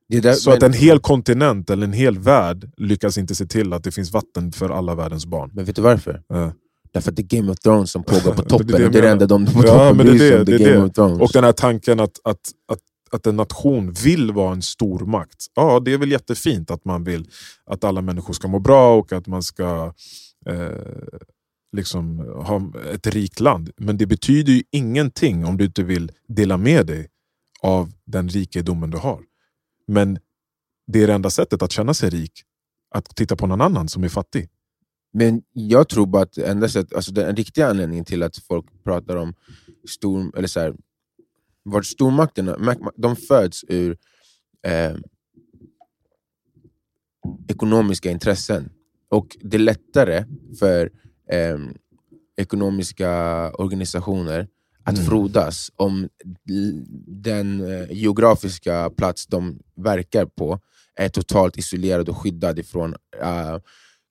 Det 0.09 0.17
är 0.17 0.21
där, 0.21 0.33
Så 0.33 0.49
men, 0.49 0.57
att 0.57 0.63
en 0.63 0.73
hel 0.73 0.99
kontinent 0.99 1.69
eller 1.69 1.87
en 1.87 1.93
hel 1.93 2.19
värld 2.19 2.71
lyckas 2.77 3.17
inte 3.17 3.35
se 3.35 3.45
till 3.45 3.73
att 3.73 3.83
det 3.83 3.91
finns 3.91 4.11
vatten 4.11 4.51
för 4.51 4.69
alla 4.69 4.95
världens 4.95 5.25
barn. 5.25 5.51
men 5.53 5.65
vet 5.65 5.75
du 5.75 5.81
varför? 5.81 6.21
Eh. 6.33 6.51
Därför 6.93 7.11
att 7.11 7.15
det 7.15 7.21
är 7.21 7.37
Game 7.37 7.51
of 7.51 7.59
Thrones 7.59 7.91
som 7.91 8.03
pågår 8.03 8.31
på 8.33 8.41
Det 8.41 8.45
är 8.45 8.49
toppen. 8.49 8.67
det 8.67 8.77
Det, 8.77 8.77
det 8.77 8.85
är 8.85 8.89
det 8.89 8.99
menar. 9.01 9.11
enda 9.11 9.25
de 9.27 9.45
på 9.45 9.63
Ja, 9.67 9.93
men 9.93 10.05
det 10.05 10.11
är 10.11 10.37
det. 10.37 10.43
Det 10.43 10.43
det 10.43 10.53
är 10.53 10.59
är 10.59 10.73
Game 10.73 10.79
det. 10.79 10.85
of 10.89 10.93
Thrones. 10.93 11.21
Och 11.21 11.29
den 11.33 11.43
här 11.43 11.51
tanken 11.51 11.99
att, 11.99 12.19
att, 12.23 12.39
att, 12.71 12.79
att 13.11 13.27
en 13.27 13.35
nation 13.35 13.91
vill 13.91 14.31
vara 14.31 14.51
en 14.53 14.61
stormakt. 14.61 15.45
Ja, 15.55 15.79
det 15.79 15.93
är 15.93 15.97
väl 15.97 16.11
jättefint 16.11 16.71
att 16.71 16.85
man 16.85 17.03
vill 17.03 17.27
att 17.65 17.83
alla 17.83 18.01
människor 18.01 18.33
ska 18.33 18.47
må 18.47 18.59
bra 18.59 18.95
och 18.97 19.13
att 19.13 19.27
man 19.27 19.43
ska 19.43 19.93
eh, 20.49 20.69
liksom 21.77 22.19
ha 22.19 22.61
ett 22.93 23.07
rikt 23.07 23.39
land. 23.39 23.69
Men 23.77 23.97
det 23.97 24.05
betyder 24.05 24.53
ju 24.53 24.63
ingenting 24.71 25.45
om 25.45 25.57
du 25.57 25.65
inte 25.65 25.83
vill 25.83 26.11
dela 26.27 26.57
med 26.57 26.85
dig 26.87 27.07
av 27.61 27.91
den 28.05 28.29
rikedomen 28.29 28.89
du 28.89 28.97
har. 28.97 29.19
Men 29.87 30.19
det 30.87 31.03
är 31.03 31.07
det 31.07 31.13
enda 31.13 31.29
sättet 31.29 31.61
att 31.61 31.71
känna 31.71 31.93
sig 31.93 32.09
rik, 32.09 32.43
att 32.89 33.15
titta 33.15 33.35
på 33.35 33.47
någon 33.47 33.61
annan 33.61 33.89
som 33.89 34.03
är 34.03 34.09
fattig. 34.09 34.49
Men 35.13 35.41
jag 35.53 35.89
tror 35.89 36.05
bara 36.05 36.23
att 36.23 36.37
enda 36.37 36.69
sätt, 36.69 36.93
alltså 36.93 37.11
den 37.11 37.35
riktiga 37.35 37.67
anledningen 37.67 38.05
till 38.05 38.23
att 38.23 38.37
folk 38.37 38.83
pratar 38.83 39.15
om 39.15 39.33
stor, 39.89 40.37
eller 40.37 40.47
så 40.47 40.59
här, 40.59 40.75
vart 41.63 41.85
stormakterna 41.85 42.75
de 42.95 43.15
föds 43.15 43.65
ur 43.67 43.97
eh, 44.67 44.95
ekonomiska 47.47 48.11
intressen. 48.11 48.69
Och 49.09 49.37
det 49.41 49.57
är 49.57 49.61
lättare 49.61 50.25
för 50.59 50.91
eh, 51.31 51.57
ekonomiska 52.37 53.51
organisationer 53.51 54.47
att 54.87 54.97
Mm. 54.97 55.05
frodas 55.05 55.71
om 55.75 56.09
den 57.07 57.71
eh, 57.71 57.91
geografiska 57.91 58.89
plats 58.89 59.27
de 59.27 59.59
verkar 59.75 60.25
på 60.25 60.59
är 60.95 61.09
totalt 61.09 61.57
isolerad 61.57 62.09
och 62.09 62.17
skyddad 62.17 62.59
ifrån 62.59 62.95
eh, 63.21 63.57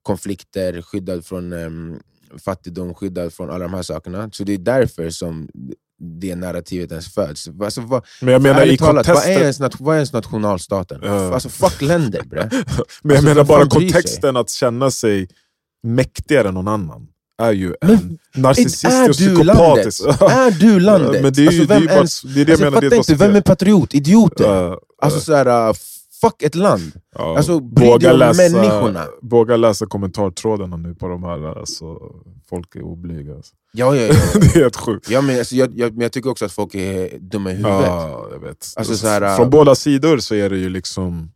konflikter, 0.03 0.83
skyddad 0.83 1.25
från 1.25 1.53
em, 1.53 2.01
fattigdom, 2.45 2.95
skyddad 2.95 3.33
från 3.33 3.51
alla 3.51 3.65
de 3.65 3.75
här 3.75 3.83
sakerna. 3.83 4.31
Så 4.33 4.45
det 4.45 4.53
är 4.55 4.59
därför 4.59 5.11
som 5.11 5.49
det 6.21 6.37
narrativet 6.37 6.91
ens 6.91 7.15
föds. 7.15 7.49
Alltså, 7.61 7.81
vad, 7.81 8.07
Men 8.21 8.33
jag 8.33 8.43
menar 8.43 8.67
i 8.67 8.77
talat, 8.77 9.09
vad, 9.09 9.25
är 9.25 9.41
ens, 9.41 9.61
vad 9.79 9.95
är 9.95 9.99
ens 9.99 10.13
nationalstaten? 10.13 11.01
Ja. 11.03 11.35
Alltså 11.35 11.49
fuck 11.49 11.83
länder 11.83 12.23
bre. 12.23 12.49
men 12.51 12.61
jag 13.03 13.13
alltså, 13.13 13.29
menar 13.29 13.45
bara 13.45 13.67
kontexten 13.67 14.37
att 14.37 14.51
känna 14.51 14.91
sig 14.91 15.29
mäktigare 15.83 16.49
än 16.49 16.55
någon 16.55 16.69
annan 16.69 17.09
är 17.39 17.53
ju 17.53 17.75
en 17.81 18.19
narcissistisk 18.35 18.95
är 18.95 19.09
och 19.09 19.17
du 19.17 19.45
landet? 19.45 19.91
psykopatisk... 19.91 20.23
Är 20.23 20.51
du 20.51 20.81
landet? 20.91 21.23
men 21.23 21.33
det 21.33 21.47
är 21.47 21.53
ju 21.53 21.91
alltså, 21.91 22.29
det 22.29 22.41
är 22.41 22.45
vem 22.47 22.47
bara, 22.47 22.47
det 22.47 22.47
är 22.47 22.47
det 22.47 22.47
jag 22.51 22.61
alltså, 22.61 22.65
menar, 22.65 22.73
jag 22.73 22.73
det 22.73 22.75
fattar 22.75 22.87
ett 22.87 23.11
inte, 23.11 23.15
vem 23.15 23.37
är 23.37 23.41
patriot? 23.41 23.95
Idioter? 23.95 24.71
Uh, 24.71 24.77
Alltså 24.99 25.21
såhär, 25.21 25.69
uh, 25.69 25.75
fuck 26.21 26.43
ett 26.43 26.55
land. 26.55 26.93
ja, 27.15 27.37
alltså, 27.37 27.61
dig 27.61 28.11
om 28.11 28.37
människorna. 28.37 29.07
Våga 29.23 29.57
läsa 29.57 29.87
kommentartrådarna 29.87 30.77
nu 30.77 30.95
på 30.95 31.09
de 31.09 31.23
här, 31.23 31.59
alltså, 31.59 31.99
folk 32.49 32.77
är 32.77 32.83
oblyga. 32.83 33.35
Alltså. 33.35 33.55
Ja, 33.73 33.97
ja, 33.97 34.03
ja. 34.03 34.15
det 34.41 34.47
är 34.47 34.61
helt 34.61 34.77
sjukt. 34.77 35.11
ja 35.11 35.21
men, 35.21 35.39
alltså, 35.39 35.55
jag, 35.55 35.79
jag, 35.79 35.93
men 35.93 36.01
jag 36.01 36.13
tycker 36.13 36.31
också 36.31 36.45
att 36.45 36.53
folk 36.53 36.75
är 36.75 37.19
dumma 37.19 37.51
i 37.51 37.55
huvudet. 37.55 37.87
Ja, 37.87 38.29
jag 38.33 38.39
vet. 38.39 38.73
Alltså, 38.77 38.97
så 38.97 39.07
här, 39.07 39.37
Från 39.37 39.47
äh, 39.47 39.51
båda 39.51 39.75
sidor 39.75 40.19
så 40.19 40.35
är 40.35 40.51
det 40.51 40.59
ju 40.59 40.69
liksom 40.69 41.31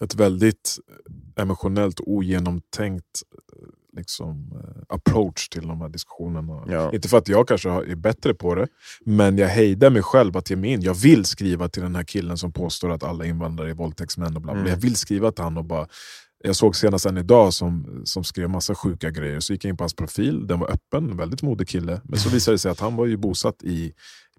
ett 0.00 0.14
väldigt 0.14 0.78
emotionellt 1.36 2.00
ogenomtänkt 2.00 3.22
liksom, 3.96 4.52
eh, 4.54 4.82
approach 4.88 5.48
till 5.48 5.68
de 5.68 5.80
här 5.80 5.88
diskussionerna. 5.88 6.64
Ja. 6.68 6.92
Inte 6.92 7.08
för 7.08 7.18
att 7.18 7.28
jag 7.28 7.48
kanske 7.48 7.70
är 7.70 7.94
bättre 7.94 8.34
på 8.34 8.54
det, 8.54 8.68
men 9.04 9.38
jag 9.38 9.48
hejdar 9.48 9.90
mig 9.90 10.02
själv 10.02 10.36
att 10.36 10.50
ge 10.50 10.56
mig 10.56 10.70
in. 10.70 10.82
Jag 10.82 10.94
vill 10.94 11.24
skriva 11.24 11.68
till 11.68 11.82
den 11.82 11.96
här 11.96 12.04
killen 12.04 12.38
som 12.38 12.52
påstår 12.52 12.92
att 12.92 13.02
alla 13.02 13.24
invandrare 13.24 13.70
är 13.70 13.74
våldtäktsmän. 13.74 14.36
Och 14.36 14.42
bla 14.42 14.52
bla. 14.52 14.60
Mm. 14.60 14.72
Jag 14.72 14.80
vill 14.80 14.96
skriva 14.96 15.32
till 15.32 15.44
honom 15.44 15.58
och 15.58 15.64
bara... 15.64 15.88
Jag 16.44 16.56
såg 16.56 16.76
senast 16.76 17.06
en 17.06 17.18
idag 17.18 17.52
som, 17.52 18.02
som 18.04 18.24
skrev 18.24 18.50
massa 18.50 18.74
sjuka 18.74 19.10
grejer, 19.10 19.40
så 19.40 19.52
gick 19.52 19.64
jag 19.64 19.68
in 19.70 19.76
på 19.76 19.84
hans 19.84 19.96
profil, 19.96 20.46
den 20.46 20.58
var 20.60 20.70
öppen, 20.70 21.10
en 21.10 21.16
väldigt 21.16 21.42
modig 21.42 21.68
kille. 21.68 22.00
Men 22.04 22.18
så 22.18 22.28
visade 22.34 22.54
det 22.54 22.58
sig 22.58 22.70
att 22.70 22.80
han 22.80 22.96
var 22.96 23.06
ju 23.06 23.16
bosatt 23.16 23.62
i 23.62 23.92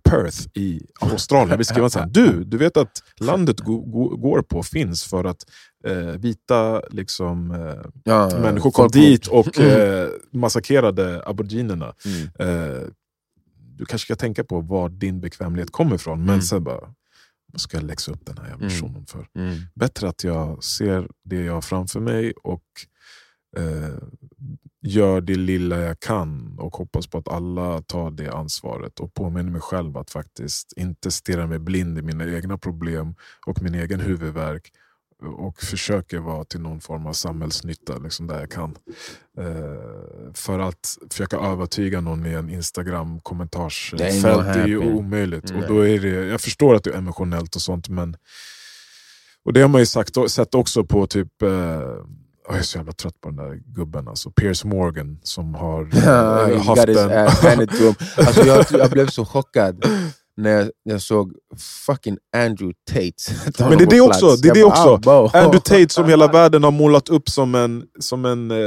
Perth 0.09 0.47
i 0.53 0.81
Australien. 1.01 1.57
Vill 1.57 1.65
skriva 1.65 1.89
så 1.89 1.99
här, 1.99 2.07
du, 2.07 2.43
du 2.43 2.57
vet 2.57 2.77
att 2.77 3.03
landet 3.19 3.59
go, 3.59 3.79
go, 3.81 4.17
går 4.17 4.41
på 4.41 4.63
finns 4.63 5.03
för 5.03 5.23
att 5.25 5.45
eh, 5.85 5.97
vita 5.97 6.81
liksom, 6.89 7.51
eh, 7.51 7.89
Ja, 8.03 8.39
människor 8.41 8.71
kom 8.71 8.87
dit 8.87 9.27
och 9.27 9.57
Mm. 9.59 10.01
eh, 10.03 10.07
massakrerade 10.31 11.23
aboriginerna. 11.25 11.93
Mm. 12.05 12.27
Eh, 12.75 12.81
du 13.77 13.85
kanske 13.85 14.05
ska 14.05 14.15
tänka 14.15 14.43
på 14.43 14.61
var 14.61 14.89
din 14.89 15.21
bekvämlighet 15.21 15.71
kommer 15.71 15.95
ifrån. 15.95 16.19
Men 16.19 16.29
Mm. 16.29 16.41
sen 16.41 16.63
bara, 16.63 16.93
vad 17.53 17.61
ska 17.61 17.77
jag 17.77 17.83
läxa 17.83 18.11
upp 18.11 18.25
den 18.25 18.37
här 18.37 18.53
Mm. 18.53 18.69
shunon 18.69 19.05
för? 19.05 19.27
Mm. 19.35 19.55
Bättre 19.75 20.09
att 20.09 20.23
jag 20.23 20.63
ser 20.63 21.07
det 21.25 21.35
jag 21.43 21.53
har 21.53 21.61
framför 21.61 21.99
mig 21.99 22.33
och 22.43 22.63
eh, 23.57 23.97
gör 24.81 25.21
det 25.21 25.35
lilla 25.35 25.79
jag 25.79 25.99
kan 25.99 26.59
och 26.59 26.75
hoppas 26.75 27.07
på 27.07 27.17
att 27.17 27.27
alla 27.27 27.81
tar 27.81 28.11
det 28.11 28.31
ansvaret 28.31 28.99
och 28.99 29.13
påminner 29.13 29.51
mig 29.51 29.61
själv 29.61 29.97
att 29.97 30.09
faktiskt 30.09 30.73
inte 30.75 31.11
stirra 31.11 31.47
mig 31.47 31.59
blind 31.59 31.97
i 31.97 32.01
mina 32.01 32.25
egna 32.25 32.57
problem 32.57 33.15
och 33.45 33.61
min 33.61 33.75
egen 33.75 33.99
huvudvärk 33.99 34.71
och 35.23 35.61
försöker 35.61 36.19
vara 36.19 36.43
till 36.43 36.61
någon 36.61 36.81
form 36.81 37.05
av 37.05 37.13
samhällsnytta 37.13 37.97
liksom 37.97 38.27
där 38.27 38.39
jag 38.39 38.51
kan. 38.51 38.77
Eh, 39.37 40.33
för 40.33 40.59
att 40.59 40.97
försöka 41.09 41.37
övertyga 41.37 42.01
någon 42.01 42.25
i 42.25 42.33
en 42.33 42.49
Instagram-kommentarsfält 42.49 44.23
nog 44.23 44.45
är 44.45 44.67
ju 44.67 44.77
omöjligt. 44.77 45.51
Nej. 45.51 45.61
Och 45.61 45.67
då 45.67 45.87
är 45.87 45.99
det, 45.99 46.09
jag 46.09 46.41
förstår 46.41 46.75
att 46.75 46.83
det 46.83 46.89
är 46.89 46.97
emotionellt 46.97 47.55
och 47.55 47.61
sånt 47.61 47.89
men 47.89 48.17
och 49.43 49.53
det 49.53 49.61
har 49.61 49.69
man 49.69 49.81
ju 49.81 49.85
sagt, 49.85 50.15
sett 50.31 50.55
också 50.55 50.83
på 50.83 51.07
typ 51.07 51.41
eh, 51.41 51.81
jag 52.47 52.57
är 52.57 52.61
så 52.61 52.77
jävla 52.77 52.91
trött 52.91 53.21
på 53.21 53.29
den 53.29 53.35
där 53.35 53.59
gubben, 53.65 54.07
alltså. 54.07 54.31
Piers 54.31 54.65
Morgan 54.65 55.19
som 55.23 55.55
har 55.55 55.81
eh, 56.51 56.61
haft 56.63 56.87
en... 56.87 57.95
Alltså 58.17 58.45
jag, 58.45 58.65
jag 58.71 58.89
blev 58.89 59.07
så 59.07 59.25
chockad 59.25 59.85
när 60.37 60.49
jag, 60.49 60.69
jag 60.83 61.01
såg 61.01 61.31
fucking 61.85 62.17
Andrew 62.37 62.73
Tate. 62.91 63.51
ta 63.57 63.69
Men 63.69 63.77
det 63.77 63.83
är 63.83 63.89
det 63.89 64.01
också, 64.01 64.25
plats. 64.27 64.41
det 64.41 64.49
är 64.49 64.53
det 64.53 64.61
bara, 64.61 64.67
också. 64.93 65.09
ah, 65.09 65.21
bo. 65.21 65.29
Andrew 65.37 65.59
Tate 65.59 65.89
som 65.93 66.05
hela 66.09 66.27
världen 66.31 66.63
har 66.63 66.71
målat 66.71 67.09
upp 67.09 67.29
som 67.29 67.55
en, 67.55 67.83
som 67.99 68.25
en 68.25 68.51
eh, 68.51 68.57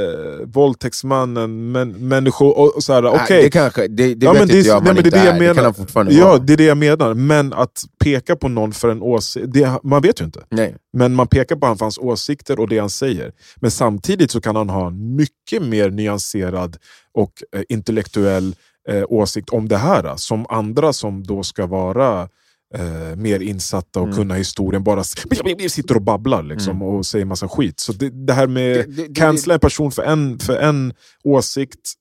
våldtäktsman, 0.45 1.37
en 1.37 1.71
män, 1.71 1.91
människo... 1.91 2.45
Och, 2.47 2.75
och 2.75 2.83
så 2.83 2.93
här, 2.93 3.03
Ah, 3.03 3.25
Det 3.29 3.49
kanske, 3.49 3.87
det, 3.87 4.15
det 4.15 4.25
Ja, 4.25 4.31
vet 4.31 4.39
men 4.41 4.47
det 4.47 4.57
inte 4.57 4.69
är- 4.69 4.71
jag 4.71 4.77
om 4.77 4.83
nej, 4.83 4.87
han 4.87 4.95
men 4.95 4.95
det 4.95 5.01
är 5.01 5.05
inte 5.05 5.17
det 5.19 5.25
jag 5.25 5.35
är. 5.35 5.39
Det 5.39 5.45
kan 5.55 5.55
menar. 5.55 5.75
han 6.05 6.17
Ja, 6.17 6.25
vara. 6.27 6.37
det 6.39 6.53
är 6.53 6.57
det 6.57 6.63
jag 6.63 6.77
menar. 6.77 7.13
Men 7.13 7.53
att 7.53 7.83
peka 8.03 8.35
på 8.35 8.47
någon 8.49 8.71
för 8.73 8.89
en 8.89 9.01
åsikt, 9.01 9.45
det, 9.53 9.79
man 9.83 10.01
vet 10.01 10.21
ju 10.21 10.25
inte. 10.25 10.39
Nej. 10.49 10.75
Men 10.93 11.13
man 11.15 11.27
pekar 11.27 11.55
på 11.55 11.65
honom 11.65 11.77
för 11.77 11.85
hans 11.85 11.97
åsikter 11.97 12.59
och 12.59 12.67
det 12.67 12.79
han 12.79 12.89
säger. 12.89 13.31
Men 13.55 13.71
samtidigt 13.71 14.31
så 14.31 14.41
kan 14.41 14.55
han 14.55 14.69
ha 14.69 14.87
en 14.87 15.15
mycket 15.15 15.61
mer 15.61 15.89
nyanserad 15.89 16.77
och 17.13 17.31
eh, 17.55 17.61
intellektuell 17.69 18.55
eh, 18.89 19.03
åsikt 19.09 19.49
om 19.49 19.67
det 19.67 19.77
här. 19.77 20.15
Som 20.15 20.45
andra 20.49 20.93
som 20.93 21.23
då 21.23 21.43
ska 21.43 21.65
vara 21.67 22.29
eh, 22.73 23.15
mer 23.15 23.39
insatta 23.39 23.99
och 23.99 24.05
Mm. 24.05 24.17
kunna 24.17 24.33
historien 24.33 24.83
bara 24.83 25.03
sitter 25.03 25.95
och 25.95 26.01
babblar 26.01 26.43
liksom, 26.43 26.75
Mm. 26.75 26.81
och 26.87 27.05
säger 27.05 27.25
massa 27.25 27.47
skit. 27.49 27.79
Så 27.79 27.93
det, 27.93 28.09
det 28.09 28.33
här 28.33 28.47
med 28.47 28.89
det- 28.89 29.15
cancella 29.15 29.53
en 29.53 29.59
person 29.59 29.91
för 29.91 30.03
en, 30.03 30.39
för 30.39 30.57
en 30.57 30.93
åsikt, 31.23 31.93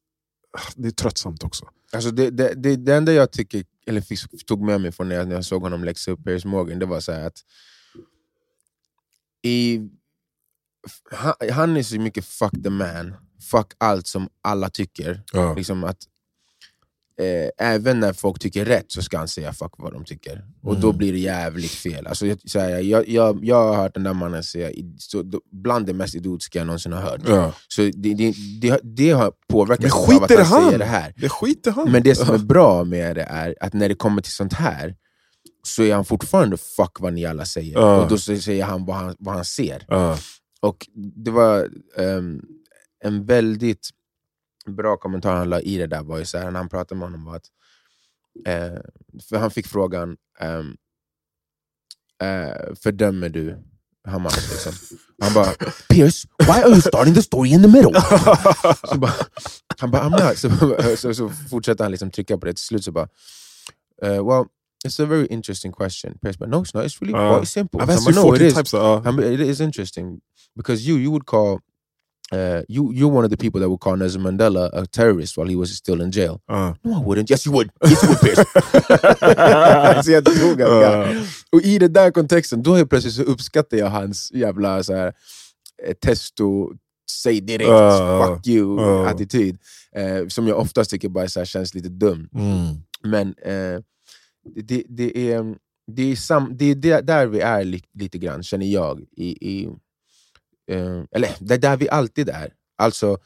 det 0.76 0.89
är 0.89 0.93
tröttsamt 0.93 1.45
också. 1.45 1.64
Alltså 1.93 2.11
det, 2.11 2.31
det, 2.31 2.55
det, 2.55 2.76
det 2.76 2.95
enda 2.95 3.12
jag 3.12 3.33
tycker, 3.33 3.64
eller 3.87 4.01
fick, 4.01 4.47
tog 4.47 4.62
med 4.62 4.81
mig 4.81 4.93
från 4.93 5.09
när 5.09 5.16
jag, 5.16 5.28
när 5.28 5.35
jag 5.35 5.45
såg 5.45 5.62
honom 5.62 5.85
läxa 5.85 6.11
upp 6.11 6.24
Piers 6.24 6.45
Morgan, 6.45 6.78
det 6.78 6.87
var 6.87 7.01
så 7.01 7.12
här 7.12 7.26
att 7.26 7.39
i 9.43 9.81
han, 11.11 11.35
han 11.53 11.76
är 11.76 11.83
så 11.83 12.01
mycket 12.01 12.24
fuck 12.24 12.62
the 12.64 12.70
man, 12.70 13.14
fuck 13.51 13.66
allt 13.78 14.07
som 14.07 14.28
alla 14.43 14.70
tycker. 14.70 15.22
Ja. 15.33 15.55
Liksom 15.55 15.85
att 15.85 15.99
eh, 17.21 17.66
Även 17.66 18.01
när 18.01 18.12
folk 18.12 18.39
tycker 18.39 18.64
rätt 18.64 18.93
så 18.93 19.03
ska 19.03 19.18
han 19.18 19.29
säga 19.29 19.53
fuck 19.53 19.73
vad 19.79 19.93
de 19.93 20.05
tycker. 20.05 20.45
Och 20.62 20.71
Mm. 20.71 20.81
då 20.81 20.93
blir 20.93 21.12
det 21.12 21.18
jävligt 21.18 21.71
fel. 21.71 22.07
Alltså, 22.07 22.27
jag, 22.27 22.39
så 22.45 22.59
här, 22.59 22.79
jag, 22.79 23.09
jag, 23.09 23.45
jag 23.45 23.57
har 23.68 23.75
hört 23.77 23.95
den 23.95 24.03
där 24.03 24.14
mannen 24.14 24.43
säga 24.45 24.71
så, 24.99 25.23
då, 25.23 25.41
bland 25.53 25.87
det 25.87 25.93
mest 25.95 26.14
idiotiska 26.14 26.59
jag 26.59 26.66
någonsin 26.66 26.93
har 26.93 27.01
hört. 27.01 27.21
Ja. 27.29 27.53
Så 27.68 27.83
det, 27.83 28.14
det, 28.14 28.35
det, 28.61 28.81
det 28.83 29.11
har 29.11 29.33
påverkat 29.49 29.93
skit 29.93 30.16
av 30.16 30.23
att 30.25 30.31
han, 30.31 30.47
han. 30.47 30.64
säger 30.66 30.79
det 30.79 30.85
här. 30.85 31.14
Det 31.16 31.29
skiter 31.29 31.71
han 31.71 31.93
Men 31.93 32.03
det 32.03 32.14
som 32.14 32.35
är 32.35 32.39
bra 32.39 32.85
med 32.85 33.16
det 33.16 33.23
är 33.23 33.55
att 33.61 33.73
när 33.73 33.89
det 33.89 33.95
kommer 33.95 34.23
till 34.23 34.33
sånt 34.33 34.53
här 34.53 34.95
så 35.62 35.83
är 35.83 35.95
han 35.95 36.05
fortfarande 36.05 36.57
fuck 36.57 37.01
vad 37.01 37.12
ni 37.12 37.25
alla 37.27 37.45
säger. 37.45 37.73
Ja. 37.73 38.03
Och 38.03 38.09
då 38.09 38.18
säger 38.18 38.64
han 38.64 38.85
vad 38.85 38.97
han, 38.97 39.14
vad 39.18 39.35
han 39.35 39.45
ser. 39.45 39.85
Ja. 39.89 40.18
Och 40.61 40.87
det 41.25 41.31
var 41.31 41.68
ehm, 41.99 42.41
en 43.05 43.25
väldigt 43.27 43.89
bra 44.71 44.97
kommentar 44.97 45.35
han 45.37 45.49
la 45.51 45.61
i 45.61 45.77
det 45.79 45.87
där, 45.87 46.03
var 46.03 46.18
ju 46.18 46.25
så 46.25 46.39
här, 46.39 46.51
när 46.51 46.59
han 46.61 46.68
pratade 46.68 46.99
med 46.99 47.09
honom 47.09 47.25
var 47.25 47.37
att 47.37 47.47
eh, 48.47 48.81
för 49.29 49.37
han 49.39 49.51
fick 49.51 49.66
frågan 49.66 50.16
ehm, 50.41 50.77
eh, 52.23 52.75
fördömer 52.83 53.29
du 53.29 53.59
Hamas? 54.09 54.51
Liksom. 54.51 54.73
Han 55.23 55.35
bara 55.35 55.53
Pierce, 55.89 56.27
why 56.39 56.62
are 56.62 56.68
you 56.71 56.81
starting 56.81 57.14
the 57.14 57.23
story 57.23 57.49
in 57.51 57.62
the 57.62 57.68
middle? 57.68 58.01
så 58.85 58.99
bara, 58.99 59.12
han 59.79 59.91
bara, 59.91 60.03
I'm 60.03 60.29
not. 60.29 60.39
Så, 60.39 60.97
så, 60.97 61.14
så 61.14 61.29
fortsätter 61.51 61.85
han 61.85 61.91
liksom 61.91 62.11
trycka 62.11 62.39
på 62.39 62.47
det, 62.47 62.53
till 62.53 62.64
slut 62.64 62.85
så 62.85 62.93
bara 62.93 63.09
eh, 64.03 64.27
well, 64.27 64.45
it's 64.87 65.03
a 65.03 65.07
very 65.07 65.27
interesting 65.27 65.73
question. 65.73 66.18
Pierce 66.23 66.39
bara, 66.39 66.49
no 66.51 66.57
it's 66.62 66.71
not, 66.75 66.85
it's 66.85 67.01
really 67.01 67.12
Ja. 67.18 67.37
quite 67.39 67.47
simple. 67.51 67.81
I've 67.81 67.91
asked 67.91 68.07
you 68.09 68.14
bara, 68.14 68.25
no, 68.25 68.31
40 68.31 68.45
it 68.47 68.53
is. 68.66 68.73
mean, 69.16 69.33
it 69.33 69.41
is 69.41 69.61
interesting 69.61 70.21
because 70.57 70.89
you 70.89 70.97
you 70.99 71.11
would 71.11 71.27
call 71.27 71.61
uh, 72.33 72.62
you 72.68 72.93
you're 72.93 73.09
one 73.09 73.24
of 73.24 73.31
the 73.31 73.37
people 73.37 73.61
that 73.61 73.68
would 73.68 73.81
call 73.81 73.97
Nelson 73.97 74.22
Mandela 74.22 74.70
a 74.72 74.87
terrorist 74.87 75.37
while 75.37 75.49
he 75.49 75.57
was 75.57 75.70
still 75.76 76.01
in 76.03 76.11
jail. 76.12 76.41
Ja. 76.49 76.74
No, 76.85 77.01
I 77.01 77.05
wouldn't. 77.05 77.31
Yes, 77.31 77.47
you 77.47 77.53
would. 77.53 77.70
Yes, 77.85 78.03
you 78.03 78.09
would, 78.09 78.20
Pierce. 78.20 78.45
så 80.05 80.11
jag 80.11 80.24
dog. 80.24 80.61
Ja. 80.61 81.07
Och 81.53 81.62
i 81.62 81.78
den 81.78 81.93
där 81.93 82.11
kontexten, 82.11 82.62
då 82.62 82.74
helt 82.74 82.91
plötsligt 82.91 83.14
så 83.14 83.22
uppskattar 83.22 83.76
jag 83.76 83.91
hans 83.91 84.33
jävla 84.33 84.83
så 84.83 84.95
här, 84.95 85.12
eh, 85.87 85.95
testo, 85.95 86.72
säg 87.22 87.41
direkt, 87.41 87.68
Ja, 87.68 88.26
fuck 88.37 88.47
you 88.47 88.81
ja. 88.81 89.09
attityd. 89.09 89.59
Eh, 89.97 90.26
som 90.28 90.47
jag 90.49 90.59
oftast 90.59 90.91
tycker 90.91 91.09
bara 91.09 91.28
så 91.28 91.41
här, 91.41 91.45
känns 91.45 91.74
lite 91.74 91.89
dum. 91.89 92.28
Mm. 92.35 92.76
Men 93.03 93.28
eh, 93.28 93.81
det, 94.64 94.85
det 94.89 95.33
är, 95.33 95.55
det 95.93 96.12
är, 96.12 96.16
sam, 96.16 96.57
det 96.57 96.64
är 96.64 97.03
där, 97.03 97.26
vi 97.26 97.41
är 97.41 97.64
li, 97.64 97.83
lite 97.95 98.18
grann, 98.18 98.43
känner 98.43 98.66
jag. 98.66 99.01
I, 99.16 99.49
i, 99.51 99.68
eh, 100.71 101.03
eller 101.12 101.31
det 101.41 101.55
är 101.55 101.59
där 101.59 101.77
vi 101.77 101.89
alltid 101.89 102.29
är. 102.29 102.53
Alltså, 102.79 103.18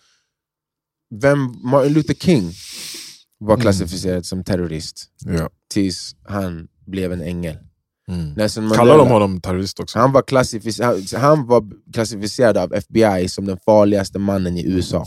vem, 1.15 1.55
Martin 1.63 1.93
Luther 1.93 2.15
King 2.15 2.53
var 3.39 3.55
Mm. 3.55 3.63
klassificerad 3.63 4.27
som 4.27 4.45
terrorist 4.45 5.07
Ja. 5.25 5.51
tills 5.71 6.17
han 6.29 6.69
blev 6.87 7.13
en 7.13 7.21
ängel. 7.23 7.57
Mm. 8.09 8.35
Kallar 8.75 8.99
de 8.99 9.09
honom 9.09 9.41
terrorist 9.41 9.81
också? 9.81 9.99
han, 9.99 10.13
var 10.13 10.23
klassific- 10.23 11.17
han, 11.19 11.47
var 11.47 11.71
klassificerad 11.93 12.57
av 12.57 12.75
FBI 12.75 13.29
som 13.29 13.45
den 13.47 13.59
farligaste 13.59 14.19
mannen 14.19 14.57
i 14.57 14.67
USA. 14.67 15.07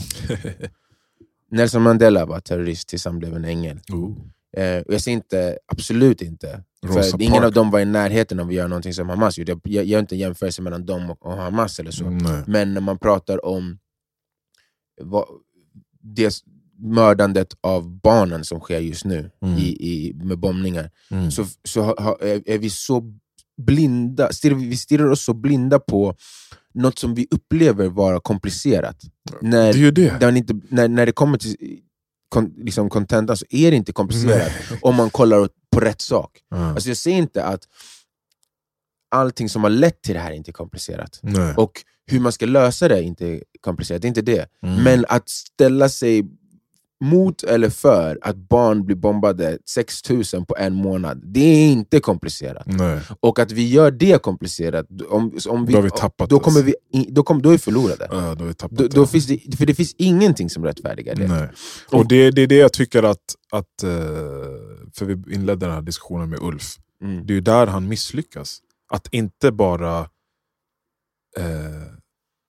Nelson 1.51 1.81
Mandela 1.81 2.25
var 2.25 2.39
terrorist 2.39 2.88
tills 2.88 3.05
han 3.05 3.19
blev 3.19 3.35
en 3.35 3.45
ängel. 3.45 3.79
Oh. 3.91 4.17
Eh, 4.57 4.83
jag 4.87 5.01
säger 5.01 5.17
inte, 5.17 5.57
absolut 5.67 6.21
inte. 6.21 6.63
Rosa 6.85 7.03
För 7.17 7.21
ingen 7.21 7.33
Park. 7.33 7.45
av 7.45 7.51
dem 7.51 7.71
var 7.71 7.79
i 7.79 7.85
närheten 7.85 8.39
av 8.39 8.47
att 8.47 8.53
göra 8.53 8.67
någonting 8.67 8.93
som 8.93 9.09
Hamas 9.09 9.37
gjorde. 9.37 9.59
Jag, 9.63 9.85
gör 9.85 9.99
inte 9.99 10.15
en 10.15 10.19
jämförelse 10.19 10.61
mellan 10.61 10.85
dem 10.85 11.09
och, 11.09 11.25
och 11.25 11.37
Hamas 11.37 11.79
eller 11.79 11.91
så. 11.91 12.09
Nej. 12.09 12.43
Men 12.47 12.73
när 12.73 12.81
man 12.81 12.97
pratar 12.97 13.45
om 13.45 13.79
vad, 15.01 15.25
det 16.01 16.35
mördandet 16.79 17.47
av 17.61 17.99
barnen 17.99 18.43
som 18.45 18.59
sker 18.59 18.79
just 18.79 19.05
nu 19.05 19.31
Mm. 19.41 19.57
i, 19.57 19.61
i, 19.67 20.13
med 20.13 20.39
bombningar, 20.39 20.91
Mm. 21.11 21.31
så, 21.31 21.45
så 21.63 21.81
har, 21.81 22.17
är, 22.45 22.57
vi 22.57 22.69
så 22.69 23.13
blinda, 23.61 24.31
stirrar, 24.33 24.55
vi 24.55 24.77
stirrar 24.77 25.05
oss 25.11 25.21
så 25.21 25.33
blinda 25.33 25.79
på 25.79 26.15
något 26.73 26.99
som 26.99 27.15
vi 27.15 27.27
upplever 27.31 27.87
vara 27.87 28.19
komplicerat. 28.19 28.97
När, 29.41 29.73
Det 29.73 29.91
det. 29.91 30.17
när, 30.21 30.35
inte, 30.37 30.53
när, 30.69 30.87
när 30.87 31.05
det 31.05 31.11
kommer 31.11 31.37
till 31.37 31.55
kon, 32.30 32.53
liksom 32.57 32.89
contentan 32.89 33.38
så 33.38 33.45
är 33.49 33.71
det 33.71 33.78
inte 33.78 33.93
komplicerat 33.93 34.51
om 34.82 34.95
man 34.95 35.09
kollar 35.09 35.49
på 35.71 35.80
rätt 35.80 36.01
sak. 36.01 36.32
Ja. 36.49 36.71
Alltså 36.71 36.89
jag 36.89 36.97
säger 36.97 37.17
inte 37.17 37.43
att 37.43 37.63
allting 39.11 39.49
som 39.49 39.63
har 39.63 39.69
lett 39.69 40.01
till 40.01 40.13
det 40.13 40.19
här 40.19 40.32
inte 40.32 40.51
är 40.51 40.53
komplicerat. 40.53 41.19
Nej. 41.23 41.53
Och 41.57 41.71
hur 42.05 42.19
man 42.19 42.32
ska 42.32 42.45
lösa 42.45 42.88
det 42.88 42.97
är 42.97 43.01
inte 43.01 43.43
komplicerat, 43.61 44.01
det 44.01 44.05
är 44.05 44.09
inte 44.09 44.21
det. 44.21 44.49
Mm. 44.63 44.84
Men 44.84 45.05
att 45.09 45.30
ställa 45.30 45.89
sig 45.89 46.25
mot 47.03 47.43
eller 47.43 47.69
för 47.69 48.19
att 48.21 48.35
barn 48.35 48.85
blir 48.85 48.95
bombade 48.95 49.57
6000 49.69 50.45
på 50.45 50.55
en 50.57 50.73
månad, 50.73 51.21
det 51.23 51.39
är 51.39 51.71
inte 51.71 51.99
komplicerat. 51.99 52.63
Nej. 52.67 52.99
Och 53.19 53.39
att 53.39 53.51
vi 53.51 53.69
gör 53.69 53.91
det 53.91 54.21
komplicerat, 54.21 54.87
om, 55.09 55.37
om 55.49 55.65
vi, 55.65 55.73
Då 55.73 55.77
har 55.77 55.83
vi 55.83 55.89
tappat 55.89 56.29
då, 56.29 56.39
kommer 56.39 56.61
vi, 56.63 56.75
då, 57.09 57.23
kommer, 57.23 57.41
då 57.41 57.49
är 57.49 57.53
vi 57.53 57.57
förlorade. 57.59 58.07
Ja, 58.11 58.35
då 58.35 58.45
vi 58.45 58.53
tappat 58.53 58.77
Då, 58.77 58.83
det. 58.83 58.95
då 58.95 59.07
finns 59.07 59.25
det, 59.27 59.57
för 59.57 59.65
det 59.65 59.75
finns 59.75 59.95
ingenting 59.97 60.49
som 60.49 60.63
rättfärdigar 60.65 61.15
det. 61.15 61.27
Nej. 61.27 61.49
Och 61.91 62.07
det, 62.07 62.31
det 62.31 62.41
är 62.41 62.47
det 62.47 62.57
jag 62.57 62.73
tycker 62.73 63.03
att, 63.03 63.35
att 63.51 63.83
eh, 63.83 63.89
för 64.93 65.05
vi 65.05 65.35
inledde 65.35 65.65
den 65.65 65.75
här 65.75 65.81
diskussionen 65.81 66.29
med 66.29 66.39
Ulf, 66.41 66.75
Mm. 67.03 67.25
det 67.27 67.37
är 67.37 67.41
där 67.41 67.67
han 67.67 67.87
misslyckas. 67.87 68.59
Att 68.91 69.13
inte 69.13 69.51
bara 69.51 69.99
eh, 71.37 71.93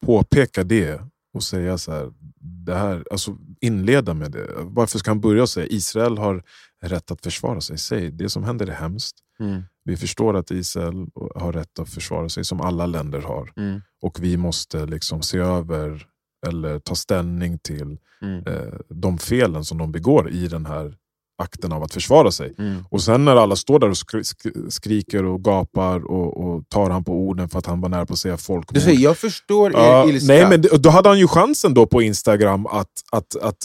påpeka 0.07 0.65
det 0.65 1.01
och 1.35 1.43
säga 1.43 1.79
så 1.79 1.93
här, 1.93 2.13
det 2.41 2.75
här, 2.75 3.05
alltså 3.11 3.37
inleda 3.61 4.15
med 4.15 4.33
det. 4.33 4.47
Varför 4.57 4.99
ska 4.99 5.11
han 5.11 5.21
börja 5.21 5.47
säga 5.47 5.67
Israel 5.67 6.19
har 6.19 6.43
rätt 6.83 7.11
att 7.11 7.23
försvara 7.23 7.61
sig? 7.61 7.79
Säg, 7.79 8.11
det 8.11 8.29
som 8.31 8.45
händer 8.45 8.67
är 8.67 8.73
hemskt. 8.73 9.17
Mm. 9.41 9.63
Vi 9.85 9.97
förstår 9.97 10.37
att 10.37 10.51
Israel 10.51 11.07
har 11.35 11.53
rätt 11.53 11.79
att 11.79 11.91
försvara 11.91 12.29
sig 12.29 12.45
som 12.45 12.61
alla 12.61 12.87
länder 12.87 13.21
har. 13.21 13.53
Mm. 13.57 13.81
Och 14.03 14.19
vi 14.23 14.37
måste 14.37 14.87
liksom 14.87 15.23
se 15.23 15.39
över 15.39 16.07
eller 16.47 16.79
ta 16.79 16.95
ställning 16.95 17.59
till 17.59 17.99
Mm. 18.23 18.47
eh, 18.47 18.75
de 18.89 19.19
felen 19.19 19.65
som 19.65 19.79
de 19.79 19.93
begår 19.93 20.31
i 20.31 20.49
den 20.49 20.67
här 20.67 20.97
akten 21.39 21.73
av 21.73 21.83
att 21.83 21.93
försvara 21.95 22.31
sig. 22.31 22.55
Mm. 22.59 22.85
Och 22.91 23.03
sen 23.03 23.25
när 23.25 23.37
alla 23.37 23.57
står 23.57 23.79
där 23.79 23.91
och 23.91 23.97
skri 23.97 24.21
sk- 24.21 24.71
skriker 24.71 25.25
och 25.25 25.45
gapar 25.45 26.11
och, 26.11 26.37
och 26.45 26.69
tar 26.69 26.91
han 26.91 27.05
på 27.05 27.13
orden 27.13 27.49
för 27.49 27.59
att 27.59 27.67
han 27.67 27.81
var 27.81 27.89
nära 27.89 28.07
på 28.07 28.13
att 28.13 28.19
säga 28.19 28.35
Du 28.35 28.39
folkmord. 28.43 28.83
säger, 28.83 29.01
jag 29.01 29.17
förstår 29.19 29.71
er 29.71 29.77
Ja, 29.79 30.09
ilska. 30.09 30.33
nej, 30.33 30.47
men 30.49 30.65
då 30.83 30.91
hade 30.91 31.09
han 31.09 31.19
ju 31.19 31.29
chansen 31.29 31.75
då 31.75 31.87
på 31.87 32.03
Instagram 32.03 32.67
att, 32.67 32.87
att, 33.13 33.37
att 33.43 33.57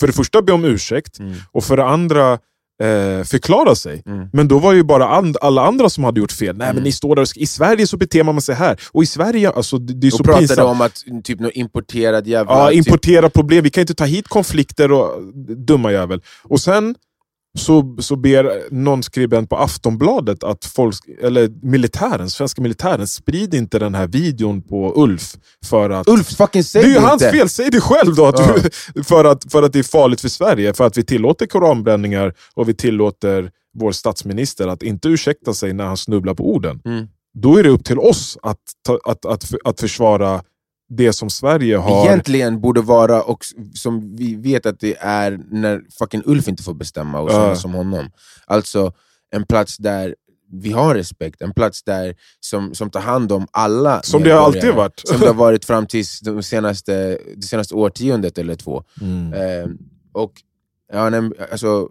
för 0.00 0.06
det 0.06 0.12
första 0.12 0.42
be 0.42 0.52
om 0.52 0.64
ursäkt 0.64 1.18
Mm. 1.18 1.34
och 1.52 1.64
för 1.64 1.76
det 1.76 1.84
andra 1.84 2.38
eh, 2.82 3.24
förklara 3.24 3.74
sig. 3.74 4.02
Mm. 4.06 4.28
Men 4.32 4.48
då 4.48 4.58
var 4.58 4.70
det 4.72 4.76
ju 4.76 4.84
bara 4.84 5.08
and, 5.08 5.36
alla 5.40 5.66
andra 5.66 5.88
som 5.90 6.04
hade 6.04 6.20
gjort 6.20 6.32
fel. 6.32 6.56
Nej 6.56 6.64
Mm. 6.66 6.74
men 6.74 6.84
ni 6.84 6.92
står 6.92 7.16
där 7.16 7.38
I 7.38 7.46
Sverige 7.46 7.86
så 7.86 7.96
beter 7.96 8.22
man 8.24 8.40
sig 8.40 8.54
här. 8.54 8.80
Och 8.92 9.02
i 9.02 9.06
Sverige, 9.06 9.50
alltså 9.50 9.78
det, 9.78 9.94
det 9.94 10.06
är 10.06 10.10
så 10.10 10.18
och 10.18 10.24
pratade 10.24 10.46
pinsamt. 10.46 10.68
om 10.68 10.80
att 10.80 11.24
typ 11.24 11.40
någon 11.40 11.50
importerad 11.54 12.26
jävla... 12.26 12.52
Ja, 12.52 12.68
typ, 12.68 12.76
importera 12.86 13.30
problem. 13.30 13.64
Vi 13.64 13.70
kan 13.70 13.80
inte 13.80 13.94
ta 13.94 14.04
hit 14.04 14.28
konflikter 14.28 14.92
och 14.92 15.22
dumma 15.56 15.92
jävel. 15.92 16.22
Och 16.42 16.60
sen 16.60 16.94
så, 17.58 17.96
så 18.00 18.16
ber 18.16 18.72
någon 18.74 19.02
skribent 19.02 19.50
på 19.50 19.56
Aftonbladet 19.56 20.44
att 20.44 20.64
folk, 20.64 20.96
eller 21.22 21.50
militären, 21.62 22.30
svenska 22.30 22.62
militären, 22.62 23.06
sprid 23.06 23.54
inte 23.54 23.78
den 23.78 23.94
här 23.94 24.06
videon 24.06 24.62
på 24.62 24.92
Ulf. 24.96 25.36
För 25.64 25.90
att, 25.90 26.08
Ulf, 26.08 26.26
fucking 26.36 26.64
säg 26.64 26.82
det 26.82 26.88
är 26.88 26.92
ju 26.92 26.98
hans 26.98 27.22
inte! 27.22 27.36
fel, 27.36 27.48
säg 27.48 27.70
det 27.70 27.80
själv 27.80 28.14
då! 28.14 28.26
Att 28.26 28.38
Ja. 28.38 28.54
du, 28.94 29.02
för, 29.04 29.24
att, 29.24 29.52
för 29.52 29.62
att 29.62 29.72
det 29.72 29.78
är 29.78 29.82
farligt 29.82 30.20
för 30.20 30.28
Sverige, 30.28 30.74
för 30.74 30.86
att 30.86 30.98
vi 30.98 31.04
tillåter 31.04 31.46
koranbränningar 31.46 32.34
och 32.54 32.68
vi 32.68 32.74
tillåter 32.74 33.50
vår 33.78 33.92
statsminister 33.92 34.68
att 34.68 34.82
inte 34.82 35.08
ursäkta 35.08 35.54
sig 35.54 35.72
när 35.72 35.84
han 35.84 35.96
snubblar 35.96 36.34
på 36.34 36.54
orden. 36.54 36.80
Mm. 36.84 37.06
Då 37.38 37.56
är 37.56 37.62
det 37.62 37.68
upp 37.70 37.84
till 37.84 37.98
oss 37.98 38.38
att, 38.42 38.58
ta, 38.86 38.98
att, 39.04 39.24
att, 39.26 39.54
att 39.64 39.80
försvara 39.80 40.42
det 40.90 41.12
som 41.12 41.30
Sverige 41.30 41.76
har... 41.76 42.06
Egentligen 42.06 42.60
borde 42.60 42.80
vara, 42.80 43.22
och 43.22 43.44
som 43.74 44.16
vi 44.16 44.34
vet 44.34 44.66
att 44.66 44.80
det 44.80 44.96
är 45.00 45.40
när 45.50 45.82
fucking 45.98 46.22
Ulf 46.24 46.48
inte 46.48 46.62
får 46.62 46.74
bestämma 46.74 47.20
och 47.20 47.30
sådana 47.30 47.56
som 47.56 47.74
honom. 47.74 48.10
Alltså 48.46 48.92
en 49.30 49.46
plats 49.46 49.76
där 49.76 50.14
vi 50.52 50.72
har 50.72 50.94
respekt, 50.94 51.42
en 51.42 51.54
plats 51.54 51.82
där 51.82 52.14
som, 52.40 52.74
som 52.74 52.90
tar 52.90 53.00
hand 53.00 53.32
om 53.32 53.46
alla 53.50 54.02
Som 54.02 54.22
det 54.22 54.30
har 54.30 54.40
alltid 54.40 54.74
varit. 54.74 55.00
Som 55.08 55.20
det 55.20 55.26
har 55.26 55.34
varit 55.46 55.64
fram 55.64 55.86
till 55.86 56.04
de 56.22 56.42
senaste, 56.42 57.18
det 57.36 57.42
senaste 57.42 57.74
årtiondet 57.74 58.38
eller 58.38 58.54
två. 58.54 58.84
Mm. 59.00 59.32
Eh, 59.32 59.68
och 60.12 60.32
ja, 60.92 61.10
nej, 61.10 61.30
alltså, 61.52 61.88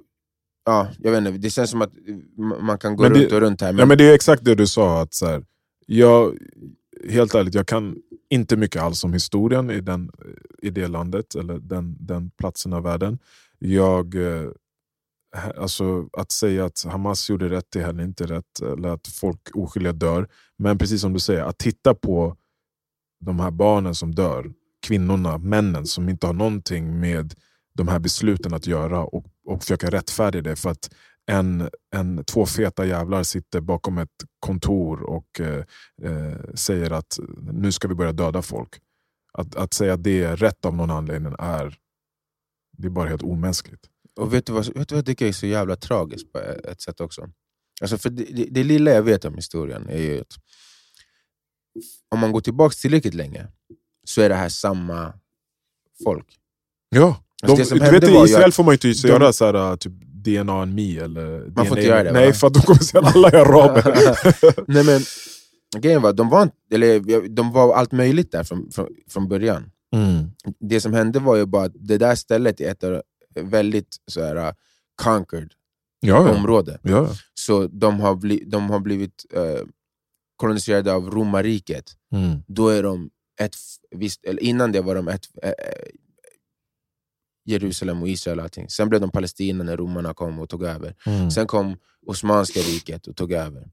ja, 0.66 0.88
jag 1.00 1.12
vet 1.12 1.18
inte, 1.18 1.32
det 1.32 1.50
känns 1.50 1.70
som 1.70 1.82
att 1.82 1.94
ma- 2.38 2.62
man 2.62 2.78
kan 2.78 2.96
gå 2.96 3.04
Men 3.04 3.14
det- 3.14 3.20
runt 3.20 3.32
och 3.34 3.42
runt 3.42 3.62
här. 3.62 3.76
Ja, 3.80 3.86
men 3.86 3.98
det 3.98 4.10
är 4.10 4.14
exakt 4.14 4.46
det 4.46 4.56
du 4.56 4.68
sa. 4.68 5.02
Att 5.02 5.14
så 5.14 5.26
här, 5.26 5.44
jag, 5.86 6.38
helt 7.10 7.36
ärligt, 7.36 7.54
jag 7.54 7.68
kan 7.68 7.96
inte 8.30 8.58
mycket 8.58 8.82
alls 8.82 9.04
om 9.04 9.14
historien 9.14 9.72
i, 9.72 9.82
den, 9.82 10.12
i 10.62 10.70
det 10.70 10.88
landet 10.88 11.36
eller 11.36 11.60
den, 11.60 11.98
den 12.00 12.32
platsen 12.32 12.74
av 12.74 12.84
världen. 12.84 13.20
Jag, 13.60 14.16
eh, 14.16 14.50
alltså, 15.58 16.10
att 16.14 16.32
säga 16.32 16.66
att 16.66 16.84
Hamas 16.84 17.30
gjorde 17.30 17.50
rätt 17.50 17.76
är 17.76 17.80
heller 17.80 18.04
inte 18.04 18.26
rätt, 18.26 18.62
eller 18.62 18.90
att 18.90 19.08
folk 19.08 19.56
oskyldiga 19.56 19.94
dör. 19.94 20.28
Men 20.58 20.78
precis 20.78 21.02
som 21.02 21.14
du 21.14 21.20
säger, 21.20 21.44
att 21.44 21.58
titta 21.58 21.96
på 21.96 22.36
de 23.20 23.40
här 23.40 23.52
barnen 23.52 23.96
som 23.96 24.16
dör, 24.16 24.54
kvinnorna, 24.88 25.38
männen 25.38 25.86
som 25.86 26.10
inte 26.10 26.28
har 26.28 26.34
någonting 26.34 27.00
med 27.00 27.34
de 27.74 27.88
här 27.88 28.00
besluten 28.00 28.54
att 28.54 28.68
göra 28.68 29.04
och, 29.04 29.26
och 29.46 29.62
försöka 29.62 29.90
rättfärdiga 29.90 30.42
det 30.42 30.56
för 30.56 30.70
att 30.70 30.90
en, 31.30 31.70
en, 31.96 32.24
två 32.26 32.46
feta 32.46 32.86
jävlar 32.86 33.24
sitter 33.24 33.62
bakom 33.62 33.98
ett 33.98 34.24
kontor 34.40 35.02
och 35.02 35.40
eh, 35.40 35.64
eh, 36.04 36.38
säger 36.54 36.92
att 36.92 37.20
nu 37.52 37.72
ska 37.72 37.88
vi 37.88 37.96
börja 37.96 38.12
döda 38.12 38.42
folk. 38.42 38.76
Att, 39.34 39.56
att 39.56 39.74
säga 39.74 39.94
att 39.94 40.04
det 40.04 40.24
är 40.24 40.36
rätt 40.36 40.66
av 40.66 40.76
någon 40.76 40.92
anledning 40.92 41.34
är, 41.40 41.78
det 42.78 42.88
är 42.88 42.90
bara 42.90 43.10
helt 43.10 43.24
omänskligt. 43.24 43.82
Och 44.16 44.34
vet 44.34 44.46
du, 44.46 44.54
vad, 44.54 44.66
vet 44.76 44.90
du 44.90 44.96
vad 44.96 45.06
tycker 45.06 45.28
är 45.28 45.32
så 45.32 45.46
jävla 45.46 45.76
tragiskt 45.76 46.32
på 46.34 46.40
ett 46.40 46.82
sätt 46.82 47.02
också? 47.02 47.30
Alltså 47.82 47.98
för 47.98 48.10
det, 48.10 48.24
det, 48.24 48.48
det 48.52 48.64
lilla 48.64 48.92
jag 48.92 49.04
vet 49.04 49.26
om 49.26 49.36
historien 49.36 49.90
är 49.90 50.02
ju 50.02 50.22
att 50.22 50.34
om 52.10 52.20
man 52.20 52.32
går 52.32 52.42
tillbaka 52.42 52.74
tillräckligt 52.82 53.14
länge 53.14 53.48
så 54.04 54.22
är 54.22 54.30
det 54.30 54.36
här 54.36 54.50
samma 54.50 55.14
folk. 56.04 56.38
Ja, 56.90 57.24
Alltså, 57.42 57.56
de, 57.56 57.62
det 57.62 57.66
som 57.66 57.80
du 57.80 57.92
vet, 57.92 58.10
I 58.10 58.32
Israel 58.32 58.52
får 58.52 58.64
man 58.64 58.72
ju 58.82 58.90
inte 58.90 59.08
de- 59.08 59.14
göra 59.14 59.34
så 59.34 59.46
här, 59.46 59.76
typ 59.78 59.94
DNA 60.24 60.62
and 60.62 60.76
me. 60.76 60.98
Eller 61.00 61.52
Man 61.56 61.66
får 61.66 61.78
inte 61.78 61.90
göra 61.90 62.04
det, 62.04 62.12
Nej, 62.12 62.28
va? 62.28 62.34
för 62.34 62.48
att 62.48 62.54
de 62.54 62.60
kommer 62.62 63.08
att 63.08 63.16
alla 63.16 63.30
är 63.30 63.36
araber. 63.36 64.18
Nej, 64.68 64.84
men, 64.86 65.02
grejen 65.82 66.02
var, 66.02 66.14
de 66.14 66.30
var, 66.30 66.50
eller, 66.72 67.28
de 67.30 67.52
var 67.52 67.74
allt 67.74 67.92
möjligt 67.92 68.32
där 68.32 68.44
från, 68.44 68.72
från, 68.72 68.88
från 69.10 69.28
början. 69.28 69.72
Mm. 69.96 70.32
Det 70.60 70.82
som 70.82 70.94
hände 70.94 71.20
var 71.20 71.36
ju 71.36 71.46
bara 71.46 71.64
att 71.64 71.74
det 71.76 71.98
där 71.98 72.16
stället 72.16 72.62
är 72.62 72.72
ett 72.72 73.04
väldigt 73.36 73.98
så 74.08 74.24
här, 74.24 74.36
uh, 74.36 74.52
conquered 75.04 75.54
Ja, 76.02 76.36
område. 76.36 76.80
ja. 76.84 77.10
Så 77.34 77.68
de 77.68 78.00
har, 78.00 78.16
bli, 78.16 78.44
de 78.48 78.70
har 78.70 78.80
blivit 78.80 79.26
eh, 79.34 79.66
koloniserade 80.36 80.94
av 80.94 81.10
romarriket. 81.12 81.92
Mm. 82.14 82.44
Då 82.48 82.68
är 82.70 82.84
de 82.84 83.10
ett, 83.42 83.56
visst, 83.92 84.26
eller 84.26 84.44
innan 84.44 84.72
det 84.72 84.82
var 84.82 84.96
de 84.96 85.08
ett, 85.08 85.26
eh, 85.44 85.52
Jerusalem 87.50 88.02
och 88.02 88.08
Israel 88.10 88.40
och 88.40 88.44
allting. 88.44 88.70
Sen 88.70 88.90
blev 88.90 89.02
de 89.02 89.12
Palestina 89.12 89.64
när 89.64 89.78
romarna 89.78 90.14
kom 90.14 90.40
och 90.40 90.50
tog 90.50 90.64
över. 90.64 90.96
Mm. 91.06 91.32
Sen 91.32 91.48
kom 91.48 91.78
Osmanska 92.06 92.60
riket 92.60 93.08
och 93.08 93.16
tog 93.16 93.32
över. 93.32 93.68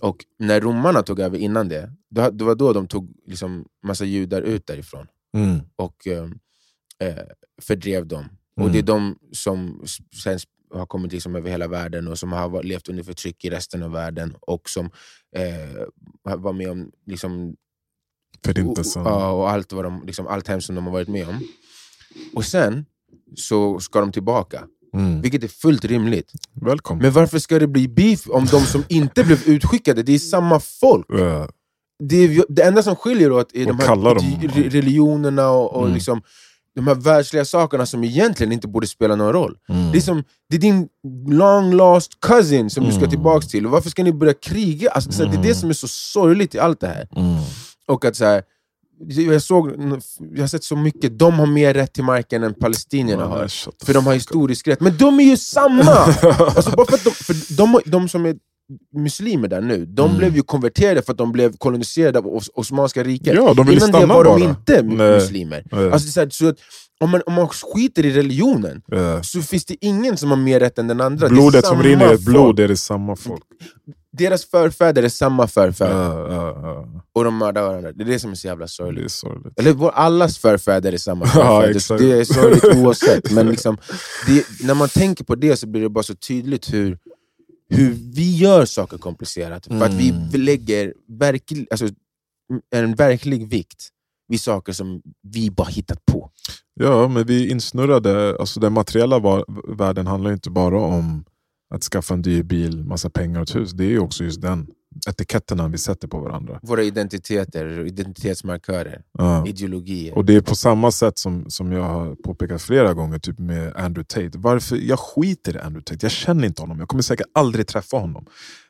Och 0.00 0.16
när 0.38 0.60
romarna 0.60 1.02
tog 1.02 1.20
över 1.20 1.38
innan 1.38 1.68
det, 1.68 1.92
då, 2.10 2.30
det 2.30 2.44
var 2.44 2.54
då 2.54 2.72
de 2.72 2.86
tog 2.88 3.12
liksom 3.26 3.64
massa 3.86 4.04
judar 4.04 4.42
ut 4.42 4.66
därifrån 4.66 5.06
Mm. 5.36 5.60
och 5.76 6.06
eh, 6.06 6.24
eh, 7.08 7.24
fördrev 7.62 8.06
dem. 8.06 8.24
Och 8.56 8.62
Mm. 8.62 8.72
det 8.72 8.78
är 8.78 8.82
de 8.82 9.18
som 9.32 9.84
sen 10.22 10.38
har 10.74 10.86
kommit 10.86 11.12
liksom 11.12 11.36
över 11.36 11.50
hela 11.50 11.68
världen 11.68 12.08
och 12.08 12.18
som 12.18 12.32
har 12.32 12.62
levt 12.62 12.88
under 12.88 13.02
förtryck 13.02 13.44
i 13.44 13.50
resten 13.50 13.82
av 13.82 13.90
världen 13.90 14.34
och 14.40 14.68
som 14.68 14.90
eh, 15.36 15.82
var 16.38 16.52
med 16.52 16.70
om 16.70 16.90
liksom, 17.06 17.56
Förintelsen. 18.44 19.06
och, 19.06 19.38
och 19.40 19.50
allt, 19.50 19.72
vad 19.72 19.84
de, 19.84 20.02
liksom, 20.06 20.26
allt 20.26 20.48
hemskt 20.48 20.66
som 20.66 20.74
de 20.74 20.84
har 20.84 20.92
varit 20.92 21.08
med 21.08 21.28
om. 21.28 21.40
Och 22.34 22.44
sen 22.44 22.86
så 23.36 23.80
ska 23.80 24.00
de 24.00 24.12
tillbaka, 24.12 24.62
Mm. 24.94 25.20
vilket 25.20 25.44
är 25.44 25.48
fullt 25.48 25.84
rimligt. 25.84 26.30
Välkommen. 26.52 27.02
Men 27.02 27.12
varför 27.12 27.38
ska 27.38 27.58
det 27.58 27.66
bli 27.66 27.88
beef 27.88 28.28
om 28.28 28.44
de 28.46 28.60
som 28.60 28.84
inte 28.88 29.24
blev 29.24 29.42
utskickade, 29.48 30.02
det 30.02 30.12
är 30.14 30.18
samma 30.18 30.60
folk? 30.60 31.10
Eh, 31.20 31.46
Det, 32.04 32.16
är, 32.16 32.44
det 32.48 32.62
enda 32.62 32.82
som 32.82 32.96
skiljer 32.96 33.32
åt 33.32 33.54
är 33.54 33.66
de 33.66 33.78
här 33.78 33.86
de? 33.96 34.18
re- 34.48 34.70
religionerna 34.70 35.48
och, 35.50 35.74
och 35.74 35.82
Mm. 35.82 35.94
liksom, 35.94 36.22
de 36.74 36.86
här 36.86 36.94
världsliga 36.94 37.44
sakerna 37.44 37.86
som 37.86 38.04
egentligen 38.04 38.52
inte 38.52 38.68
borde 38.68 38.86
spela 38.86 39.16
någon 39.16 39.32
roll. 39.32 39.56
mm. 39.68 39.92
Det, 39.92 39.98
är 39.98 40.02
som, 40.02 40.24
det 40.50 40.56
är 40.56 40.60
din 40.60 40.88
long 41.28 41.72
lost 41.74 42.20
cousin 42.20 42.70
som 42.70 42.84
du 42.84 42.90
ska 42.90 42.98
Mm. 42.98 43.10
tillbaka 43.10 43.46
till, 43.46 43.66
varför 43.66 43.90
ska 43.90 44.02
ni 44.04 44.12
börja 44.12 44.34
kriga? 44.34 44.90
Alltså, 44.90 45.10
Det 45.24 45.28
är 45.28 45.32
det 45.32 45.36
Mm. 45.48 45.54
som 45.54 45.68
är 45.70 45.74
så 45.74 45.88
sorgligt 45.88 46.54
i 46.54 46.58
allt 46.58 46.80
det 46.80 46.86
här. 46.86 47.08
Mm. 47.16 47.42
Och 47.86 48.04
att 48.04 48.16
så 48.16 48.24
här, 48.24 48.42
jag, 49.08 49.42
såg, 49.42 49.70
jag 50.34 50.40
har 50.42 50.46
sett 50.46 50.64
så 50.64 50.76
mycket, 50.76 51.18
de 51.18 51.34
har 51.34 51.46
mer 51.46 51.74
rätt 51.74 51.92
till 51.92 52.04
marken 52.04 52.42
än 52.42 52.54
palestinierna 52.54 53.24
har. 53.24 53.38
nej, 53.38 53.48
För 53.84 53.94
de 53.94 54.06
har 54.06 54.14
historisk 54.14 54.68
rätt. 54.68 54.80
Men 54.80 54.96
de 54.96 55.20
är 55.20 55.24
ju 55.24 55.36
samma! 55.36 55.82
alltså 56.38 56.70
bara 56.70 56.86
för 56.86 57.04
de, 57.04 57.10
för 57.10 57.56
de, 57.56 57.80
de 57.86 58.08
som 58.08 58.26
är 58.26 58.36
muslimer 58.96 59.48
där 59.48 59.60
nu, 59.60 59.84
de 59.86 60.06
Mm. 60.06 60.18
blev 60.18 60.36
ju 60.36 60.42
konverterade 60.42 61.02
för 61.02 61.12
att 61.12 61.18
de 61.18 61.32
blev 61.32 61.56
koloniserade 61.56 62.18
av 62.18 62.26
Os- 62.26 62.50
Osmanska 62.54 63.02
riket. 63.04 63.34
Ja, 63.34 63.54
de 63.54 63.70
Innan 63.72 63.90
det 63.90 64.06
var 64.06 64.24
de 64.24 64.40
bara. 64.40 64.50
inte 64.50 64.82
Nej. 64.82 65.14
muslimer. 65.14 65.64
Eh, 65.72 65.92
Alltså, 65.92 66.06
det 66.06 66.10
är 66.10 66.12
så, 66.12 66.20
här, 66.20 66.28
så 66.30 66.48
att 66.48 66.56
om, 67.00 67.10
man, 67.10 67.22
om 67.26 67.32
man 67.32 67.48
skiter 67.48 68.06
i 68.06 68.10
religionen, 68.10 68.82
eh, 68.92 69.20
så 69.22 69.42
finns 69.42 69.64
det 69.64 69.76
ingen 69.80 70.16
som 70.16 70.30
har 70.30 70.36
mer 70.36 70.60
rätt 70.60 70.78
än 70.78 70.86
den 70.88 71.00
andra. 71.00 71.28
Blodet 71.28 71.66
som 71.66 71.82
rinner 71.82 72.10
i 72.10 72.14
ett 72.14 72.24
blod, 72.24 72.60
är 72.60 72.68
det 72.68 72.76
samma 72.76 73.16
folk. 73.16 73.42
Deras 74.12 74.44
förfäder 74.44 75.02
är 75.02 75.08
samma 75.08 75.46
förfäder, 75.46 76.30
Eh, 76.30 76.36
eh, 76.36 76.70
eh. 76.70 76.86
och 77.12 77.24
de 77.24 77.38
mördar 77.38 77.62
varandra. 77.62 77.92
Det 77.92 78.02
är 78.04 78.06
det 78.08 78.18
som 78.18 78.30
är 78.30 78.34
så 78.34 78.46
jävla 78.46 78.64
Det 78.64 78.68
sorgligt. 78.68 79.04
är 79.04 79.08
sorgligt. 79.08 79.58
Eller 79.60 79.90
allas 79.90 80.38
förfäder 80.38 80.92
är 80.92 80.96
samma 80.96 81.24
Ja, 81.34 81.60
förfäder, 81.62 81.76
exakt. 81.76 82.00
det 82.02 82.12
är 82.20 82.24
sorgligt 82.24 82.64
oavsett. 82.76 83.30
Men 83.32 83.46
liksom, 83.50 83.76
det, 84.26 84.46
när 84.64 84.74
man 84.74 84.88
tänker 84.88 85.24
på 85.24 85.34
det 85.34 85.56
så 85.56 85.66
blir 85.66 85.82
det 85.82 85.88
bara 85.88 86.02
så 86.02 86.14
tydligt 86.14 86.72
hur, 86.72 86.98
hur 87.70 87.92
vi 88.14 88.36
gör 88.36 88.64
saker 88.64 88.98
komplicerat. 88.98 89.66
För 89.66 89.82
att 89.82 89.92
Mm. 89.92 90.28
vi 90.32 90.38
lägger 90.38 90.94
verkl, 91.08 91.62
alltså, 91.70 91.88
en 92.74 92.94
verklig 92.94 93.48
vikt 93.48 93.88
vid 94.28 94.40
saker 94.40 94.72
som 94.72 95.02
vi 95.22 95.50
bara 95.50 95.68
hittat 95.68 96.06
på. 96.06 96.30
Ja, 96.74 97.08
men 97.08 97.26
vi 97.26 97.46
är 97.46 97.50
insnurrade. 97.50 98.36
Alltså 98.40 98.60
den 98.60 98.72
materiella 98.72 99.42
världen 99.78 100.06
handlar 100.06 100.32
inte 100.32 100.50
bara 100.50 100.78
om 100.80 101.24
att 101.74 101.82
skaffa 101.82 102.14
en 102.14 102.22
dyr 102.22 102.42
bil, 102.42 102.84
massa 102.84 103.10
pengar 103.10 103.40
och 103.40 103.48
ett 103.50 103.56
hus. 103.56 103.72
Det 103.72 103.84
är 103.84 103.98
också 103.98 104.24
just 104.24 104.42
den 104.42 104.66
etiketterna 105.08 105.68
vi 105.68 105.78
sätter 105.78 106.08
på 106.08 106.18
varandra. 106.20 106.58
Våra 106.62 106.82
identiteter, 106.82 107.86
identitetsmarkörer, 107.86 109.02
Ja. 109.18 109.46
ideologier. 109.46 110.14
Och 110.18 110.24
det 110.24 110.34
är 110.36 110.40
på 110.40 110.54
samma 110.54 110.90
sätt 110.90 111.18
som, 111.18 111.50
som 111.50 111.72
jag 111.72 111.82
har 111.82 112.14
påpekat 112.14 112.62
flera 112.62 112.94
gånger 112.94 113.18
typ 113.18 113.38
med 113.38 113.76
Andrew 113.76 114.04
Tate. 114.04 114.38
Varför? 114.38 114.76
Jag 114.76 114.98
skiter 114.98 115.56
i 115.56 115.58
Andrew 115.58 115.82
Tate, 115.84 116.04
jag 116.04 116.12
känner 116.12 116.46
inte 116.46 116.62
honom. 116.62 116.78
Jag 116.78 116.88
kommer 116.88 117.02
säkert 117.02 117.26
aldrig 117.34 117.66
träffa 117.66 117.96
honom. 117.96 118.26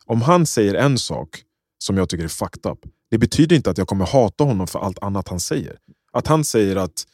Om 0.06 0.22
han 0.22 0.46
säger 0.46 0.74
en 0.74 0.98
sak 0.98 1.28
som 1.78 1.96
jag 1.96 2.08
tycker 2.08 2.24
är 2.24 2.28
fucked 2.28 2.72
up, 2.72 2.78
det 3.10 3.18
betyder 3.18 3.56
inte 3.56 3.70
att 3.70 3.78
jag 3.78 3.88
kommer 3.88 4.06
hata 4.06 4.44
honom 4.44 4.66
för 4.66 4.78
allt 4.78 4.98
annat 5.02 5.28
han 5.28 5.40
säger. 5.40 5.76
Att 6.12 6.26
han 6.26 6.44
säger 6.44 6.76
att, 6.76 7.04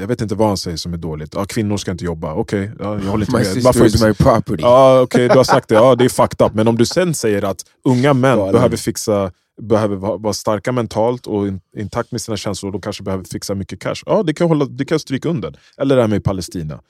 jag 0.00 0.06
vet 0.06 0.20
inte 0.20 0.34
vad 0.34 0.48
han 0.48 0.56
säger 0.56 0.76
som 0.76 0.92
är 0.92 0.96
dåligt, 0.96 1.34
ja, 1.34 1.44
kvinnor 1.44 1.76
ska 1.76 1.90
inte 1.90 2.04
jobba, 2.04 2.34
okej, 2.34 2.70
ja, 2.78 2.84
jag 2.94 3.10
håller 3.10 3.24
inte 3.24 3.32
My 3.32 3.38
med. 3.38 3.46
sister 3.46 3.84
is 3.86 4.02
my 4.02 4.14
property. 4.14 4.62
Ja, 4.62 5.00
okej, 5.00 5.28
du 5.28 5.34
har 5.36 5.44
sagt 5.44 5.68
det. 5.68 5.74
Ja, 5.74 5.94
det 5.94 6.04
är 6.04 6.08
fucked 6.08 6.46
up. 6.46 6.54
Men 6.54 6.68
om 6.68 6.76
du 6.78 6.86
sen 6.86 7.14
säger 7.14 7.44
att 7.44 7.64
unga 7.84 8.14
män 8.14 8.36
Galen. 8.38 8.52
behöver 8.52 8.76
fixa 8.76 9.32
behöver 9.62 9.96
vara 9.96 10.32
starka 10.32 10.72
mentalt 10.72 11.26
och 11.26 11.48
in- 11.48 11.60
intakt 11.76 12.12
med 12.12 12.20
sina 12.20 12.36
känslor 12.36 12.72
de 12.72 12.80
kanske 12.80 13.02
behöver 13.02 13.24
fixa 13.24 13.54
mycket 13.54 13.80
cash. 13.80 13.94
Ja, 14.06 14.22
det 14.22 14.34
kan 14.34 14.44
jag, 14.44 14.48
hålla, 14.48 14.64
det 14.64 14.84
kan 14.84 14.94
jag 14.94 15.00
stryka 15.00 15.28
under. 15.28 15.58
Eller 15.78 15.96
det 15.96 16.02
här 16.02 16.08
med 16.08 16.24
Palestina. 16.24 16.80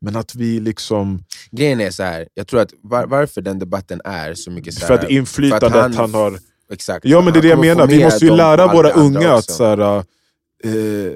Men 0.00 0.16
att 0.16 0.34
vi 0.34 0.60
liksom... 0.60 1.24
Grejen 1.50 1.80
är 1.80 1.90
så 1.90 2.02
här, 2.02 2.28
jag 2.34 2.46
tror 2.46 2.60
att 2.60 2.70
var, 2.82 3.06
varför 3.06 3.40
den 3.40 3.58
debatten 3.58 4.00
är 4.04 4.34
så 4.34 4.50
mycket 4.50 4.74
så 4.74 4.80
här, 4.80 4.86
För 4.86 4.94
att 4.94 5.10
inflytandet 5.10 5.72
för 5.72 5.78
att 5.78 5.82
han, 5.82 5.94
han- 5.94 6.14
har... 6.14 6.38
Exakt. 6.72 7.04
Ja 7.04 7.20
men 7.20 7.32
det 7.32 7.38
är 7.38 7.42
det 7.42 7.48
jag 7.48 7.58
menar, 7.60 7.86
vi 7.86 8.04
måste 8.04 8.24
ju 8.24 8.36
lära 8.36 8.66
våra 8.72 8.90
unga 8.90 9.32
att 9.32 9.38
också. 9.38 9.52
så 9.52 9.64
här, 9.64 9.78
eh, 10.64 11.12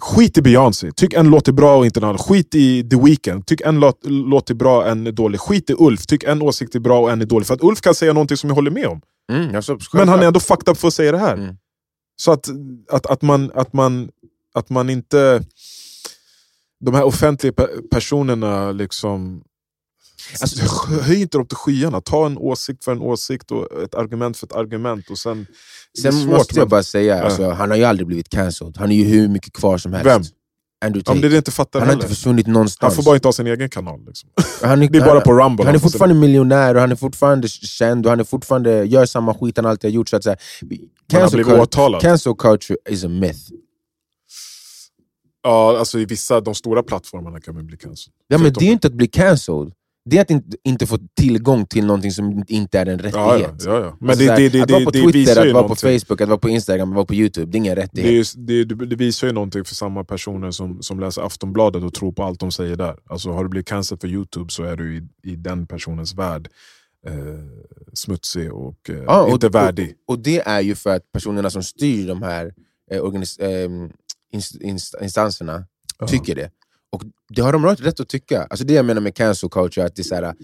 skit 0.00 0.38
i 0.38 0.42
Beyoncé, 0.42 0.92
tyck 0.92 1.14
en 1.14 1.30
låt 1.30 1.48
är 1.48 1.52
bra 1.52 1.76
och 1.76 1.84
inte 1.86 2.00
en 2.00 2.04
annan. 2.04 2.18
Skit 2.18 2.54
i 2.54 2.88
The 2.90 2.96
Weeknd, 2.96 3.46
tyck 3.46 3.60
en 3.60 3.80
låt, 3.80 3.98
låt 4.04 4.50
är 4.50 4.54
bra 4.54 4.76
och 4.76 4.88
en 4.88 5.06
är 5.06 5.12
dålig. 5.12 5.40
Skit 5.40 5.70
i 5.70 5.74
Ulf, 5.78 6.06
tyck 6.06 6.24
en 6.24 6.42
åsikt 6.42 6.74
är 6.74 6.80
bra 6.80 7.00
och 7.00 7.10
en 7.10 7.22
är 7.22 7.26
dålig. 7.26 7.46
För 7.46 7.54
att 7.54 7.62
Ulf 7.62 7.80
kan 7.80 7.94
säga 7.94 8.12
någonting 8.12 8.36
som 8.36 8.50
jag 8.50 8.54
håller 8.54 8.70
med 8.70 8.86
om. 8.86 9.00
Mm, 9.32 9.56
alltså, 9.56 9.78
Men 9.92 10.08
han 10.08 10.20
är 10.20 10.26
ändå 10.26 10.40
fucked 10.40 10.68
up 10.68 10.78
för 10.78 10.88
att 10.88 10.94
säga 10.94 11.12
det 11.12 11.18
här. 11.18 11.34
Mm. 11.34 11.56
Så 12.16 12.32
att, 12.32 12.48
att, 12.90 13.06
att, 13.06 13.22
man, 13.22 13.50
att, 13.54 13.72
man, 13.72 14.08
att 14.54 14.70
man 14.70 14.90
inte... 14.90 15.44
De 16.80 16.94
här 16.94 17.04
offentliga 17.04 17.52
pe- 17.52 17.88
personerna 17.90 18.72
liksom... 18.72 19.42
Alltså, 20.40 20.84
höj 21.00 21.22
inte 21.22 21.38
dem 21.38 21.46
till 21.46 21.56
skyarna. 21.56 22.00
Ta 22.00 22.26
en 22.26 22.38
åsikt 22.38 22.84
för 22.84 22.92
en 22.92 23.00
åsikt 23.00 23.50
och 23.50 23.82
ett 23.82 23.94
argument 23.94 24.36
för 24.36 24.46
ett 24.46 24.52
argument. 24.52 25.10
Och 25.10 25.18
sen, 25.18 25.46
är 25.98 26.02
Sen 26.02 26.12
svårt, 26.12 26.30
måste 26.38 26.54
jag 26.54 26.62
men- 26.64 26.68
bara 26.68 26.82
säga, 26.82 27.16
Ja. 27.16 27.22
alltså, 27.22 27.50
han 27.50 27.70
har 27.70 27.76
ju 27.76 27.84
aldrig 27.84 28.06
blivit 28.06 28.28
cancelled. 28.28 28.76
Han 28.76 28.92
är 28.92 28.96
ju 28.96 29.04
hur 29.04 29.28
mycket 29.28 29.52
kvar 29.52 29.78
som 29.78 29.92
helst. 29.92 30.06
Vem? 30.06 30.22
Andrew 30.84 30.98
Ja, 31.06 31.12
Tate. 31.12 31.20
det 31.20 31.26
är 31.26 31.30
det 31.30 31.34
jag 31.34 31.40
inte 31.40 31.50
fattar 31.50 31.78
han 31.80 31.88
har 31.88 31.94
inte 31.94 32.08
försvunnit 32.08 32.46
Han 32.46 32.52
någonstans. 32.52 32.94
får 32.96 33.02
bara 33.02 33.14
inte 33.14 33.28
ha 33.28 33.32
sin 33.32 33.46
egen 33.46 33.68
kanal. 33.68 34.04
Liksom. 34.06 34.30
han 34.62 34.82
är, 34.82 34.88
Det 34.90 34.98
är 34.98 35.04
bara 35.04 35.12
han, 35.14 35.22
på 35.22 35.32
Rumble. 35.32 35.64
han 35.64 35.74
är 35.74 35.78
får 35.78 35.88
fortfarande 35.88 36.14
miljonär 36.14 36.74
och 36.74 36.80
han 36.80 36.92
är 36.92 36.96
fortfarande 36.96 37.48
känd 37.48 38.06
och 38.06 38.10
han 38.10 38.20
är 38.20 38.24
fortfarande 38.24 38.84
gör 38.84 39.06
samma 39.06 39.34
skit 39.34 39.56
han 39.56 39.66
alltid 39.66 39.90
har 39.90 39.94
gjort. 39.94 40.08
Så 40.08 40.16
att, 40.16 40.22
sin- 40.24 40.30
Han 40.30 40.38
har 41.12 41.20
cancel, 41.20 41.36
blivit 41.36 41.52
cul- 41.52 41.60
åtalad. 41.60 42.00
cancel 42.02 42.34
culture 42.38 42.78
is 42.90 43.04
a 43.04 43.08
myth. 43.08 43.38
Ja, 45.42 45.78
alltså 45.78 45.98
I 45.98 46.04
vissa 46.04 46.40
de 46.40 46.54
stora 46.54 46.82
plattformarna 46.82 47.40
kan 47.40 47.54
man 47.54 47.66
bli 47.66 47.76
cancelled. 47.76 48.14
Ja, 48.28 48.38
men 48.38 48.52
det 48.52 48.60
är 48.60 48.66
ju 48.66 48.72
inte 48.72 48.86
att 48.86 48.94
bli 48.94 49.06
cancelled. 49.06 49.72
Det 50.08 50.16
är 50.18 50.20
att 50.22 50.30
inte, 50.30 50.56
inte 50.64 50.86
få 50.86 50.98
tillgång 51.20 51.66
till 51.66 51.86
någonting 51.86 52.10
som 52.12 52.44
inte 52.48 52.78
är 52.78 52.86
en 52.86 52.98
rättighet. 52.98 53.14
ja, 53.64 53.72
ja, 53.72 53.80
ja. 53.80 53.96
Men 54.00 54.10
Alltså, 54.10 54.24
det, 54.24 54.30
här, 54.30 54.38
det, 54.38 54.48
det, 54.48 54.62
att 54.62 54.70
vara 54.70 54.84
på 54.84 54.90
Twitter, 54.90 55.46
att 55.46 55.52
vara 55.54 55.68
på. 55.68 55.74
Facebook, 55.76 56.20
att 56.20 56.28
vara 56.28 56.38
på 56.38 56.48
Instagram, 56.48 56.88
att 56.90 56.94
vara 56.94 57.06
på 57.06 57.14
Youtube, 57.14 57.52
det 57.52 57.56
är 57.56 57.58
ingen 57.58 57.76
rättighet. 57.76 58.32
det, 58.36 58.64
det 58.64 58.96
visar 58.96 59.26
ju 59.26 59.32
någonting 59.32 59.64
för 59.64 59.74
samma 59.74 60.04
personer 60.04 60.50
som, 60.50 60.82
som 60.82 61.00
läser 61.00 61.22
Aftonbladet 61.22 61.82
och 61.82 61.94
tror 61.94 62.12
på 62.12 62.22
allt 62.22 62.40
de 62.40 62.52
säger 62.52 62.76
där. 62.76 62.96
Alltså 63.10 63.30
Har 63.32 63.42
du 63.42 63.48
blivit 63.50 63.68
cancelled 63.68 64.00
för 64.00 64.08
Youtube 64.08 64.52
så 64.52 64.62
är 64.62 64.76
du 64.76 64.96
i, 64.96 65.02
i 65.32 65.36
den 65.36 65.66
personens 65.66 66.14
värld 66.14 66.48
eh, 67.06 67.14
smutsig 67.94 68.52
och, 68.52 68.90
eh, 68.90 68.96
Ja, 69.06 69.22
och- 69.22 69.30
inte 69.30 69.48
värdig. 69.48 69.94
Och 70.06 70.18
det 70.18 70.40
är 70.48 70.60
ju 70.60 70.74
för 70.74 70.96
att 70.96 71.12
personerna 71.12 71.50
som 71.50 71.62
styr 71.62 72.08
de 72.08 72.22
här 72.22 72.52
eh, 72.90 73.00
organis- 73.02 73.40
eh, 73.42 73.68
inst- 74.34 74.60
inst- 74.60 75.02
instanserna 75.02 75.64
tycker 76.08 76.34
det. 76.34 76.50
Och 76.92 77.02
det 77.28 77.42
har 77.42 77.52
de 77.52 77.64
rätt 77.66 77.80
rätt 77.80 78.00
att 78.00 78.08
tycka. 78.08 78.42
Alltså 78.42 78.66
det 78.66 78.74
jag 78.74 78.84
menar 78.84 79.00
med 79.00 79.14
cancel 79.14 79.48
culture, 79.50 79.86
att 79.86 79.96
det 79.96 80.02
är 80.02 80.04
så 80.04 80.14
här, 80.14 80.34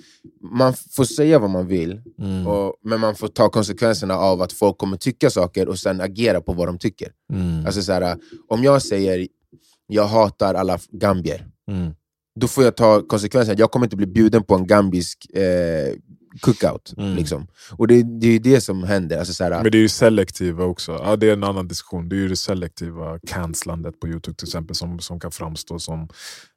man 0.53 0.75
får 0.91 1.05
säga 1.05 1.39
vad 1.39 1.51
man 1.51 1.67
vill, 1.67 2.03
Mm. 2.19 2.47
och, 2.47 2.75
men 2.85 3.01
man 3.01 3.15
får 3.15 3.29
ta 3.29 3.49
konsekvenserna 3.49 4.15
av 4.15 4.43
att 4.43 4.53
folk 4.53 4.79
kommer 4.79 4.97
tycka 4.97 5.31
saker 5.31 5.69
och 5.69 5.79
sen 5.79 6.01
agera 6.01 6.41
på 6.41 6.53
vad 6.53 6.69
de 6.69 6.79
tycker. 6.79 7.13
Mm. 7.33 7.67
Alltså 7.67 7.83
så 7.83 7.93
här, 7.93 8.17
om 8.49 8.65
jag 8.65 8.83
säger 8.83 9.29
jag 9.87 10.05
hatar 10.07 10.55
alla 10.55 10.79
gambier, 10.93 11.47
Mm. 11.71 11.95
då 12.41 12.49
får 12.49 12.65
jag 12.65 12.77
ta 12.77 13.03
konsekvenserna. 13.07 13.59
Jag 13.59 13.71
kommer 13.71 13.87
inte 13.87 13.97
bli 13.97 14.07
bjuden 14.07 14.43
på 14.45 14.55
en 14.55 14.67
gambisk 14.67 15.31
eh, 15.35 15.95
cookout. 16.41 16.95
Mm. 16.97 17.17
Liksom. 17.17 17.47
Och 17.77 17.89
det, 17.89 18.03
det 18.03 18.27
är 18.27 18.33
ju 18.33 18.39
det 18.39 18.61
som 18.61 18.83
händer. 18.85 19.19
Alltså, 19.19 19.35
så 19.35 19.45
här, 19.45 19.63
Men 19.63 19.73
det 19.73 19.79
är 19.79 19.83
ju 19.83 19.89
selektiva 19.89 20.65
också. 20.65 20.93
Ja, 20.93 21.17
det 21.17 21.29
är 21.29 21.33
en 21.33 21.45
annan 21.45 21.69
diskussion. 21.69 22.09
Det 22.09 22.17
är 22.17 22.19
ju 22.21 22.29
det 22.29 22.37
selektiva 22.37 23.19
cancelandet 23.27 24.01
på 24.01 24.09
Youtube 24.09 24.37
till 24.37 24.47
exempel 24.49 24.77
som, 24.77 24.99
som 25.01 25.21
kan 25.21 25.31
framstå 25.31 25.79
som 25.79 26.09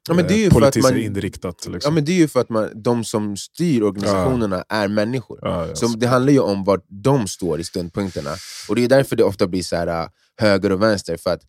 Ja, 0.08 0.14
men 0.14 0.26
det 0.26 0.34
är 0.34 0.38
ju 0.38 0.46
eh, 0.46 0.50
för 0.52 0.60
att 0.62 0.74
politiskt 0.74 0.92
man- 0.92 1.00
inriktat. 1.02 1.62
ja, 1.66 1.72
Liksom. 1.72 1.94
men 1.94 2.04
det 2.04 2.12
är 2.12 2.16
ju 2.16 2.28
för 2.28 2.40
att 2.40 2.48
man, 2.48 2.70
de 2.82 3.04
som 3.04 3.36
styr 3.36 3.82
organisationerna 3.82 4.64
är 4.68 4.88
människor. 4.88 5.38
Ja, 5.42 5.66
ja, 5.66 5.74
Så 5.74 5.86
det 5.86 6.06
handlar 6.06 6.32
ju 6.32 6.40
om 6.40 6.64
var 6.64 6.80
de 6.88 7.28
står 7.28 7.60
i 7.60 7.64
stundpunkterna. 7.64 8.30
Och 8.68 8.76
det 8.76 8.84
är 8.84 8.88
därför 8.88 9.16
det 9.16 9.24
ofta 9.24 9.46
blir 9.46 9.62
så 9.62 9.76
här, 9.76 9.86
äh, 10.02 10.08
höger 10.40 10.72
och 10.72 10.82
vänster. 10.82 11.16
För 11.16 11.30
att 11.32 11.40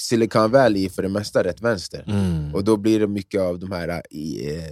Silicon 0.00 0.50
Valley 0.50 0.84
är 0.84 0.88
för 0.88 1.02
det 1.02 1.08
mesta 1.08 1.44
rätt 1.44 1.60
vänster. 1.60 2.04
Mm. 2.06 2.54
Och 2.54 2.64
då 2.64 2.76
blir 2.76 3.00
det 3.00 3.06
mycket 3.06 3.40
av 3.40 3.58
de 3.58 3.72
här 3.72 4.02
i 4.10 4.56
eh, 4.56 4.62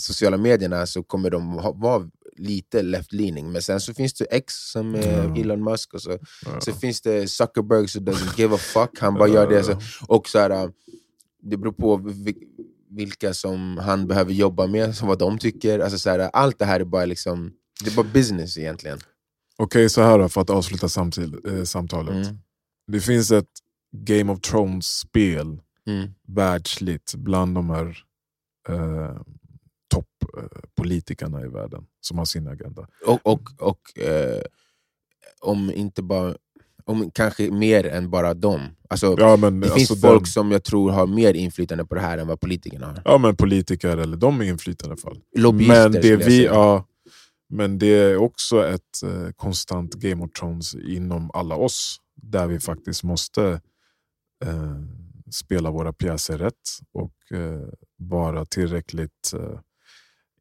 sociala 0.00 0.36
medierna 0.36 0.86
så 0.86 1.02
kommer 1.02 1.30
de 1.30 1.48
ha, 1.58 1.72
vara 1.72 2.10
lite 2.36 2.82
left-leaning. 2.82 3.52
Men 3.52 3.62
sen 3.62 3.80
så 3.80 3.94
finns 3.94 4.14
det 4.14 4.24
X 4.24 4.54
som 4.54 4.94
är 4.94 5.24
Ja. 5.24 5.36
Elon 5.36 5.64
Musk 5.64 5.94
och 5.94 6.02
så, 6.02 6.18
Ja. 6.44 6.60
så 6.60 6.72
finns 6.72 7.00
det 7.00 7.28
Zuckerberg 7.30 7.88
som 7.88 8.04
doesn't 8.04 8.38
give 8.40 8.54
a 8.54 8.58
fuck. 8.58 8.98
Han 9.00 9.14
bara 9.14 9.28
gör 9.28 9.48
det. 9.50 9.62
Så, 9.64 9.78
och 10.08 10.28
så 10.28 10.38
här, 10.38 10.70
det 11.42 11.56
beror 11.56 11.72
på 11.72 11.96
vi- 11.96 12.48
vilka 12.90 13.34
som 13.34 13.78
han 13.78 14.06
behöver 14.06 14.32
jobba 14.32 14.66
med, 14.66 14.96
som 14.96 15.08
vad 15.08 15.18
de 15.18 15.38
tycker. 15.38 15.78
Alltså 15.78 15.98
så 15.98 16.10
här, 16.10 16.18
allt 16.18 16.58
det 16.58 16.64
här 16.64 16.80
är 16.80 16.84
bara 16.84 17.04
liksom, 17.04 17.52
det 17.84 17.90
är 17.90 17.96
bara 17.96 18.06
business 18.12 18.58
egentligen. 18.58 18.98
Okej, 19.56 19.88
så 19.88 20.02
här 20.02 20.18
då, 20.18 20.28
för 20.28 20.40
att 20.40 20.50
avsluta 20.50 20.88
samtid, 20.88 21.36
eh, 21.48 21.62
samtalet. 21.64 22.14
Mm. 22.26 22.38
Det 22.92 23.00
finns 23.00 23.30
ett 23.30 23.48
Game 23.92 24.32
of 24.32 24.40
Thrones-spel 24.40 25.60
Mm. 25.86 26.08
världsligt 26.28 27.14
bland 27.14 27.54
de 27.54 27.70
här 27.70 27.98
eh, 28.68 29.16
toppolitikerna 29.88 31.44
i 31.44 31.48
världen 31.48 31.84
som 32.00 32.18
har 32.18 32.24
sin 32.24 32.48
agenda. 32.48 32.86
Och, 33.06 33.20
och, 33.26 33.40
och 33.58 33.98
eh, 33.98 34.42
om 35.40 35.70
inte 35.74 36.02
bara 36.02 36.34
om 36.84 37.10
kanske 37.10 37.50
mer 37.50 37.86
än 37.86 38.10
bara 38.10 38.34
dem. 38.34 38.60
Alltså, 38.88 39.16
Ja, 39.18 39.36
men, 39.36 39.60
det 39.60 39.66
alltså 39.72 39.94
finns 39.94 40.00
folk 40.00 40.20
den- 40.22 40.26
som 40.26 40.50
jag 40.50 40.64
tror 40.64 40.90
har 40.90 41.06
mer 41.06 41.34
inflytande 41.34 41.84
på 41.84 41.94
det 41.94 42.00
här 42.00 42.18
än 42.18 42.26
vad 42.26 42.40
politikerna 42.40 42.86
har. 42.86 43.02
Ja, 43.04 43.18
men 43.18 43.36
politiker 43.36 43.96
eller 43.96 44.16
de 44.16 44.38
med 44.38 44.46
inflytande 44.48 44.90
i 44.90 44.92
alla 44.92 45.00
fall. 45.14 45.22
Lobbyister 45.36 45.82
Men 45.90 45.92
det, 45.92 46.16
vi, 46.16 46.44
ja, 46.44 46.86
men 47.48 47.78
det 47.78 47.86
är 47.86 48.16
också 48.16 48.66
ett 48.66 49.02
eh, 49.04 49.30
konstant 49.36 49.94
Game 49.94 50.24
of 50.24 50.32
Thrones 50.32 50.74
inom 50.74 51.30
alla 51.34 51.56
oss. 51.56 51.96
Där 52.22 52.46
vi 52.46 52.60
faktiskt 52.60 53.02
måste 53.02 53.60
eh, 54.44 54.76
spela 55.30 55.70
våra 55.70 55.92
pjäser 55.92 56.38
rätt 56.38 56.68
och 56.92 57.32
eh, 57.38 57.68
vara 57.96 58.44
tillräckligt 58.44 59.32
eh, 59.34 59.60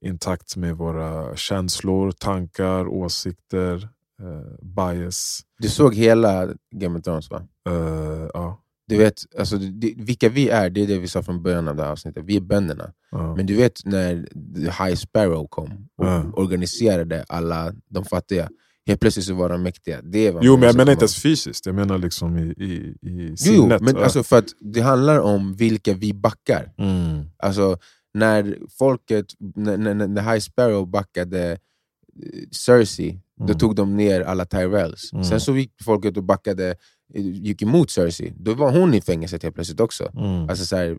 intakt 0.02 0.56
med 0.56 0.78
våra 0.78 1.36
känslor, 1.36 2.12
tankar, 2.12 2.88
åsikter, 2.88 3.90
eh, 4.22 4.66
bias. 4.94 5.40
Du 5.60 5.70
såg 5.70 5.96
hela 5.96 6.48
Game 6.76 6.98
of 7.00 7.04
Thrones 7.04 7.30
va? 7.32 7.44
Eh, 7.70 8.30
ja, 8.34 8.62
Du 8.88 8.98
vet, 8.98 9.22
alltså, 9.40 9.58
det, 9.58 9.94
vilka 9.98 10.30
vi 10.30 10.50
är, 10.50 10.70
det 10.70 10.82
är 10.82 10.88
det 10.88 11.00
vi 11.00 11.08
sa 11.08 11.24
från 11.24 11.44
början 11.44 11.68
av 11.68 11.76
det 11.76 11.84
här 11.84 11.92
avsnittet. 11.92 12.24
Vi 12.26 12.36
är 12.38 12.42
bönderna. 12.42 12.92
ja. 13.12 13.36
Men 13.36 13.46
du 13.46 13.56
vet 13.56 13.86
när 13.86 14.28
The 14.56 14.84
High 14.84 14.96
Sparrow 14.96 15.48
kom 15.48 15.88
och 15.98 16.06
Ja. 16.06 16.24
organiserade 16.34 17.26
alla 17.30 17.74
de 17.90 18.06
fattiga. 18.06 18.50
Helt 18.88 19.00
plötsligt 19.02 19.26
så 19.26 19.34
var 19.34 19.50
de 19.50 19.64
mäktiga. 19.64 20.02
Det 20.02 20.32
var 20.32 20.42
Jo, 20.44 20.58
men 20.58 20.64
jag 20.68 20.76
menar 20.76 20.92
inte 20.92 21.04
ens 21.04 21.22
fysiskt, 21.22 21.66
jag 21.66 21.76
menar 21.76 21.98
liksom 21.98 22.38
i, 22.38 22.42
i, 22.42 22.74
i 23.02 23.28
Jo, 23.30 23.36
sinnet. 23.38 23.78
jo, 23.82 23.86
men 23.86 23.98
alltså 24.04 24.24
för 24.24 24.38
att 24.38 24.46
det 24.60 24.82
handlar 24.82 25.20
om 25.20 25.54
vilka 25.56 25.94
vi 25.94 26.14
backar. 26.14 26.74
mm. 26.78 27.26
Alltså 27.38 27.78
när 28.16 28.58
folket, 28.70 29.26
när, 29.40 29.78
när, 29.78 29.94
när 30.08 30.22
High 30.22 30.40
Sparrow 30.40 30.88
backade 30.88 31.52
eh, 31.52 32.50
Cersei, 32.52 33.20
då 33.38 33.44
Mm. 33.44 33.58
tog 33.58 33.76
de 33.76 33.98
ner 33.98 34.22
alla 34.22 34.46
Tyrells. 34.46 35.14
Mm. 35.14 35.24
Sen 35.24 35.40
så 35.42 35.58
gick 35.58 35.72
folket 35.84 36.18
och 36.18 36.24
backade, 36.24 36.70
eh, 37.14 37.22
gick 37.28 37.62
emot 37.62 37.92
Cersei. 37.92 38.34
Då 38.40 38.54
var 38.54 38.72
hon 38.72 38.94
i 38.94 39.02
fängelset 39.02 39.44
helt 39.44 39.56
plötsligt 39.56 39.80
också. 39.80 40.12
Mm. 40.18 40.50
Alltså 40.50 40.66
så 40.66 40.76
här, 40.76 40.98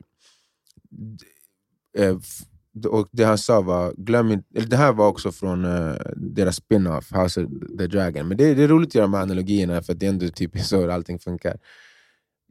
eh, 1.99 2.17
och 2.89 3.09
det 3.12 3.25
han 3.25 3.39
sa 3.39 3.61
var, 3.61 3.95
glöm 3.97 4.31
inte, 4.33 4.61
det 4.61 4.77
här 4.77 4.93
var 4.93 5.09
också 5.09 5.33
från 5.33 5.64
eh, 5.64 5.95
deras 6.17 6.57
spin-off, 6.57 7.12
House 7.12 7.45
of 7.45 7.51
the 7.79 7.87
Dragon. 7.87 8.29
Men 8.29 8.37
det, 8.37 8.55
det 8.55 8.62
är 8.62 8.69
roligt 8.69 8.89
att 8.89 8.95
göra 8.95 9.07
de 9.07 9.14
här 9.14 9.23
analogierna 9.23 9.83
för 9.83 9.95
det 9.95 10.07
är 10.07 10.11
ändå 10.11 10.29
typ 10.29 10.59
så 10.59 10.91
allting 10.91 11.19
funkar. 11.19 11.59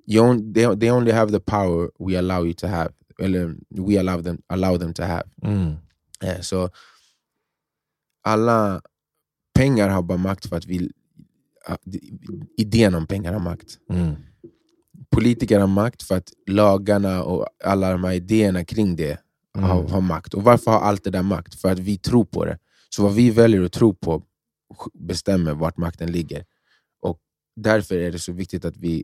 You 0.07 0.29
on, 0.29 0.53
they, 0.53 0.79
they 0.79 0.91
only 0.91 1.11
have 1.11 1.31
the 1.31 1.39
power 1.39 1.89
we 1.99 2.17
allow 2.19 2.45
you 2.45 2.53
to 2.53 2.67
have. 2.67 2.89
Eller 3.21 3.55
we 3.69 3.99
allow 3.99 4.23
them, 4.23 4.41
allow 4.47 4.77
them 4.79 4.93
to 4.93 5.03
have. 5.03 5.23
Mm. 5.41 5.73
Eh, 6.21 6.39
så 6.41 6.69
alla 8.23 8.81
pengar 9.53 9.89
har 9.89 10.01
bara 10.01 10.17
makt 10.17 10.45
för 10.49 10.55
att 10.55 10.65
vi... 10.65 10.91
ah, 11.67 11.77
Idén 12.57 12.95
om 12.95 13.07
pengar 13.07 13.33
har 13.33 13.39
makt 13.39 13.77
Mm. 13.89 14.15
politiker 15.09 15.59
har 15.59 15.67
makt 15.67 16.03
för 16.03 16.15
att 16.17 16.31
lagarna 16.47 17.23
och 17.23 17.47
alla 17.63 17.91
de 17.91 18.03
här 18.03 18.13
idéerna 18.13 18.65
kring 18.65 18.95
det 18.95 19.19
har, 19.57 19.79
Mm. 19.79 19.91
har 19.91 20.01
makt. 20.01 20.33
Och 20.33 20.43
varför 20.43 20.71
har 20.71 20.79
allt 20.79 21.03
det 21.03 21.09
där 21.09 21.21
makt? 21.23 21.55
För 21.61 21.71
att 21.71 21.79
vi 21.79 21.97
tror 21.97 22.25
på 22.25 22.45
det. 22.45 22.57
Så 22.89 23.03
vad 23.03 23.13
vi 23.13 23.29
väljer 23.31 23.61
att 23.61 23.71
tro 23.71 23.93
på 23.93 24.23
bestämmer 24.93 25.53
vart 25.53 25.77
makten 25.77 26.11
ligger. 26.11 26.45
Och 27.01 27.19
därför 27.55 27.95
är 27.95 28.11
det 28.11 28.19
så 28.19 28.31
viktigt 28.31 28.65
att 28.65 28.77
vi 28.77 29.03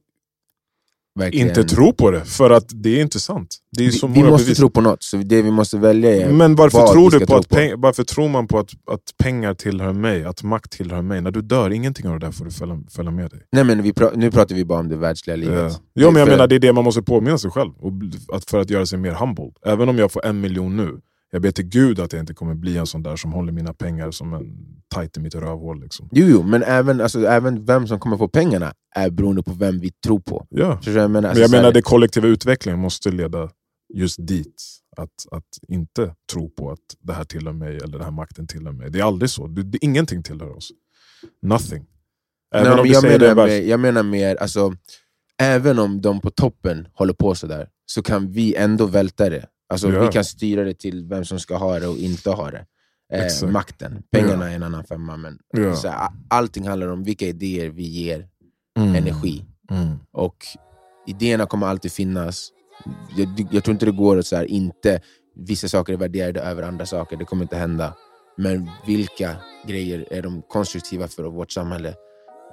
verkligen... 1.20 1.48
Inte 1.48 1.64
tro 1.64 1.94
på 1.94 2.12
det, 2.12 2.26
för 2.26 2.50
att 2.50 2.66
det 2.74 2.90
är 2.98 3.02
inte 3.02 3.20
sant. 3.20 3.58
Det 3.78 3.86
är 3.86 3.92
Vi, 4.08 4.22
vi 4.22 4.24
måste 4.30 4.46
bevis. 4.46 4.58
tro 4.58 4.70
på 4.70 4.82
något, 4.82 5.04
så 5.04 5.18
det 5.18 5.42
vi 5.42 5.52
måste 5.52 5.78
välja 5.78 6.16
är 6.16 6.32
Men 6.32 6.56
varför 6.56 6.78
vad 6.78 6.92
tror 6.92 7.12
du 7.12 7.26
på 7.26 7.36
att 7.36 7.50
peng, 7.50 7.74
varför 7.78 8.04
tror 8.04 8.30
man 8.30 8.48
på 8.48 8.60
att, 8.60 8.70
att 8.92 9.02
pengar 9.24 9.54
tillhör 9.54 9.94
mig, 9.94 10.24
att 10.24 10.44
makt 10.44 10.72
tillhör 10.72 11.02
mig? 11.02 11.22
När 11.22 11.32
du 11.32 11.42
dör, 11.42 11.70
ingenting 11.70 12.08
av 12.08 12.20
det 12.20 12.26
där 12.26 12.32
får 12.32 12.46
du 12.46 12.52
följa, 12.52 12.80
följa 12.90 13.12
med 13.12 13.30
dig. 13.30 13.40
Nej, 13.52 13.64
men 13.64 13.94
pra, 13.94 14.12
nu 14.16 14.32
pratar 14.32 14.56
vi 14.56 14.66
bara 14.66 14.80
om 14.80 14.90
det 14.90 14.98
världsliga 14.98 15.36
livet. 15.36 15.58
Ja. 15.74 15.80
Ja, 15.94 16.12
men 16.12 16.20
jag 16.20 16.28
För- 16.28 16.36
menar 16.36 16.48
det 16.48 16.56
är 16.56 16.60
det 16.60 16.74
man 16.74 16.84
måste 16.84 17.02
påminna 17.02 17.38
sig 17.38 17.52
själv, 17.52 17.72
och, 17.80 17.92
att 18.34 18.46
för 18.50 18.60
att 18.60 18.70
göra 18.70 18.86
sig 18.86 19.00
mer 19.00 19.12
humble. 19.12 19.52
Även 19.66 19.90
om 19.90 19.98
jag 19.98 20.12
får 20.12 20.26
en 20.26 20.42
miljon 20.42 20.78
nu, 20.78 21.00
jag 21.32 21.42
ber 21.42 21.52
till 21.52 21.66
gud 21.66 22.00
att 22.00 22.14
jag 22.14 22.20
inte 22.20 22.34
kommer 22.34 22.56
bli 22.56 22.78
en 22.78 22.88
sån 22.88 23.04
där 23.04 23.16
som 23.16 23.34
håller 23.34 23.52
mina 23.52 23.74
pengar 23.74 24.12
som 24.12 24.34
en 24.34 24.58
tight 24.96 25.18
i 25.18 25.20
mitt 25.20 25.36
rövhål. 25.36 25.82
Liksom. 25.82 26.10
Jo, 26.12 26.26
jo, 26.30 26.44
men 26.44 26.64
även, 26.64 27.02
alltså, 27.02 27.26
även 27.26 27.66
vem 27.66 27.88
som 27.88 28.00
kommer 28.00 28.18
få 28.18 28.28
pengarna 28.28 28.74
är 28.96 29.10
beroende 29.10 29.44
på 29.44 29.52
vem 29.54 29.80
vi 29.80 29.92
tror 29.92 30.20
på. 30.20 30.48
Ja. 30.50 30.80
Jag 30.86 30.94
menar? 30.94 31.08
Men 31.08 31.26
Alltså, 31.26 31.42
jag 31.42 31.50
så 31.50 31.56
här- 31.56 31.62
menar 31.64 31.74
det 31.74 31.82
kollektiva 31.82 32.28
utvecklingen 32.28 32.80
måste 32.80 33.12
leda 33.12 33.50
just 33.94 34.28
dit. 34.28 34.64
Att, 34.98 35.10
att 35.32 35.46
inte 35.68 36.16
tro 36.34 36.50
på 36.50 36.72
att 36.72 36.80
det 37.00 37.14
här 37.14 37.24
tillhör 37.24 37.54
mig 37.54 37.76
eller 37.78 37.92
den 37.98 38.02
här 38.02 38.12
makten 38.12 38.48
tillhör 38.48 38.74
mig. 38.74 38.92
Det 38.92 39.00
är 39.00 39.04
aldrig 39.04 39.30
så. 39.30 39.48
Det, 39.48 39.64
det, 39.64 39.78
ingenting 39.86 40.24
tillhör 40.24 40.58
oss. 40.58 40.72
Nothing. 41.42 41.86
Även 42.56 42.68
Nej, 42.68 42.80
om 42.80 42.82
men 42.82 42.92
jag, 42.92 43.04
det 43.04 43.10
menar 43.20 43.36
mer, 43.36 43.36
världs... 43.36 43.68
jag 43.68 43.80
menar 43.80 44.04
mer, 44.04 44.36
alltså, 44.36 44.74
även 45.42 45.80
om 45.80 46.02
de 46.02 46.22
på 46.22 46.30
toppen 46.30 46.88
håller 46.94 47.14
på 47.14 47.36
sådär, 47.36 47.68
så 47.86 48.04
kan 48.04 48.32
vi 48.32 48.56
ändå 48.56 48.86
välta 48.86 49.30
det. 49.30 49.46
Alltså, 49.72 49.90
Ja. 49.92 50.02
Vi 50.02 50.08
kan 50.08 50.24
styra 50.26 50.64
det 50.64 50.74
till 50.74 51.06
vem 51.06 51.26
som 51.26 51.40
ska 51.40 51.56
ha 51.58 51.80
det 51.80 51.88
och 51.88 51.98
inte 51.98 52.30
ha 52.30 52.52
det. 52.52 52.66
Eh, 53.14 53.50
makten. 53.50 54.04
Pengarna 54.12 54.52
är 54.52 54.56
en 54.56 54.64
annan 54.64 54.84
femma, 54.84 55.18
men 55.18 55.40
Ja. 55.54 55.76
så 55.76 55.88
här, 55.88 56.10
allting 56.30 56.68
handlar 56.68 56.88
om 56.88 57.04
vilka 57.04 57.26
idéer 57.26 57.70
vi 57.70 57.84
ger 57.84 58.28
Mm. 58.80 58.96
energi. 58.96 59.46
Mm. 59.72 59.98
Och 60.14 60.36
idéerna 61.08 61.46
kommer 61.46 61.68
alltid 61.68 61.92
finnas. 61.92 62.50
Jag, 63.18 63.48
jag 63.52 63.64
tror 63.64 63.74
inte 63.74 63.86
det 63.86 63.92
går 63.92 64.18
att 64.20 64.26
så 64.26 64.36
här, 64.36 64.46
inte 64.46 65.02
vissa 65.36 65.68
saker 65.68 65.94
är 65.94 65.98
värderade 65.98 66.42
över 66.42 66.64
andra 66.64 66.86
saker, 66.86 67.18
det 67.18 67.26
kommer 67.26 67.44
inte 67.44 67.58
hända. 67.58 67.94
Men 68.38 68.70
vilka 68.88 69.36
grejer 69.68 70.08
är 70.12 70.22
de 70.22 70.42
konstruktiva 70.42 71.08
för 71.08 71.24
vårt 71.24 71.52
samhälle? 71.52 71.94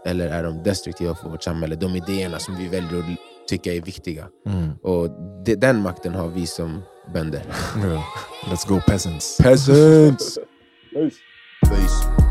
Eller 0.07 0.27
är 0.29 0.43
de 0.45 0.63
destruktiva 0.63 1.15
för 1.15 1.29
vårt 1.31 1.43
samhälle? 1.43 1.75
De 1.77 1.97
idéerna 1.97 2.39
som 2.39 2.57
vi 2.57 2.69
väljer 2.69 2.99
att 2.99 3.05
tycka 3.49 3.73
är 3.75 3.81
viktiga. 3.81 4.29
Mm. 4.47 4.71
Och 4.83 5.11
det, 5.45 5.55
den 5.55 5.83
makten 5.83 6.15
har 6.15 6.29
vi 6.29 6.47
som 6.47 6.83
bönder. 7.13 7.43
Ja. 7.83 8.05
Let's 8.51 8.67
go 8.67 8.81
peasants. 8.87 9.37
Peasants! 9.37 10.39
Peace. 10.93 12.28